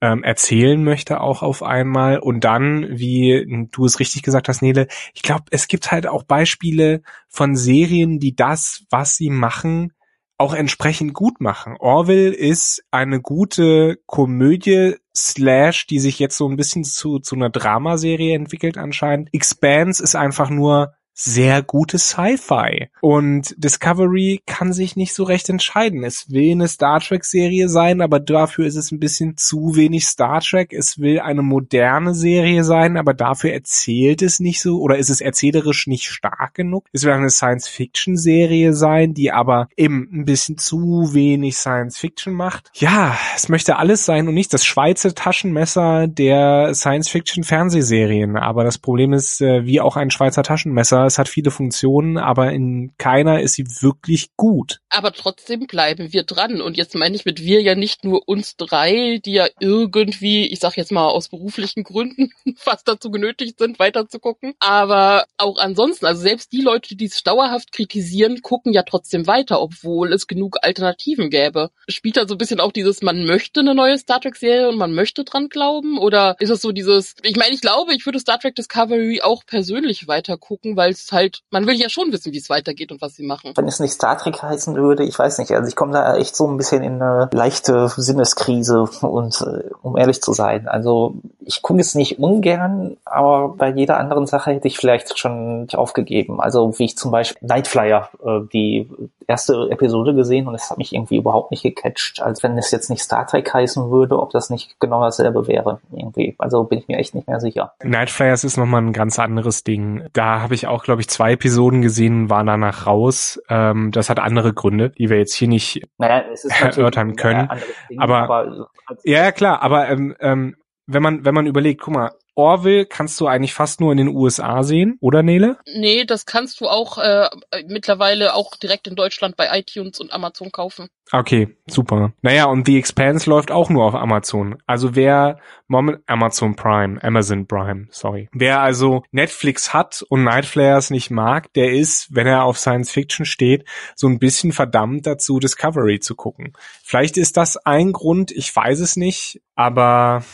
ähm, 0.00 0.22
erzählen 0.22 0.82
möchte 0.82 1.20
auch 1.20 1.42
auf 1.42 1.62
einmal 1.62 2.18
und 2.18 2.44
dann, 2.44 2.98
wie 2.98 3.68
du 3.70 3.84
es 3.84 3.98
richtig 3.98 4.22
gesagt 4.22 4.48
hast, 4.48 4.62
Nele, 4.62 4.88
ich 5.14 5.22
glaube, 5.22 5.44
es 5.50 5.68
gibt 5.68 5.90
halt 5.90 6.06
auch 6.06 6.22
Beispiele 6.22 7.02
von 7.28 7.56
Serien, 7.56 8.18
die 8.18 8.34
das, 8.36 8.84
was 8.90 9.16
sie 9.16 9.30
machen, 9.30 9.92
auch 10.38 10.52
entsprechend 10.52 11.14
gut 11.14 11.40
machen. 11.40 11.76
Orville 11.78 12.34
ist 12.34 12.84
eine 12.90 13.20
gute 13.22 13.98
Komödie 14.06 14.96
Slash, 15.16 15.86
die 15.86 15.98
sich 15.98 16.18
jetzt 16.18 16.36
so 16.36 16.46
ein 16.46 16.56
bisschen 16.56 16.84
zu, 16.84 17.20
zu 17.20 17.34
einer 17.36 17.48
Dramaserie 17.48 18.34
entwickelt 18.34 18.76
anscheinend. 18.76 19.32
Expanse 19.32 20.02
ist 20.02 20.14
einfach 20.14 20.50
nur 20.50 20.92
sehr 21.18 21.62
gutes 21.62 22.10
Sci-Fi. 22.10 22.90
Und 23.00 23.54
Discovery 23.56 24.42
kann 24.46 24.74
sich 24.74 24.96
nicht 24.96 25.14
so 25.14 25.24
recht 25.24 25.48
entscheiden. 25.48 26.04
Es 26.04 26.30
will 26.30 26.52
eine 26.52 26.68
Star 26.68 27.00
Trek-Serie 27.00 27.70
sein, 27.70 28.02
aber 28.02 28.20
dafür 28.20 28.66
ist 28.66 28.76
es 28.76 28.92
ein 28.92 29.00
bisschen 29.00 29.36
zu 29.38 29.76
wenig 29.76 30.06
Star 30.06 30.40
Trek. 30.40 30.74
Es 30.74 30.98
will 30.98 31.18
eine 31.18 31.40
moderne 31.42 32.14
Serie 32.14 32.64
sein, 32.64 32.98
aber 32.98 33.14
dafür 33.14 33.52
erzählt 33.52 34.20
es 34.20 34.40
nicht 34.40 34.60
so 34.60 34.80
oder 34.80 34.98
ist 34.98 35.08
es 35.08 35.22
erzählerisch 35.22 35.86
nicht 35.86 36.04
stark 36.04 36.54
genug. 36.54 36.86
Es 36.92 37.04
will 37.04 37.12
eine 37.12 37.30
Science-Fiction-Serie 37.30 38.74
sein, 38.74 39.14
die 39.14 39.32
aber 39.32 39.68
eben 39.76 40.08
ein 40.12 40.24
bisschen 40.26 40.58
zu 40.58 41.14
wenig 41.14 41.56
Science-Fiction 41.56 42.34
macht. 42.34 42.70
Ja, 42.74 43.16
es 43.34 43.48
möchte 43.48 43.76
alles 43.76 44.04
sein 44.04 44.28
und 44.28 44.34
nicht 44.34 44.52
das 44.52 44.66
Schweizer 44.66 45.14
Taschenmesser 45.14 46.08
der 46.08 46.74
Science-Fiction-Fernsehserien. 46.74 48.36
Aber 48.36 48.64
das 48.64 48.76
Problem 48.76 49.14
ist, 49.14 49.40
äh, 49.40 49.64
wie 49.64 49.80
auch 49.80 49.96
ein 49.96 50.10
Schweizer 50.10 50.42
Taschenmesser, 50.42 51.05
es 51.06 51.18
hat 51.18 51.28
viele 51.28 51.50
Funktionen, 51.50 52.18
aber 52.18 52.52
in 52.52 52.92
keiner 52.98 53.40
ist 53.40 53.54
sie 53.54 53.66
wirklich 53.80 54.36
gut. 54.36 54.80
Aber 54.88 55.12
trotzdem 55.12 55.66
bleiben 55.66 56.12
wir 56.12 56.24
dran. 56.24 56.60
Und 56.60 56.76
jetzt 56.76 56.94
meine 56.94 57.14
ich 57.16 57.24
mit 57.24 57.42
wir 57.42 57.60
ja 57.60 57.74
nicht 57.74 58.04
nur 58.04 58.26
uns 58.26 58.56
drei, 58.56 59.20
die 59.24 59.32
ja 59.32 59.46
irgendwie, 59.60 60.46
ich 60.46 60.60
sag 60.60 60.76
jetzt 60.76 60.92
mal 60.92 61.06
aus 61.06 61.28
beruflichen 61.28 61.84
Gründen, 61.84 62.30
fast 62.56 62.88
dazu 62.88 63.10
genötigt 63.10 63.58
sind, 63.58 63.78
weiterzugucken. 63.78 64.54
Aber 64.58 65.26
auch 65.36 65.58
ansonsten, 65.58 66.06
also 66.06 66.22
selbst 66.22 66.52
die 66.52 66.62
Leute, 66.62 66.96
die 66.96 67.06
es 67.06 67.22
dauerhaft 67.22 67.72
kritisieren, 67.72 68.42
gucken 68.42 68.72
ja 68.72 68.82
trotzdem 68.82 69.26
weiter, 69.26 69.60
obwohl 69.60 70.12
es 70.12 70.26
genug 70.26 70.56
Alternativen 70.62 71.30
gäbe. 71.30 71.70
Spielt 71.88 72.16
da 72.16 72.26
so 72.26 72.34
ein 72.34 72.38
bisschen 72.38 72.60
auch 72.60 72.72
dieses, 72.72 73.02
man 73.02 73.24
möchte 73.26 73.60
eine 73.60 73.74
neue 73.74 73.98
Star 73.98 74.20
Trek-Serie 74.20 74.68
und 74.68 74.78
man 74.78 74.94
möchte 74.94 75.24
dran 75.24 75.48
glauben? 75.48 75.98
Oder 75.98 76.36
ist 76.38 76.50
es 76.50 76.62
so 76.62 76.72
dieses, 76.72 77.14
ich 77.22 77.36
meine, 77.36 77.54
ich 77.54 77.60
glaube, 77.60 77.94
ich 77.94 78.06
würde 78.06 78.18
Star 78.18 78.38
Trek 78.38 78.54
Discovery 78.54 79.20
auch 79.22 79.44
persönlich 79.44 80.08
weiter 80.08 80.38
gucken, 80.38 80.76
weil 80.76 80.95
es 80.96 81.12
halt, 81.12 81.40
man 81.50 81.66
will 81.66 81.74
ja 81.74 81.88
schon 81.88 82.12
wissen, 82.12 82.32
wie 82.32 82.38
es 82.38 82.50
weitergeht 82.50 82.92
und 82.92 83.00
was 83.00 83.14
sie 83.14 83.26
machen. 83.26 83.52
Wenn 83.54 83.68
es 83.68 83.80
nicht 83.80 83.92
Star 83.92 84.18
Trek 84.18 84.42
heißen 84.42 84.74
würde, 84.74 85.04
ich 85.04 85.18
weiß 85.18 85.38
nicht, 85.38 85.52
also 85.52 85.68
ich 85.68 85.76
komme 85.76 85.92
da 85.92 86.16
echt 86.16 86.36
so 86.36 86.46
ein 86.48 86.56
bisschen 86.56 86.82
in 86.82 87.00
eine 87.00 87.28
leichte 87.32 87.88
Sinneskrise 87.96 88.88
und 89.00 89.40
äh, 89.40 89.70
um 89.82 89.96
ehrlich 89.96 90.22
zu 90.22 90.32
sein, 90.32 90.68
also 90.68 91.14
ich 91.40 91.62
gucke 91.62 91.80
es 91.80 91.94
nicht 91.94 92.18
ungern, 92.18 92.96
aber 93.04 93.48
bei 93.56 93.70
jeder 93.70 93.98
anderen 93.98 94.26
Sache 94.26 94.52
hätte 94.52 94.68
ich 94.68 94.78
vielleicht 94.78 95.18
schon 95.18 95.68
aufgegeben. 95.72 96.40
Also 96.40 96.78
wie 96.78 96.84
ich 96.84 96.96
zum 96.96 97.10
Beispiel 97.10 97.46
Nightflyer, 97.46 98.10
äh, 98.24 98.40
die 98.52 98.88
erste 99.26 99.68
Episode 99.70 100.14
gesehen 100.14 100.46
und 100.48 100.54
es 100.54 100.70
hat 100.70 100.78
mich 100.78 100.92
irgendwie 100.92 101.16
überhaupt 101.16 101.50
nicht 101.50 101.62
gecatcht, 101.62 102.20
als 102.22 102.42
wenn 102.42 102.56
es 102.58 102.70
jetzt 102.70 102.90
nicht 102.90 103.02
Star 103.02 103.26
Trek 103.26 103.52
heißen 103.52 103.90
würde, 103.90 104.18
ob 104.18 104.30
das 104.30 104.50
nicht 104.50 104.78
genau 104.80 105.02
dasselbe 105.02 105.46
wäre 105.46 105.80
irgendwie. 105.92 106.34
Also 106.38 106.64
bin 106.64 106.78
ich 106.78 106.88
mir 106.88 106.98
echt 106.98 107.14
nicht 107.14 107.28
mehr 107.28 107.40
sicher. 107.40 107.72
Nightflyers 107.82 108.44
ist 108.44 108.56
nochmal 108.56 108.82
ein 108.82 108.92
ganz 108.92 109.18
anderes 109.18 109.64
Ding. 109.64 110.04
Da 110.12 110.40
habe 110.40 110.54
ich 110.54 110.66
auch, 110.66 110.84
glaube 110.86 111.02
ich, 111.02 111.08
zwei 111.08 111.32
Episoden 111.32 111.82
gesehen, 111.82 112.30
war 112.30 112.44
danach 112.44 112.86
raus. 112.86 113.40
Ähm, 113.48 113.90
das 113.92 114.08
hat 114.08 114.18
andere 114.18 114.54
Gründe, 114.54 114.90
die 114.90 115.10
wir 115.10 115.18
jetzt 115.18 115.34
hier 115.34 115.48
nicht 115.48 115.82
naja, 115.98 116.24
erörtern 116.60 117.16
können. 117.16 117.48
Ding, 117.90 118.00
aber, 118.00 118.22
aber 118.22 118.68
ja, 119.04 119.24
ja, 119.24 119.32
klar, 119.32 119.62
aber 119.62 119.88
ähm, 119.88 120.16
ähm, 120.20 120.56
wenn 120.86 121.02
man, 121.02 121.24
wenn 121.24 121.34
man 121.34 121.46
überlegt, 121.46 121.82
guck 121.82 121.94
mal, 121.94 122.10
Orville 122.36 122.86
kannst 122.86 123.18
du 123.20 123.26
eigentlich 123.26 123.54
fast 123.54 123.80
nur 123.80 123.90
in 123.90 123.98
den 123.98 124.08
USA 124.08 124.62
sehen, 124.62 124.98
oder 125.00 125.22
Nele? 125.22 125.58
Nee, 125.74 126.04
das 126.04 126.26
kannst 126.26 126.60
du 126.60 126.68
auch 126.68 126.98
äh, 126.98 127.28
mittlerweile 127.66 128.34
auch 128.34 128.54
direkt 128.56 128.86
in 128.86 128.94
Deutschland 128.94 129.36
bei 129.36 129.48
iTunes 129.58 129.98
und 129.98 130.12
Amazon 130.12 130.52
kaufen. 130.52 130.88
Okay, 131.12 131.56
super. 131.66 132.12
Naja, 132.20 132.46
und 132.46 132.66
The 132.66 132.78
Expanse 132.78 133.30
läuft 133.30 133.50
auch 133.50 133.70
nur 133.70 133.84
auf 133.84 133.94
Amazon. 133.94 134.56
Also 134.66 134.94
wer 134.94 135.38
Moment 135.68 136.02
Amazon 136.06 136.56
Prime, 136.56 137.02
Amazon 137.02 137.46
Prime, 137.46 137.86
sorry. 137.90 138.28
Wer 138.32 138.60
also 138.60 139.02
Netflix 139.12 139.72
hat 139.72 140.04
und 140.08 140.24
Nightflares 140.24 140.90
nicht 140.90 141.10
mag, 141.10 141.52
der 141.54 141.72
ist, 141.72 142.14
wenn 142.14 142.26
er 142.26 142.44
auf 142.44 142.58
Science 142.58 142.90
Fiction 142.90 143.24
steht, 143.24 143.64
so 143.94 144.08
ein 144.08 144.18
bisschen 144.18 144.52
verdammt 144.52 145.06
dazu, 145.06 145.38
Discovery 145.38 146.00
zu 146.00 146.16
gucken. 146.16 146.52
Vielleicht 146.82 147.16
ist 147.16 147.36
das 147.36 147.56
ein 147.56 147.92
Grund, 147.92 148.30
ich 148.32 148.54
weiß 148.54 148.80
es 148.80 148.96
nicht, 148.96 149.40
aber 149.54 150.24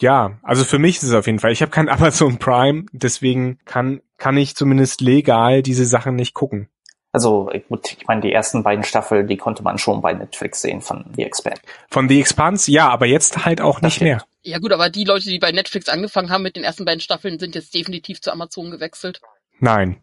ja, 0.00 0.38
also 0.42 0.64
für 0.64 0.78
mich 0.78 0.96
ist 0.96 1.04
es 1.04 1.14
auf 1.14 1.26
jeden 1.26 1.38
Fall. 1.38 1.52
Ich 1.52 1.62
habe 1.62 1.70
kein 1.70 1.88
Amazon 1.90 2.38
Prime, 2.38 2.86
deswegen 2.92 3.58
kann 3.64 4.00
kann 4.18 4.36
ich 4.36 4.54
zumindest 4.54 5.00
legal 5.00 5.62
diese 5.62 5.86
Sachen 5.86 6.14
nicht 6.14 6.34
gucken. 6.34 6.68
Also 7.12 7.50
gut, 7.68 7.96
ich 7.98 8.06
meine, 8.06 8.20
die 8.20 8.32
ersten 8.32 8.62
beiden 8.62 8.84
Staffeln, 8.84 9.26
die 9.26 9.36
konnte 9.36 9.64
man 9.64 9.78
schon 9.78 10.00
bei 10.00 10.12
Netflix 10.12 10.62
sehen 10.62 10.80
von 10.80 11.04
The 11.16 11.24
Expanse. 11.24 11.60
Von 11.88 12.08
The 12.08 12.20
Expanse, 12.20 12.70
ja, 12.70 12.88
aber 12.88 13.06
jetzt 13.06 13.44
halt 13.44 13.60
auch 13.60 13.80
nicht 13.80 14.00
mehr. 14.00 14.22
Ja 14.42 14.58
gut, 14.58 14.72
aber 14.72 14.90
die 14.90 15.04
Leute, 15.04 15.28
die 15.28 15.40
bei 15.40 15.50
Netflix 15.50 15.88
angefangen 15.88 16.30
haben 16.30 16.42
mit 16.42 16.54
den 16.54 16.62
ersten 16.62 16.84
beiden 16.84 17.00
Staffeln, 17.00 17.40
sind 17.40 17.56
jetzt 17.56 17.74
definitiv 17.74 18.20
zu 18.20 18.30
Amazon 18.30 18.70
gewechselt. 18.70 19.20
Nein. 19.58 19.96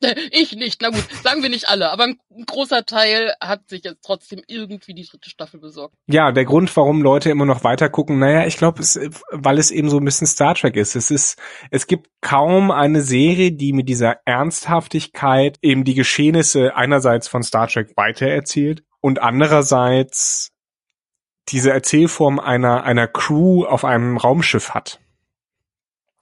Ich 0.30 0.52
nicht, 0.52 0.82
na 0.82 0.90
gut, 0.90 1.04
sagen 1.22 1.42
wir 1.42 1.50
nicht 1.50 1.68
alle, 1.68 1.90
aber 1.90 2.04
ein 2.04 2.18
großer 2.46 2.84
Teil 2.84 3.34
hat 3.40 3.68
sich 3.68 3.84
jetzt 3.84 4.04
trotzdem 4.04 4.42
irgendwie 4.46 4.94
die 4.94 5.06
dritte 5.06 5.30
Staffel 5.30 5.60
besorgt. 5.60 5.94
Ja, 6.06 6.32
der 6.32 6.44
Grund, 6.44 6.74
warum 6.76 7.02
Leute 7.02 7.30
immer 7.30 7.44
noch 7.44 7.64
weiter 7.64 7.88
gucken, 7.88 8.18
naja, 8.18 8.46
ich 8.46 8.56
glaube, 8.56 8.82
weil 9.30 9.58
es 9.58 9.70
eben 9.70 9.90
so 9.90 9.98
ein 9.98 10.04
bisschen 10.04 10.26
Star 10.26 10.54
Trek 10.54 10.76
ist. 10.76 10.96
Es 10.96 11.10
ist, 11.10 11.38
es 11.70 11.86
gibt 11.86 12.08
kaum 12.20 12.70
eine 12.70 13.02
Serie, 13.02 13.52
die 13.52 13.72
mit 13.72 13.88
dieser 13.88 14.18
Ernsthaftigkeit 14.24 15.58
eben 15.62 15.84
die 15.84 15.94
Geschehnisse 15.94 16.76
einerseits 16.76 17.28
von 17.28 17.42
Star 17.42 17.68
Trek 17.68 17.92
weitererzählt 17.96 18.82
und 19.00 19.22
andererseits 19.22 20.50
diese 21.48 21.70
Erzählform 21.70 22.40
einer, 22.40 22.84
einer 22.84 23.06
Crew 23.06 23.64
auf 23.64 23.84
einem 23.84 24.16
Raumschiff 24.16 24.70
hat. 24.70 25.00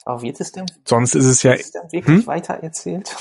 Aber 0.05 0.23
wird 0.23 0.41
es 0.41 0.53
denn? 0.53 0.67
Sonst 0.85 1.15
ist 1.15 1.27
es 1.27 1.43
ja. 1.43 1.53
Ist 1.53 1.67
es 1.67 1.73
denn 1.73 1.93
wirklich 1.93 2.19
hm? 2.19 2.27
weiter 2.27 2.55
erzählt? 2.55 3.15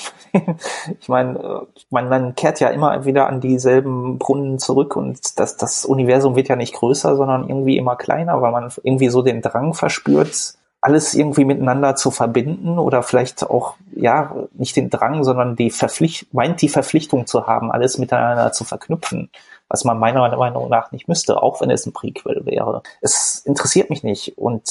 ich 1.00 1.08
meine, 1.08 1.39
äh, 1.39 1.82
man, 1.89 2.10
man 2.10 2.36
kehrt 2.36 2.60
ja 2.60 2.70
immer 2.70 3.06
wieder 3.06 3.28
an 3.28 3.39
dieselben 3.39 4.17
Brunnen 4.17 4.58
zurück 4.58 4.96
und 4.96 5.39
das, 5.39 5.58
das 5.58 5.86
Universum 5.86 6.36
wird 6.36 6.48
ja 6.48 6.56
nicht 6.56 6.74
größer, 6.74 7.15
sondern 7.15 7.48
irgendwie 7.48 7.78
immer 7.78 7.96
kleiner, 7.96 8.41
weil 8.41 8.52
man 8.52 8.72
irgendwie 8.84 9.10
so 9.10 9.22
den 9.22 9.41
Drang 9.41 9.74
verspürt, 9.74 10.56
alles 10.82 11.13
irgendwie 11.13 11.46
miteinander 11.46 11.96
zu 11.96 12.12
verbinden 12.12 12.80
oder 12.80 13.04
vielleicht 13.04 13.44
auch, 13.44 13.76
ja, 13.96 14.36
nicht 14.54 14.76
den 14.76 14.89
Drang, 14.89 15.24
sondern 15.24 15.56
die 15.56 15.70
Verpflicht, 15.70 16.34
meint 16.34 16.62
die 16.62 16.70
Verpflichtung 16.70 17.28
zu 17.28 17.46
haben, 17.48 17.72
alles 17.72 17.98
miteinander 17.98 18.52
zu 18.52 18.63
verknüpfen 18.63 19.30
was 19.72 19.86
man 19.86 20.00
meiner 20.00 20.36
Meinung 20.36 20.70
nach 20.70 20.91
nicht 20.91 21.08
müsste, 21.08 21.41
auch 21.41 21.62
wenn 21.62 21.72
es 21.72 21.86
ein 21.86 21.94
Prequel 21.94 22.46
wäre. 22.46 22.84
Es 23.00 23.41
interessiert 23.46 23.89
mich 23.89 24.04
nicht. 24.04 24.38
Und 24.38 24.63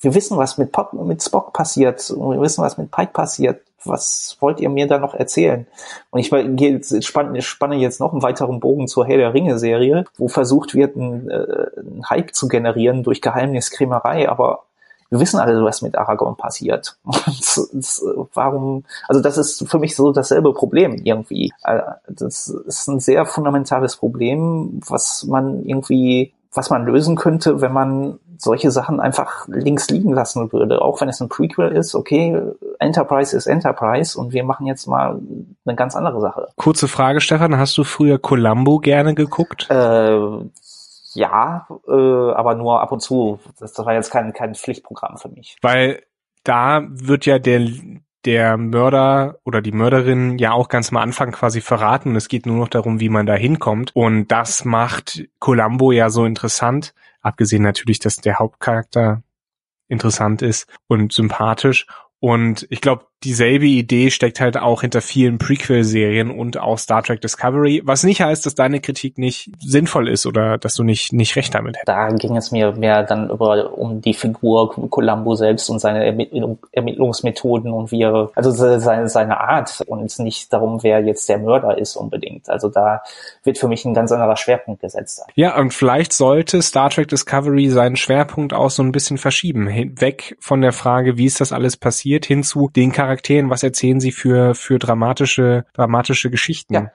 wir 0.00 0.14
wissen, 0.14 0.38
was 0.38 0.58
mit, 0.58 0.70
Pop, 0.70 0.92
mit 0.92 1.22
Spock 1.22 1.52
passiert. 1.52 2.08
Und 2.10 2.36
wir 2.36 2.40
wissen, 2.40 2.62
was 2.62 2.78
mit 2.78 2.92
Pike 2.92 3.12
passiert. 3.12 3.62
Was 3.84 4.36
wollt 4.40 4.60
ihr 4.60 4.70
mir 4.70 4.86
da 4.86 4.98
noch 4.98 5.12
erzählen? 5.12 5.66
Und 6.10 6.20
ich 6.20 6.28
spanne, 7.04 7.42
spanne 7.42 7.76
jetzt 7.76 7.98
noch 7.98 8.12
einen 8.12 8.22
weiteren 8.22 8.60
Bogen 8.60 8.86
zur 8.86 9.06
Herr 9.06 9.18
der 9.18 9.34
Ringe-Serie, 9.34 10.04
wo 10.16 10.28
versucht 10.28 10.74
wird, 10.74 10.96
einen, 10.96 11.28
äh, 11.28 11.66
einen 11.76 12.08
Hype 12.08 12.32
zu 12.32 12.46
generieren 12.46 13.02
durch 13.02 13.20
Geheimniskrämerei, 13.20 14.28
aber 14.28 14.62
wir 15.10 15.20
wissen 15.20 15.40
alle, 15.40 15.62
was 15.64 15.82
mit 15.82 15.96
Aragorn 15.96 16.36
passiert. 16.36 16.96
warum, 18.34 18.84
also 19.08 19.20
das 19.20 19.38
ist 19.38 19.68
für 19.68 19.78
mich 19.78 19.94
so 19.96 20.12
dasselbe 20.12 20.52
Problem 20.52 20.94
irgendwie. 21.02 21.52
Äh, 21.64 21.80
das 22.08 22.48
ist 22.48 22.88
ein 22.88 23.00
sehr 23.00 23.26
fundamentales 23.26 23.96
Problem, 23.96 24.80
was 24.88 25.24
man 25.24 25.64
irgendwie, 25.64 26.32
was 26.52 26.70
man 26.70 26.84
lösen 26.84 27.16
könnte, 27.16 27.60
wenn 27.60 27.72
man 27.72 28.18
solche 28.38 28.70
Sachen 28.70 29.00
einfach 29.00 29.46
links 29.48 29.88
liegen 29.90 30.12
lassen 30.12 30.52
würde. 30.52 30.82
Auch 30.82 31.00
wenn 31.00 31.08
es 31.08 31.20
ein 31.20 31.28
Prequel 31.28 31.72
ist, 31.72 31.94
okay, 31.94 32.40
Enterprise 32.78 33.36
ist 33.36 33.46
Enterprise 33.46 34.18
und 34.18 34.32
wir 34.32 34.44
machen 34.44 34.66
jetzt 34.66 34.86
mal 34.86 35.20
eine 35.64 35.76
ganz 35.76 35.96
andere 35.96 36.20
Sache. 36.20 36.48
Kurze 36.56 36.88
Frage, 36.88 37.20
Stefan, 37.20 37.58
hast 37.58 37.76
du 37.78 37.84
früher 37.84 38.18
Columbo 38.18 38.78
gerne 38.78 39.14
geguckt? 39.14 39.68
Äh, 39.70 40.18
ja, 41.14 41.66
äh, 41.86 41.92
aber 41.92 42.54
nur 42.54 42.80
ab 42.80 42.92
und 42.92 43.00
zu. 43.00 43.40
Das, 43.58 43.72
das 43.72 43.86
war 43.86 43.94
jetzt 43.94 44.10
kein, 44.10 44.32
kein 44.32 44.54
Pflichtprogramm 44.54 45.16
für 45.16 45.28
mich. 45.28 45.56
Weil 45.62 46.02
da 46.42 46.82
wird 46.88 47.26
ja 47.26 47.38
der, 47.38 47.68
der 48.24 48.56
Mörder 48.56 49.38
oder 49.44 49.62
die 49.62 49.72
Mörderin 49.72 50.38
ja 50.38 50.52
auch 50.52 50.68
ganz 50.68 50.90
am 50.90 50.98
Anfang 50.98 51.32
quasi 51.32 51.60
verraten. 51.60 52.16
Es 52.16 52.28
geht 52.28 52.46
nur 52.46 52.56
noch 52.56 52.68
darum, 52.68 53.00
wie 53.00 53.08
man 53.08 53.26
da 53.26 53.34
hinkommt. 53.34 53.94
Und 53.94 54.28
das 54.28 54.64
macht 54.64 55.24
Columbo 55.38 55.92
ja 55.92 56.10
so 56.10 56.24
interessant. 56.24 56.94
Abgesehen 57.20 57.62
natürlich, 57.62 57.98
dass 57.98 58.16
der 58.16 58.38
Hauptcharakter 58.38 59.22
interessant 59.88 60.42
ist 60.42 60.68
und 60.86 61.12
sympathisch. 61.12 61.86
Und 62.20 62.66
ich 62.70 62.80
glaube, 62.80 63.06
dieselbe 63.24 63.66
Idee 63.66 64.10
steckt 64.10 64.40
halt 64.40 64.56
auch 64.56 64.82
hinter 64.82 65.00
vielen 65.00 65.38
Prequel-Serien 65.38 66.30
und 66.30 66.58
auch 66.58 66.78
Star 66.78 67.02
Trek 67.02 67.20
Discovery, 67.20 67.82
was 67.84 68.04
nicht 68.04 68.20
heißt, 68.20 68.44
dass 68.46 68.54
deine 68.54 68.80
Kritik 68.80 69.18
nicht 69.18 69.50
sinnvoll 69.60 70.08
ist 70.08 70.26
oder 70.26 70.58
dass 70.58 70.74
du 70.74 70.84
nicht, 70.84 71.12
nicht 71.12 71.34
recht 71.36 71.54
damit 71.54 71.76
hättest. 71.76 71.88
Da 71.88 72.08
ging 72.10 72.36
es 72.36 72.52
mir 72.52 72.72
mehr 72.72 73.02
dann 73.02 73.30
über, 73.30 73.76
um 73.76 74.00
die 74.00 74.14
Figur 74.14 74.72
Columbo 74.90 75.34
selbst 75.34 75.70
und 75.70 75.78
seine 75.78 76.04
Ermittlung, 76.04 76.58
Ermittlungsmethoden 76.72 77.72
und 77.72 77.90
wie 77.90 78.02
er, 78.02 78.30
also 78.34 78.50
seine, 78.50 79.08
seine 79.08 79.40
Art 79.40 79.82
und 79.86 80.18
nicht 80.18 80.52
darum, 80.52 80.82
wer 80.82 81.00
jetzt 81.00 81.28
der 81.28 81.38
Mörder 81.38 81.78
ist 81.78 81.96
unbedingt. 81.96 82.48
Also 82.48 82.68
da 82.68 83.02
wird 83.42 83.58
für 83.58 83.68
mich 83.68 83.84
ein 83.84 83.94
ganz 83.94 84.12
anderer 84.12 84.36
Schwerpunkt 84.36 84.80
gesetzt. 84.80 85.22
Ja, 85.34 85.58
und 85.58 85.72
vielleicht 85.72 86.12
sollte 86.12 86.62
Star 86.62 86.90
Trek 86.90 87.08
Discovery 87.08 87.68
seinen 87.70 87.96
Schwerpunkt 87.96 88.52
auch 88.52 88.70
so 88.70 88.82
ein 88.82 88.92
bisschen 88.92 89.18
verschieben. 89.18 89.68
Weg 90.00 90.36
von 90.40 90.60
der 90.60 90.72
Frage, 90.72 91.16
wie 91.16 91.26
ist 91.26 91.40
das 91.40 91.52
alles 91.52 91.76
passiert, 91.76 92.26
hin 92.26 92.42
zu 92.42 92.70
den 92.74 92.92
Charakteren, 92.92 93.13
was 93.50 93.62
erzählen 93.62 94.00
sie 94.00 94.12
für, 94.12 94.54
für 94.54 94.78
dramatische, 94.78 95.64
dramatische 95.74 96.30
Geschichten. 96.30 96.74
Ja. 96.74 96.90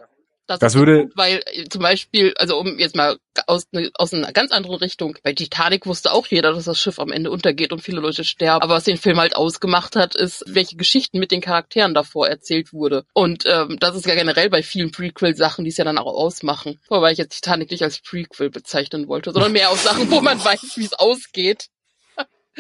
Das, 0.50 0.58
das 0.58 0.74
würde, 0.74 1.04
gut, 1.04 1.12
weil 1.16 1.44
äh, 1.46 1.66
zum 1.70 1.84
Beispiel, 1.84 2.34
also 2.40 2.58
um 2.58 2.80
jetzt 2.80 2.96
mal 2.96 3.20
aus, 3.46 3.68
ne, 3.72 3.92
aus 3.94 4.16
einer 4.16 4.32
ganz 4.32 4.52
anderen 4.52 4.78
Richtung, 4.78 5.16
bei 5.22 5.32
Titanic 5.32 5.86
wusste 5.86 6.12
auch 6.12 6.26
jeder, 6.26 6.54
dass 6.54 6.66
das 6.66 6.80
Schiff 6.80 6.98
am 6.98 7.12
Ende 7.12 7.30
untergeht 7.30 7.72
und 7.72 7.84
viele 7.84 8.02
Leute 8.02 8.24
sterben. 8.24 8.64
Aber 8.64 8.74
was 8.74 8.86
den 8.86 8.98
Film 8.98 9.20
halt 9.20 9.36
ausgemacht 9.36 9.96
hat, 9.96 10.16
ist, 10.16 10.44
welche 10.48 10.76
Geschichten 10.76 11.20
mit 11.20 11.30
den 11.30 11.42
Charakteren 11.42 11.94
davor 11.94 12.28
erzählt 12.28 12.74
wurde. 12.74 13.06
Und 13.14 13.44
ähm, 13.46 13.78
das 13.80 13.96
ist 13.96 14.08
ja 14.08 14.16
generell 14.16 14.50
bei 14.50 14.64
vielen 14.64 14.92
Prequel-Sachen, 14.92 15.66
die 15.66 15.70
es 15.70 15.78
ja 15.78 15.86
dann 15.86 16.00
auch 16.00 16.08
ausmachen. 16.08 16.80
Wobei 16.90 17.12
ich 17.12 17.20
jetzt 17.20 17.36
Titanic 17.36 17.70
nicht 17.70 17.84
als 17.84 18.00
Prequel 18.00 18.50
bezeichnen 18.50 19.08
wollte, 19.08 19.32
sondern 19.32 19.52
mehr 19.52 19.70
aus 19.70 19.84
Sachen, 19.84 20.10
wo 20.10 20.20
man 20.20 20.40
weiß, 20.44 20.78
wie 20.78 20.86
es 20.86 20.94
ausgeht. 20.94 21.68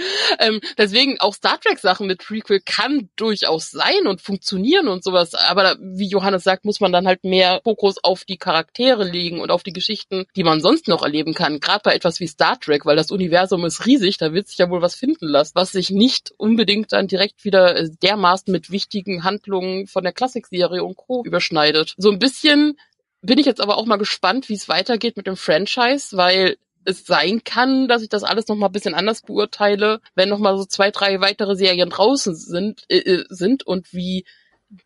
ähm, 0.40 0.62
deswegen 0.78 1.20
auch 1.20 1.34
Star 1.34 1.60
Trek 1.60 1.80
Sachen 1.80 2.08
mit 2.08 2.20
Prequel 2.20 2.60
kann 2.60 3.10
durchaus 3.16 3.72
sein 3.72 4.08
und 4.08 4.22
funktionieren 4.22 4.88
und 4.88 5.04
sowas. 5.04 5.34
Aber 5.34 5.78
wie 5.80 6.08
Johannes 6.08 6.44
sagt, 6.44 6.66
muss 6.66 6.80
man 6.80 6.92
dann 6.92 7.08
halt 7.08 7.24
mehr 7.24 7.62
Fokus 7.64 8.04
auf 8.04 8.26
die 8.26 8.38
Charaktere 8.38 9.04
legen 9.04 9.42
und 9.42 9.52
auf 9.52 9.64
die 9.64 9.74
Geschichten, 9.74 10.26
die 10.36 10.44
man 10.44 10.62
sonst 10.62 10.88
noch 10.88 11.04
erleben 11.04 11.34
kann. 11.34 11.60
Gerade 11.60 11.82
bei 11.84 11.94
etwas 11.94 12.20
wie 12.20 12.28
Star 12.28 12.60
Trek, 12.60 12.86
weil 12.86 12.96
das 12.96 13.12
Universum 13.12 13.66
ist 13.66 13.86
riesig, 13.86 14.18
da 14.18 14.34
wird 14.34 14.48
sich 14.48 14.58
ja 14.58 14.70
wohl 14.70 14.82
was 14.82 14.96
finden 14.96 15.28
lassen, 15.28 15.54
was 15.56 15.72
sich 15.72 15.90
nicht 15.90 16.32
unbedingt 16.38 16.92
dann 16.94 17.08
direkt 17.08 17.44
wieder 17.46 17.76
äh, 17.76 17.90
dermaßen 18.02 18.52
mit 18.52 18.72
wichtigen 18.72 19.24
Handlungen 19.24 19.88
von 19.88 20.04
der 20.04 20.14
Klassikserie 20.14 20.84
und 20.84 20.96
Co. 20.96 21.24
überschneidet. 21.26 21.96
So 21.98 22.12
ein 22.12 22.20
bisschen 22.20 22.78
bin 23.22 23.38
ich 23.38 23.46
jetzt 23.46 23.62
aber 23.62 23.78
auch 23.78 23.86
mal 23.86 23.98
gespannt, 23.98 24.50
wie 24.50 24.54
es 24.54 24.70
weitergeht 24.70 25.18
mit 25.18 25.28
dem 25.28 25.36
Franchise, 25.36 26.16
weil 26.16 26.58
es 26.86 27.06
sein 27.06 27.44
kann, 27.44 27.88
dass 27.88 28.02
ich 28.02 28.10
das 28.10 28.24
alles 28.24 28.48
noch 28.48 28.56
mal 28.56 28.68
ein 28.68 28.72
bisschen 28.72 28.96
anders 28.96 29.22
beurteile, 29.22 30.00
wenn 30.16 30.30
noch 30.30 30.40
mal 30.40 30.58
so 30.58 30.66
zwei, 30.66 30.92
drei 30.92 31.22
weitere 31.22 31.56
Serien 31.56 31.90
draußen 31.90 32.36
sind, 32.36 32.84
äh, 32.90 32.98
äh 32.98 33.26
sind 33.30 33.66
und 33.66 33.94
wie 33.94 34.26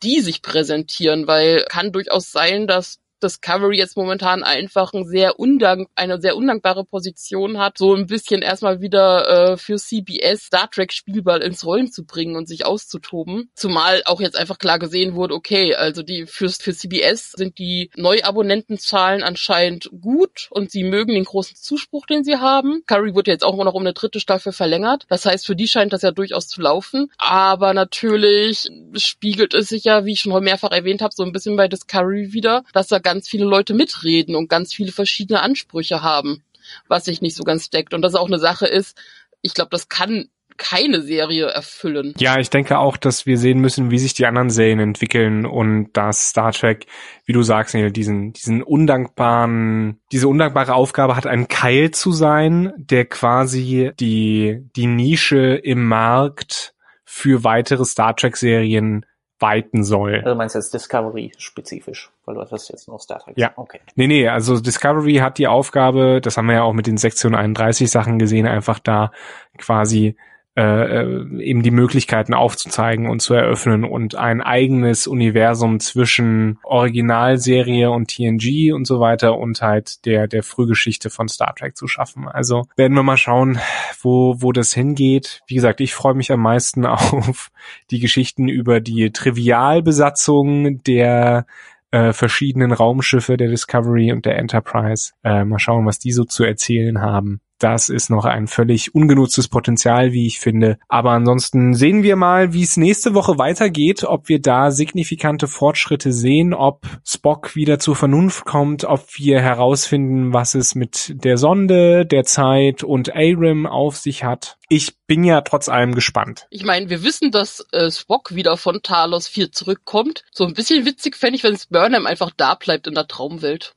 die 0.01 0.21
sich 0.21 0.41
präsentieren, 0.41 1.27
weil 1.27 1.65
kann 1.69 1.91
durchaus 1.91 2.31
sein, 2.31 2.67
dass 2.67 2.99
Discovery 3.23 3.77
jetzt 3.77 3.97
momentan 3.97 4.43
einfach 4.43 4.93
ein 4.93 5.05
sehr 5.05 5.39
undank 5.39 5.87
eine 5.95 6.19
sehr 6.21 6.35
undankbare 6.35 6.83
Position 6.85 7.57
hat, 7.57 7.77
so 7.77 7.95
ein 7.95 8.07
bisschen 8.07 8.41
erstmal 8.41 8.81
wieder 8.81 9.53
äh, 9.53 9.57
für 9.57 9.77
CBS 9.77 10.45
Star 10.45 10.69
Trek 10.69 10.93
Spielball 10.93 11.41
ins 11.41 11.65
Rollen 11.65 11.91
zu 11.91 12.05
bringen 12.05 12.35
und 12.35 12.47
sich 12.47 12.65
auszutoben. 12.65 13.49
Zumal 13.55 14.01
auch 14.05 14.21
jetzt 14.21 14.37
einfach 14.37 14.57
klar 14.57 14.79
gesehen 14.79 15.15
wurde, 15.15 15.33
okay, 15.33 15.75
also 15.75 16.03
die 16.03 16.25
für, 16.25 16.49
für 16.49 16.73
CBS 16.73 17.31
sind 17.31 17.57
die 17.57 17.89
Neuabonnentenzahlen 17.95 19.23
anscheinend 19.23 19.89
gut 20.01 20.47
und 20.51 20.71
sie 20.71 20.83
mögen 20.83 21.13
den 21.13 21.23
großen 21.23 21.55
Zuspruch, 21.55 22.05
den 22.05 22.23
sie 22.23 22.37
haben. 22.37 22.83
Curry 22.87 23.15
wurde 23.15 23.31
jetzt 23.31 23.43
auch 23.43 23.55
noch 23.55 23.73
um 23.73 23.83
eine 23.83 23.93
dritte 23.93 24.19
Staffel 24.19 24.51
verlängert. 24.51 25.05
Das 25.09 25.25
heißt, 25.25 25.45
für 25.45 25.55
die 25.55 25.67
scheint 25.67 25.93
das 25.93 26.01
ja 26.01 26.11
durchaus 26.11 26.47
zu 26.47 26.61
laufen. 26.61 27.11
Aber 27.17 27.73
natürlich 27.73 28.69
spiegelt 28.95 29.53
es 29.53 29.69
sich 29.69 29.83
ja, 29.85 30.05
wie 30.05 30.13
ich 30.13 30.21
schon 30.21 30.43
mehrfach 30.43 30.71
erwähnt 30.71 31.01
habe, 31.01 31.13
so 31.15 31.23
ein 31.23 31.31
bisschen 31.31 31.55
bei 31.55 31.67
Discovery 31.67 32.33
wieder, 32.33 32.63
dass 32.73 32.87
da 32.87 32.99
ganz 32.99 33.12
viele 33.21 33.45
Leute 33.45 33.73
mitreden 33.73 34.35
und 34.35 34.49
ganz 34.49 34.73
viele 34.73 34.91
verschiedene 34.91 35.41
Ansprüche 35.41 36.01
haben, 36.01 36.43
was 36.87 37.05
sich 37.05 37.21
nicht 37.21 37.35
so 37.35 37.43
ganz 37.43 37.69
deckt. 37.69 37.93
Und 37.93 38.01
das 38.01 38.15
auch 38.15 38.27
eine 38.27 38.39
Sache 38.39 38.67
ist, 38.67 38.97
ich 39.41 39.53
glaube, 39.53 39.69
das 39.71 39.89
kann 39.89 40.29
keine 40.57 41.01
Serie 41.01 41.47
erfüllen. 41.47 42.13
Ja, 42.17 42.39
ich 42.39 42.49
denke 42.49 42.77
auch, 42.77 42.97
dass 42.97 43.25
wir 43.25 43.37
sehen 43.37 43.59
müssen, 43.59 43.91
wie 43.91 43.99
sich 43.99 44.13
die 44.13 44.25
anderen 44.25 44.49
Serien 44.49 44.79
entwickeln 44.79 45.45
und 45.45 45.91
dass 45.93 46.29
Star 46.29 46.51
Trek, 46.51 46.85
wie 47.25 47.33
du 47.33 47.41
sagst, 47.41 47.73
Neil, 47.73 47.91
diesen, 47.91 48.33
diesen 48.33 48.63
undankbaren, 48.63 49.99
diese 50.11 50.27
undankbare 50.27 50.73
Aufgabe 50.73 51.15
hat, 51.15 51.27
ein 51.27 51.47
Keil 51.47 51.91
zu 51.91 52.11
sein, 52.11 52.71
der 52.77 53.05
quasi 53.05 53.91
die, 53.99 54.59
die 54.75 54.87
Nische 54.87 55.55
im 55.55 55.87
Markt 55.87 56.75
für 57.03 57.43
weitere 57.43 57.85
Star 57.85 58.15
Trek 58.15 58.37
Serien 58.37 59.05
weiten 59.39 59.83
soll. 59.83 60.21
Also 60.23 60.35
meinst 60.35 60.55
du 60.55 60.59
jetzt 60.59 60.73
Discovery 60.73 61.33
spezifisch, 61.37 62.11
weil 62.25 62.35
du 62.35 62.41
hast 62.41 62.69
jetzt 62.69 62.87
nur 62.87 62.99
Star 62.99 63.19
Trek. 63.19 63.37
Ja. 63.37 63.51
Okay. 63.55 63.79
Nee, 63.95 64.07
nee, 64.07 64.27
also 64.27 64.59
Discovery 64.59 65.15
hat 65.15 65.37
die 65.37 65.47
Aufgabe, 65.47 66.21
das 66.21 66.37
haben 66.37 66.47
wir 66.47 66.55
ja 66.55 66.63
auch 66.63 66.73
mit 66.73 66.87
den 66.87 66.97
Sektion 66.97 67.35
31 67.35 67.89
Sachen 67.89 68.19
gesehen, 68.19 68.47
einfach 68.47 68.79
da 68.79 69.11
quasi 69.57 70.15
äh, 70.55 71.01
äh, 71.01 71.41
eben 71.41 71.63
die 71.63 71.71
Möglichkeiten 71.71 72.35
aufzuzeigen 72.35 73.09
und 73.09 73.21
zu 73.23 73.33
eröffnen 73.33 73.83
und 73.83 74.13
ein 74.13 74.39
eigenes 74.39 75.07
Universum 75.07 75.79
zwischen 75.79 76.59
Originalserie 76.61 77.89
und 77.89 78.09
TNG 78.09 78.71
und 78.71 78.85
so 78.85 78.99
weiter 78.99 79.39
und 79.39 79.63
halt 79.63 80.05
der 80.05 80.27
der 80.27 80.43
Frühgeschichte 80.43 81.09
von 81.09 81.27
Star 81.27 81.55
Trek 81.55 81.75
zu 81.75 81.87
schaffen. 81.87 82.27
Also 82.27 82.67
werden 82.75 82.93
wir 82.93 83.01
mal 83.01 83.17
schauen, 83.17 83.57
wo 84.03 84.35
wo 84.43 84.51
das 84.51 84.75
hingeht. 84.75 85.41
Wie 85.47 85.55
gesagt, 85.55 85.81
ich 85.81 85.95
freue 85.95 86.13
mich 86.13 86.31
am 86.31 86.41
meisten 86.41 86.85
auf 86.85 87.49
die 87.89 87.99
Geschichten 87.99 88.47
über 88.47 88.79
die 88.79 89.11
Trivialbesatzung 89.11 90.83
der 90.83 91.47
äh, 91.93 92.11
verschiedenen 92.11 92.71
Raumschiffe 92.71 93.37
der 93.37 93.49
Discovery 93.49 94.11
und 94.11 94.25
der 94.25 94.39
Enterprise. 94.39 95.13
Äh, 95.23 95.45
mal 95.45 95.59
schauen, 95.59 95.85
was 95.85 95.99
die 95.99 96.11
so 96.11 96.23
zu 96.23 96.43
erzählen 96.43 97.01
haben. 97.01 97.39
Das 97.63 97.87
ist 97.87 98.09
noch 98.09 98.25
ein 98.25 98.47
völlig 98.47 98.93
ungenutztes 98.93 99.47
Potenzial, 99.47 100.11
wie 100.11 100.27
ich 100.27 100.41
finde. 100.41 100.77
Aber 100.89 101.11
ansonsten 101.11 101.73
sehen 101.73 102.03
wir 102.03 102.17
mal, 102.17 102.51
wie 102.51 102.63
es 102.63 102.75
nächste 102.75 103.13
Woche 103.13 103.37
weitergeht, 103.37 104.03
ob 104.03 104.27
wir 104.27 104.41
da 104.41 104.69
signifikante 104.69 105.47
Fortschritte 105.47 106.11
sehen, 106.11 106.53
ob 106.53 106.81
Spock 107.05 107.55
wieder 107.55 107.79
zur 107.79 107.95
Vernunft 107.95 108.43
kommt, 108.43 108.83
ob 108.83 109.07
wir 109.15 109.39
herausfinden, 109.39 110.33
was 110.33 110.55
es 110.55 110.75
mit 110.75 111.23
der 111.23 111.37
Sonde, 111.37 112.05
der 112.05 112.25
Zeit 112.25 112.83
und 112.83 113.15
Aram 113.15 113.65
auf 113.65 113.95
sich 113.95 114.25
hat. 114.25 114.57
Ich 114.67 114.97
bin 115.07 115.23
ja 115.23 115.39
trotz 115.39 115.69
allem 115.69 115.95
gespannt. 115.95 116.47
Ich 116.49 116.65
meine, 116.65 116.89
wir 116.89 117.01
wissen, 117.01 117.31
dass 117.31 117.65
äh, 117.71 117.89
Spock 117.89 118.35
wieder 118.35 118.57
von 118.57 118.81
Talos 118.83 119.29
4 119.29 119.53
zurückkommt. 119.53 120.25
So 120.33 120.43
ein 120.45 120.53
bisschen 120.53 120.85
witzig 120.85 121.15
fände 121.15 121.37
ich, 121.37 121.45
wenn 121.45 121.53
es 121.53 121.67
Burnham 121.67 122.07
einfach 122.07 122.31
da 122.35 122.55
bleibt 122.55 122.87
in 122.87 122.93
der 122.93 123.07
Traumwelt. 123.07 123.73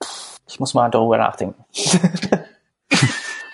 Ich 0.48 0.58
muss 0.58 0.74
mal 0.74 0.90
darüber 0.90 1.18
nachdenken. 1.18 1.64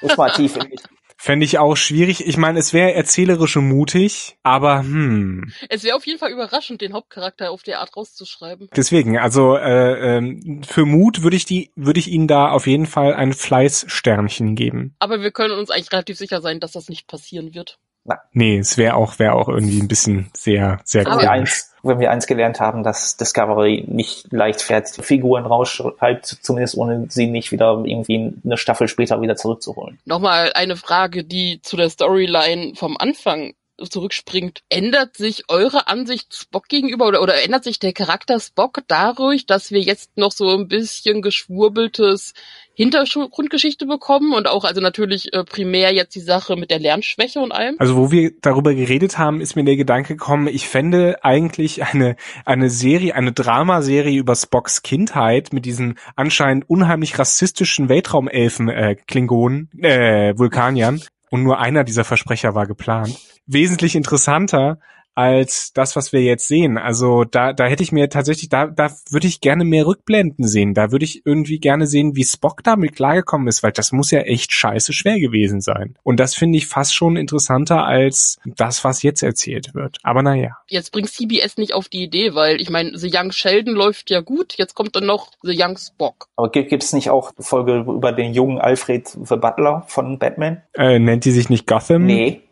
Muss 0.02 0.16
mal 0.16 0.30
tief 0.30 0.56
in 0.56 0.68
mich. 0.68 0.80
Fände 1.16 1.44
ich 1.44 1.58
auch 1.58 1.76
schwierig. 1.76 2.26
Ich 2.26 2.36
meine, 2.36 2.58
es 2.58 2.72
wäre 2.72 2.94
erzählerisch 2.94 3.56
und 3.56 3.68
mutig, 3.68 4.36
aber 4.42 4.80
hm. 4.80 5.52
Es 5.68 5.84
wäre 5.84 5.96
auf 5.96 6.04
jeden 6.04 6.18
Fall 6.18 6.32
überraschend, 6.32 6.80
den 6.80 6.94
Hauptcharakter 6.94 7.52
auf 7.52 7.62
die 7.62 7.74
Art 7.74 7.96
rauszuschreiben. 7.96 8.68
Deswegen, 8.74 9.18
also 9.18 9.56
äh, 9.56 10.16
ähm, 10.16 10.62
für 10.66 10.84
Mut 10.84 11.22
würde 11.22 11.36
ich 11.36 11.44
die, 11.44 11.70
würde 11.76 12.00
ich 12.00 12.08
ihnen 12.08 12.26
da 12.26 12.50
auf 12.50 12.66
jeden 12.66 12.86
Fall 12.86 13.14
ein 13.14 13.34
Fleißsternchen 13.34 14.56
geben. 14.56 14.96
Aber 14.98 15.22
wir 15.22 15.30
können 15.30 15.56
uns 15.56 15.70
eigentlich 15.70 15.92
relativ 15.92 16.18
sicher 16.18 16.40
sein, 16.40 16.58
dass 16.58 16.72
das 16.72 16.88
nicht 16.88 17.06
passieren 17.06 17.54
wird. 17.54 17.78
Na. 18.04 18.20
Nee, 18.32 18.58
es 18.58 18.78
wäre 18.78 18.96
auch, 18.96 19.18
wäre 19.18 19.34
auch 19.34 19.48
irgendwie 19.48 19.80
ein 19.80 19.88
bisschen 19.88 20.30
sehr, 20.34 20.80
sehr 20.84 21.04
wenn 21.06 21.18
wir, 21.20 21.30
eins, 21.30 21.72
wenn 21.82 22.00
wir 22.00 22.10
eins 22.10 22.26
gelernt 22.26 22.58
haben, 22.58 22.82
dass 22.82 23.16
Discovery 23.16 23.84
nicht 23.86 24.32
leichtfertig 24.32 25.04
Figuren 25.04 25.46
rausschreibt, 25.46 26.26
zumindest 26.42 26.76
ohne 26.76 27.06
sie 27.08 27.28
nicht 27.28 27.52
wieder 27.52 27.80
irgendwie 27.84 28.34
eine 28.44 28.56
Staffel 28.56 28.88
später 28.88 29.20
wieder 29.20 29.36
zurückzuholen. 29.36 30.00
Nochmal 30.04 30.52
eine 30.54 30.76
Frage, 30.76 31.22
die 31.24 31.60
zu 31.62 31.76
der 31.76 31.90
Storyline 31.90 32.74
vom 32.74 32.96
Anfang 32.96 33.54
zurückspringt, 33.86 34.62
ändert 34.68 35.16
sich 35.16 35.44
eure 35.48 35.88
Ansicht 35.88 36.34
Spock 36.34 36.68
gegenüber 36.68 37.08
oder, 37.08 37.22
oder 37.22 37.42
ändert 37.42 37.64
sich 37.64 37.78
der 37.78 37.92
Charakter 37.92 38.40
Spock 38.40 38.80
dadurch, 38.88 39.46
dass 39.46 39.70
wir 39.70 39.80
jetzt 39.80 40.16
noch 40.16 40.32
so 40.32 40.56
ein 40.56 40.68
bisschen 40.68 41.22
geschwurbeltes 41.22 42.34
Hintergrundgeschichte 42.74 43.86
bekommen 43.86 44.32
und 44.32 44.48
auch 44.48 44.64
also 44.64 44.80
natürlich 44.80 45.32
äh, 45.34 45.44
primär 45.44 45.92
jetzt 45.92 46.14
die 46.14 46.20
Sache 46.20 46.56
mit 46.56 46.70
der 46.70 46.78
Lernschwäche 46.78 47.40
und 47.40 47.52
allem? 47.52 47.76
Also 47.78 47.96
wo 47.96 48.10
wir 48.10 48.32
darüber 48.40 48.74
geredet 48.74 49.18
haben, 49.18 49.40
ist 49.40 49.56
mir 49.56 49.64
der 49.64 49.76
Gedanke 49.76 50.14
gekommen, 50.16 50.46
ich 50.46 50.68
fände 50.68 51.22
eigentlich 51.22 51.84
eine, 51.84 52.16
eine 52.46 52.70
Serie, 52.70 53.14
eine 53.14 53.32
Dramaserie 53.32 54.18
über 54.18 54.34
Spocks 54.34 54.82
Kindheit 54.82 55.52
mit 55.52 55.66
diesen 55.66 55.98
anscheinend 56.16 56.68
unheimlich 56.68 57.18
rassistischen 57.18 57.88
Weltraumelfen, 57.88 58.68
äh, 58.68 58.96
Klingonen, 59.06 59.68
äh, 59.82 60.36
Vulkaniern, 60.38 61.02
und 61.32 61.44
nur 61.44 61.58
einer 61.58 61.82
dieser 61.82 62.04
Versprecher 62.04 62.54
war 62.54 62.66
geplant. 62.66 63.18
Wesentlich 63.46 63.96
interessanter 63.96 64.78
als 65.14 65.72
das, 65.72 65.96
was 65.96 66.12
wir 66.12 66.22
jetzt 66.22 66.48
sehen. 66.48 66.78
Also 66.78 67.24
da, 67.24 67.52
da 67.52 67.66
hätte 67.66 67.82
ich 67.82 67.92
mir 67.92 68.08
tatsächlich, 68.08 68.48
da, 68.48 68.66
da 68.66 68.90
würde 69.10 69.26
ich 69.26 69.40
gerne 69.40 69.64
mehr 69.64 69.86
Rückblenden 69.86 70.46
sehen. 70.46 70.74
Da 70.74 70.92
würde 70.92 71.04
ich 71.04 71.26
irgendwie 71.26 71.58
gerne 71.58 71.86
sehen, 71.86 72.16
wie 72.16 72.24
Spock 72.24 72.62
damit 72.64 72.94
klargekommen 72.96 73.48
ist, 73.48 73.62
weil 73.62 73.72
das 73.72 73.92
muss 73.92 74.10
ja 74.10 74.20
echt 74.20 74.52
scheiße 74.52 74.92
schwer 74.92 75.20
gewesen 75.20 75.60
sein. 75.60 75.96
Und 76.02 76.18
das 76.20 76.34
finde 76.34 76.58
ich 76.58 76.66
fast 76.66 76.94
schon 76.94 77.16
interessanter 77.16 77.84
als 77.84 78.38
das, 78.44 78.84
was 78.84 79.02
jetzt 79.02 79.22
erzählt 79.22 79.74
wird. 79.74 79.98
Aber 80.02 80.22
naja. 80.22 80.56
Jetzt 80.68 80.92
bringt 80.92 81.10
CBS 81.10 81.56
nicht 81.58 81.74
auf 81.74 81.88
die 81.88 82.04
Idee, 82.04 82.34
weil 82.34 82.60
ich 82.60 82.70
meine, 82.70 82.96
The 82.96 83.10
Young 83.12 83.32
Sheldon 83.32 83.74
läuft 83.74 84.10
ja 84.10 84.20
gut, 84.20 84.54
jetzt 84.56 84.74
kommt 84.74 84.96
dann 84.96 85.06
noch 85.06 85.32
The 85.42 85.56
Young 85.56 85.76
Spock. 85.76 86.28
Aber 86.36 86.50
gibt 86.50 86.82
es 86.82 86.92
nicht 86.92 87.10
auch 87.10 87.32
eine 87.36 87.44
Folge 87.44 87.84
über 87.86 88.12
den 88.12 88.32
jungen 88.32 88.58
Alfred 88.58 89.08
the 89.08 89.36
Butler 89.36 89.84
von 89.88 90.18
Batman? 90.18 90.62
Äh, 90.74 90.98
nennt 90.98 91.24
die 91.24 91.32
sich 91.32 91.50
nicht 91.50 91.66
Gotham? 91.66 92.06
Nee. 92.06 92.42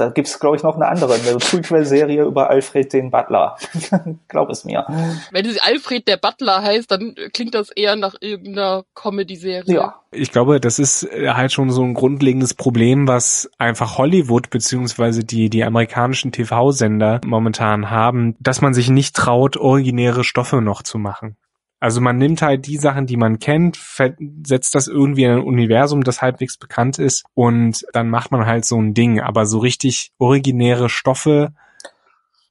Da 0.00 0.08
gibt's 0.08 0.32
es, 0.32 0.40
glaube 0.40 0.56
ich, 0.56 0.62
noch 0.62 0.76
eine 0.76 0.86
andere, 0.86 1.14
eine 1.14 1.36
Prequel-Serie 1.38 2.24
über 2.24 2.50
Alfred 2.50 2.92
den 2.92 3.10
Butler. 3.10 3.56
Glaub 4.28 4.50
es 4.50 4.64
mir. 4.64 4.86
Wenn 5.30 5.46
es 5.46 5.60
Alfred 5.60 6.08
der 6.08 6.16
Butler 6.16 6.62
heißt, 6.62 6.90
dann 6.90 7.14
klingt 7.32 7.54
das 7.54 7.70
eher 7.70 7.96
nach 7.96 8.14
irgendeiner 8.20 8.84
Comedy-Serie. 8.94 9.74
Ja. 9.74 9.96
Ich 10.12 10.32
glaube, 10.32 10.58
das 10.58 10.78
ist 10.78 11.08
halt 11.12 11.52
schon 11.52 11.70
so 11.70 11.82
ein 11.82 11.94
grundlegendes 11.94 12.54
Problem, 12.54 13.06
was 13.06 13.48
einfach 13.58 13.98
Hollywood 13.98 14.50
beziehungsweise 14.50 15.22
die, 15.22 15.50
die 15.50 15.62
amerikanischen 15.62 16.32
TV-Sender 16.32 17.20
momentan 17.24 17.90
haben, 17.90 18.34
dass 18.40 18.60
man 18.60 18.74
sich 18.74 18.90
nicht 18.90 19.14
traut, 19.14 19.56
originäre 19.56 20.24
Stoffe 20.24 20.60
noch 20.62 20.82
zu 20.82 20.98
machen. 20.98 21.36
Also 21.80 22.02
man 22.02 22.18
nimmt 22.18 22.42
halt 22.42 22.66
die 22.66 22.76
Sachen, 22.76 23.06
die 23.06 23.16
man 23.16 23.38
kennt, 23.38 23.80
setzt 24.44 24.74
das 24.74 24.86
irgendwie 24.86 25.24
in 25.24 25.32
ein 25.32 25.42
Universum, 25.42 26.04
das 26.04 26.20
halbwegs 26.20 26.58
bekannt 26.58 26.98
ist 26.98 27.24
und 27.34 27.86
dann 27.94 28.10
macht 28.10 28.30
man 28.30 28.44
halt 28.44 28.66
so 28.66 28.80
ein 28.80 28.92
Ding. 28.92 29.20
Aber 29.20 29.46
so 29.46 29.58
richtig 29.58 30.12
originäre 30.18 30.90
Stoffe, 30.90 31.54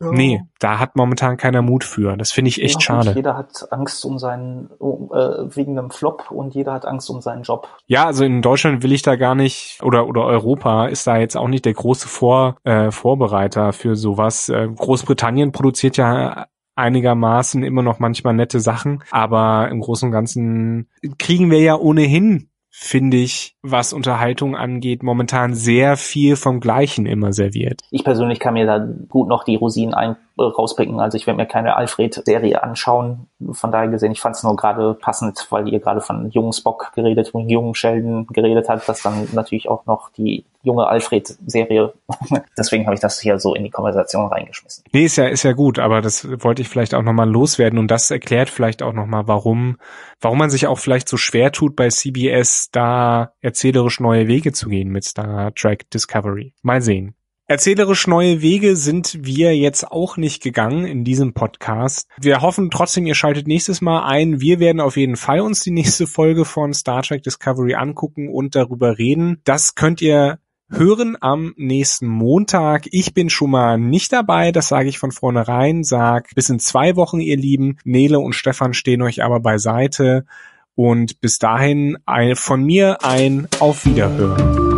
ja. 0.02 0.12
nee, 0.12 0.42
da 0.60 0.80
hat 0.80 0.96
momentan 0.96 1.38
keiner 1.38 1.62
Mut 1.62 1.84
für. 1.84 2.18
Das 2.18 2.32
finde 2.32 2.50
ich 2.50 2.62
echt 2.64 2.76
ja, 2.76 2.82
schade. 2.82 3.12
Jeder 3.16 3.38
hat 3.38 3.72
Angst 3.72 4.04
um 4.04 4.18
seinen, 4.18 4.72
äh, 4.80 5.56
wegen 5.56 5.78
einem 5.78 5.92
Flop 5.92 6.32
und 6.32 6.56
jeder 6.56 6.74
hat 6.74 6.86
Angst 6.86 7.10
um 7.10 7.22
seinen 7.22 7.44
Job. 7.44 7.68
Ja, 7.86 8.06
also 8.06 8.24
in 8.24 8.42
Deutschland 8.42 8.82
will 8.82 8.94
ich 8.94 9.04
da 9.04 9.16
gar 9.16 9.36
nicht, 9.36 9.80
oder, 9.84 10.08
oder 10.08 10.26
Europa 10.26 10.88
ist 10.88 11.06
da 11.06 11.18
jetzt 11.18 11.38
auch 11.38 11.50
nicht 11.50 11.66
der 11.66 11.74
große 11.74 12.08
Vor, 12.08 12.56
äh, 12.64 12.92
Vorbereiter 12.92 13.74
für 13.74 13.96
sowas. 13.96 14.50
Äh, 14.50 14.70
Großbritannien 14.74 15.52
produziert 15.52 15.98
ja 15.98 16.48
einigermaßen 16.80 17.64
immer 17.64 17.84
noch 17.84 18.00
manchmal 18.00 18.34
nette 18.34 18.60
Sachen, 18.60 19.04
aber 19.12 19.70
im 19.70 19.82
Großen 19.82 20.08
und 20.08 20.14
Ganzen 20.14 20.88
kriegen 21.18 21.52
wir 21.52 21.60
ja 21.60 21.78
ohnehin 21.78 22.50
finde 22.72 23.18
ich, 23.18 23.58
was 23.62 23.94
Unterhaltung 23.94 24.56
angeht, 24.56 25.04
momentan 25.04 25.54
sehr 25.54 25.98
viel 25.98 26.36
vom 26.36 26.60
Gleichen 26.60 27.06
immer 27.06 27.34
serviert. 27.34 27.82
Ich 27.92 28.04
persönlich 28.06 28.40
kann 28.40 28.54
mir 28.54 28.66
da 28.66 28.80
gut 29.10 29.28
noch 29.28 29.44
die 29.44 29.56
Rosinen 29.56 29.94
ein 29.94 30.16
rauspicken. 30.48 31.00
Also 31.00 31.18
ich 31.18 31.28
werde 31.28 31.38
mir 31.38 31.48
keine 31.48 31.76
Alfred-Serie 31.76 32.62
anschauen. 32.64 33.28
Von 33.52 33.72
daher 33.72 33.90
gesehen, 33.90 34.12
ich 34.12 34.22
fand 34.22 34.36
es 34.36 34.44
nur 34.44 34.56
gerade 34.56 34.94
passend, 34.94 35.48
weil 35.50 35.68
ihr 35.68 35.80
gerade 35.80 36.02
von 36.02 36.30
jungen 36.32 36.54
Spock 36.54 36.92
geredet 36.96 37.34
und 37.34 37.50
jungen 37.50 37.76
Sheldon 37.76 38.28
geredet 38.28 38.70
habt, 38.70 38.88
dass 38.88 39.02
dann 39.02 39.28
natürlich 39.34 39.70
auch 39.70 39.86
noch 39.86 40.10
die 40.10 40.46
junge 40.64 40.88
Alfred-Serie. 40.88 41.94
Deswegen 42.58 42.86
habe 42.86 42.96
ich 42.96 43.00
das 43.00 43.20
hier 43.20 43.40
so 43.40 43.56
in 43.56 43.64
die 43.64 43.70
Konversation 43.70 44.28
reingeschmissen. 44.28 44.84
Nee, 44.92 45.06
ist 45.06 45.16
ja, 45.16 45.28
ist 45.28 45.44
ja 45.44 45.54
gut, 45.54 45.80
aber 45.80 46.02
das 46.02 46.28
wollte 46.44 46.62
ich 46.62 46.70
vielleicht 46.70 46.94
auch 46.94 47.02
nochmal 47.02 47.30
loswerden 47.30 47.80
und 47.80 47.90
das 47.90 48.12
erklärt 48.12 48.50
vielleicht 48.50 48.84
auch 48.84 48.94
nochmal, 48.94 49.28
warum, 49.28 49.78
warum 50.20 50.38
man 50.38 50.50
sich 50.50 50.68
auch 50.68 50.80
vielleicht 50.80 51.08
so 51.08 51.18
schwer 51.18 51.52
tut, 51.52 51.76
bei 51.76 51.88
CBS 51.90 52.70
da 52.72 53.32
erzählerisch 53.42 54.00
neue 54.00 54.28
Wege 54.28 54.52
zu 54.52 54.70
gehen 54.70 54.90
mit 54.90 55.06
Star 55.06 55.54
Trek 55.54 55.90
Discovery. 55.92 56.54
Mal 56.62 56.82
sehen. 56.82 57.16
Erzählerisch 57.50 58.06
neue 58.06 58.44
Wege 58.44 58.76
sind 58.76 59.26
wir 59.26 59.58
jetzt 59.58 59.92
auch 59.92 60.18
nicht 60.18 60.44
gegangen 60.44 60.86
in 60.86 61.04
diesem 61.04 61.34
Podcast. 61.34 62.08
Wir 62.22 62.44
hoffen 62.44 62.70
trotzdem, 62.70 63.08
ihr 63.08 63.16
schaltet 63.16 63.48
nächstes 63.48 63.82
Mal 63.82 64.04
ein. 64.04 64.40
Wir 64.40 64.60
werden 64.60 64.80
auf 64.80 64.98
jeden 64.98 65.16
Fall 65.16 65.40
uns 65.40 65.64
die 65.64 65.72
nächste 65.72 66.06
Folge 66.06 66.46
von 66.46 66.76
Star 66.76 67.02
Trek 67.02 67.24
Discovery 67.24 67.74
angucken 67.74 68.30
und 68.30 68.54
darüber 68.54 69.00
reden. 69.00 69.42
Das 69.46 69.74
könnt 69.74 70.00
ihr 70.00 70.38
hören 70.70 71.18
am 71.22 71.56
nächsten 71.58 72.06
Montag. 72.06 72.86
Ich 72.92 73.16
bin 73.16 73.32
schon 73.32 73.50
mal 73.50 73.80
nicht 73.80 74.14
dabei, 74.14 74.52
das 74.52 74.68
sage 74.68 74.88
ich 74.88 75.00
von 75.00 75.12
vornherein. 75.12 75.84
Sag 75.84 76.30
bis 76.36 76.52
in 76.52 76.60
zwei 76.60 76.96
Wochen, 76.98 77.20
ihr 77.20 77.38
Lieben. 77.38 77.80
Nele 77.84 78.20
und 78.20 78.34
Stefan 78.34 78.76
stehen 78.76 79.02
euch 79.02 79.24
aber 79.24 79.40
beiseite. 79.40 80.28
Und 80.76 81.20
bis 81.20 81.40
dahin 81.40 81.98
von 82.36 82.64
mir 82.64 83.04
ein 83.04 83.48
Auf 83.60 83.88
Wiederhören. 83.88 84.69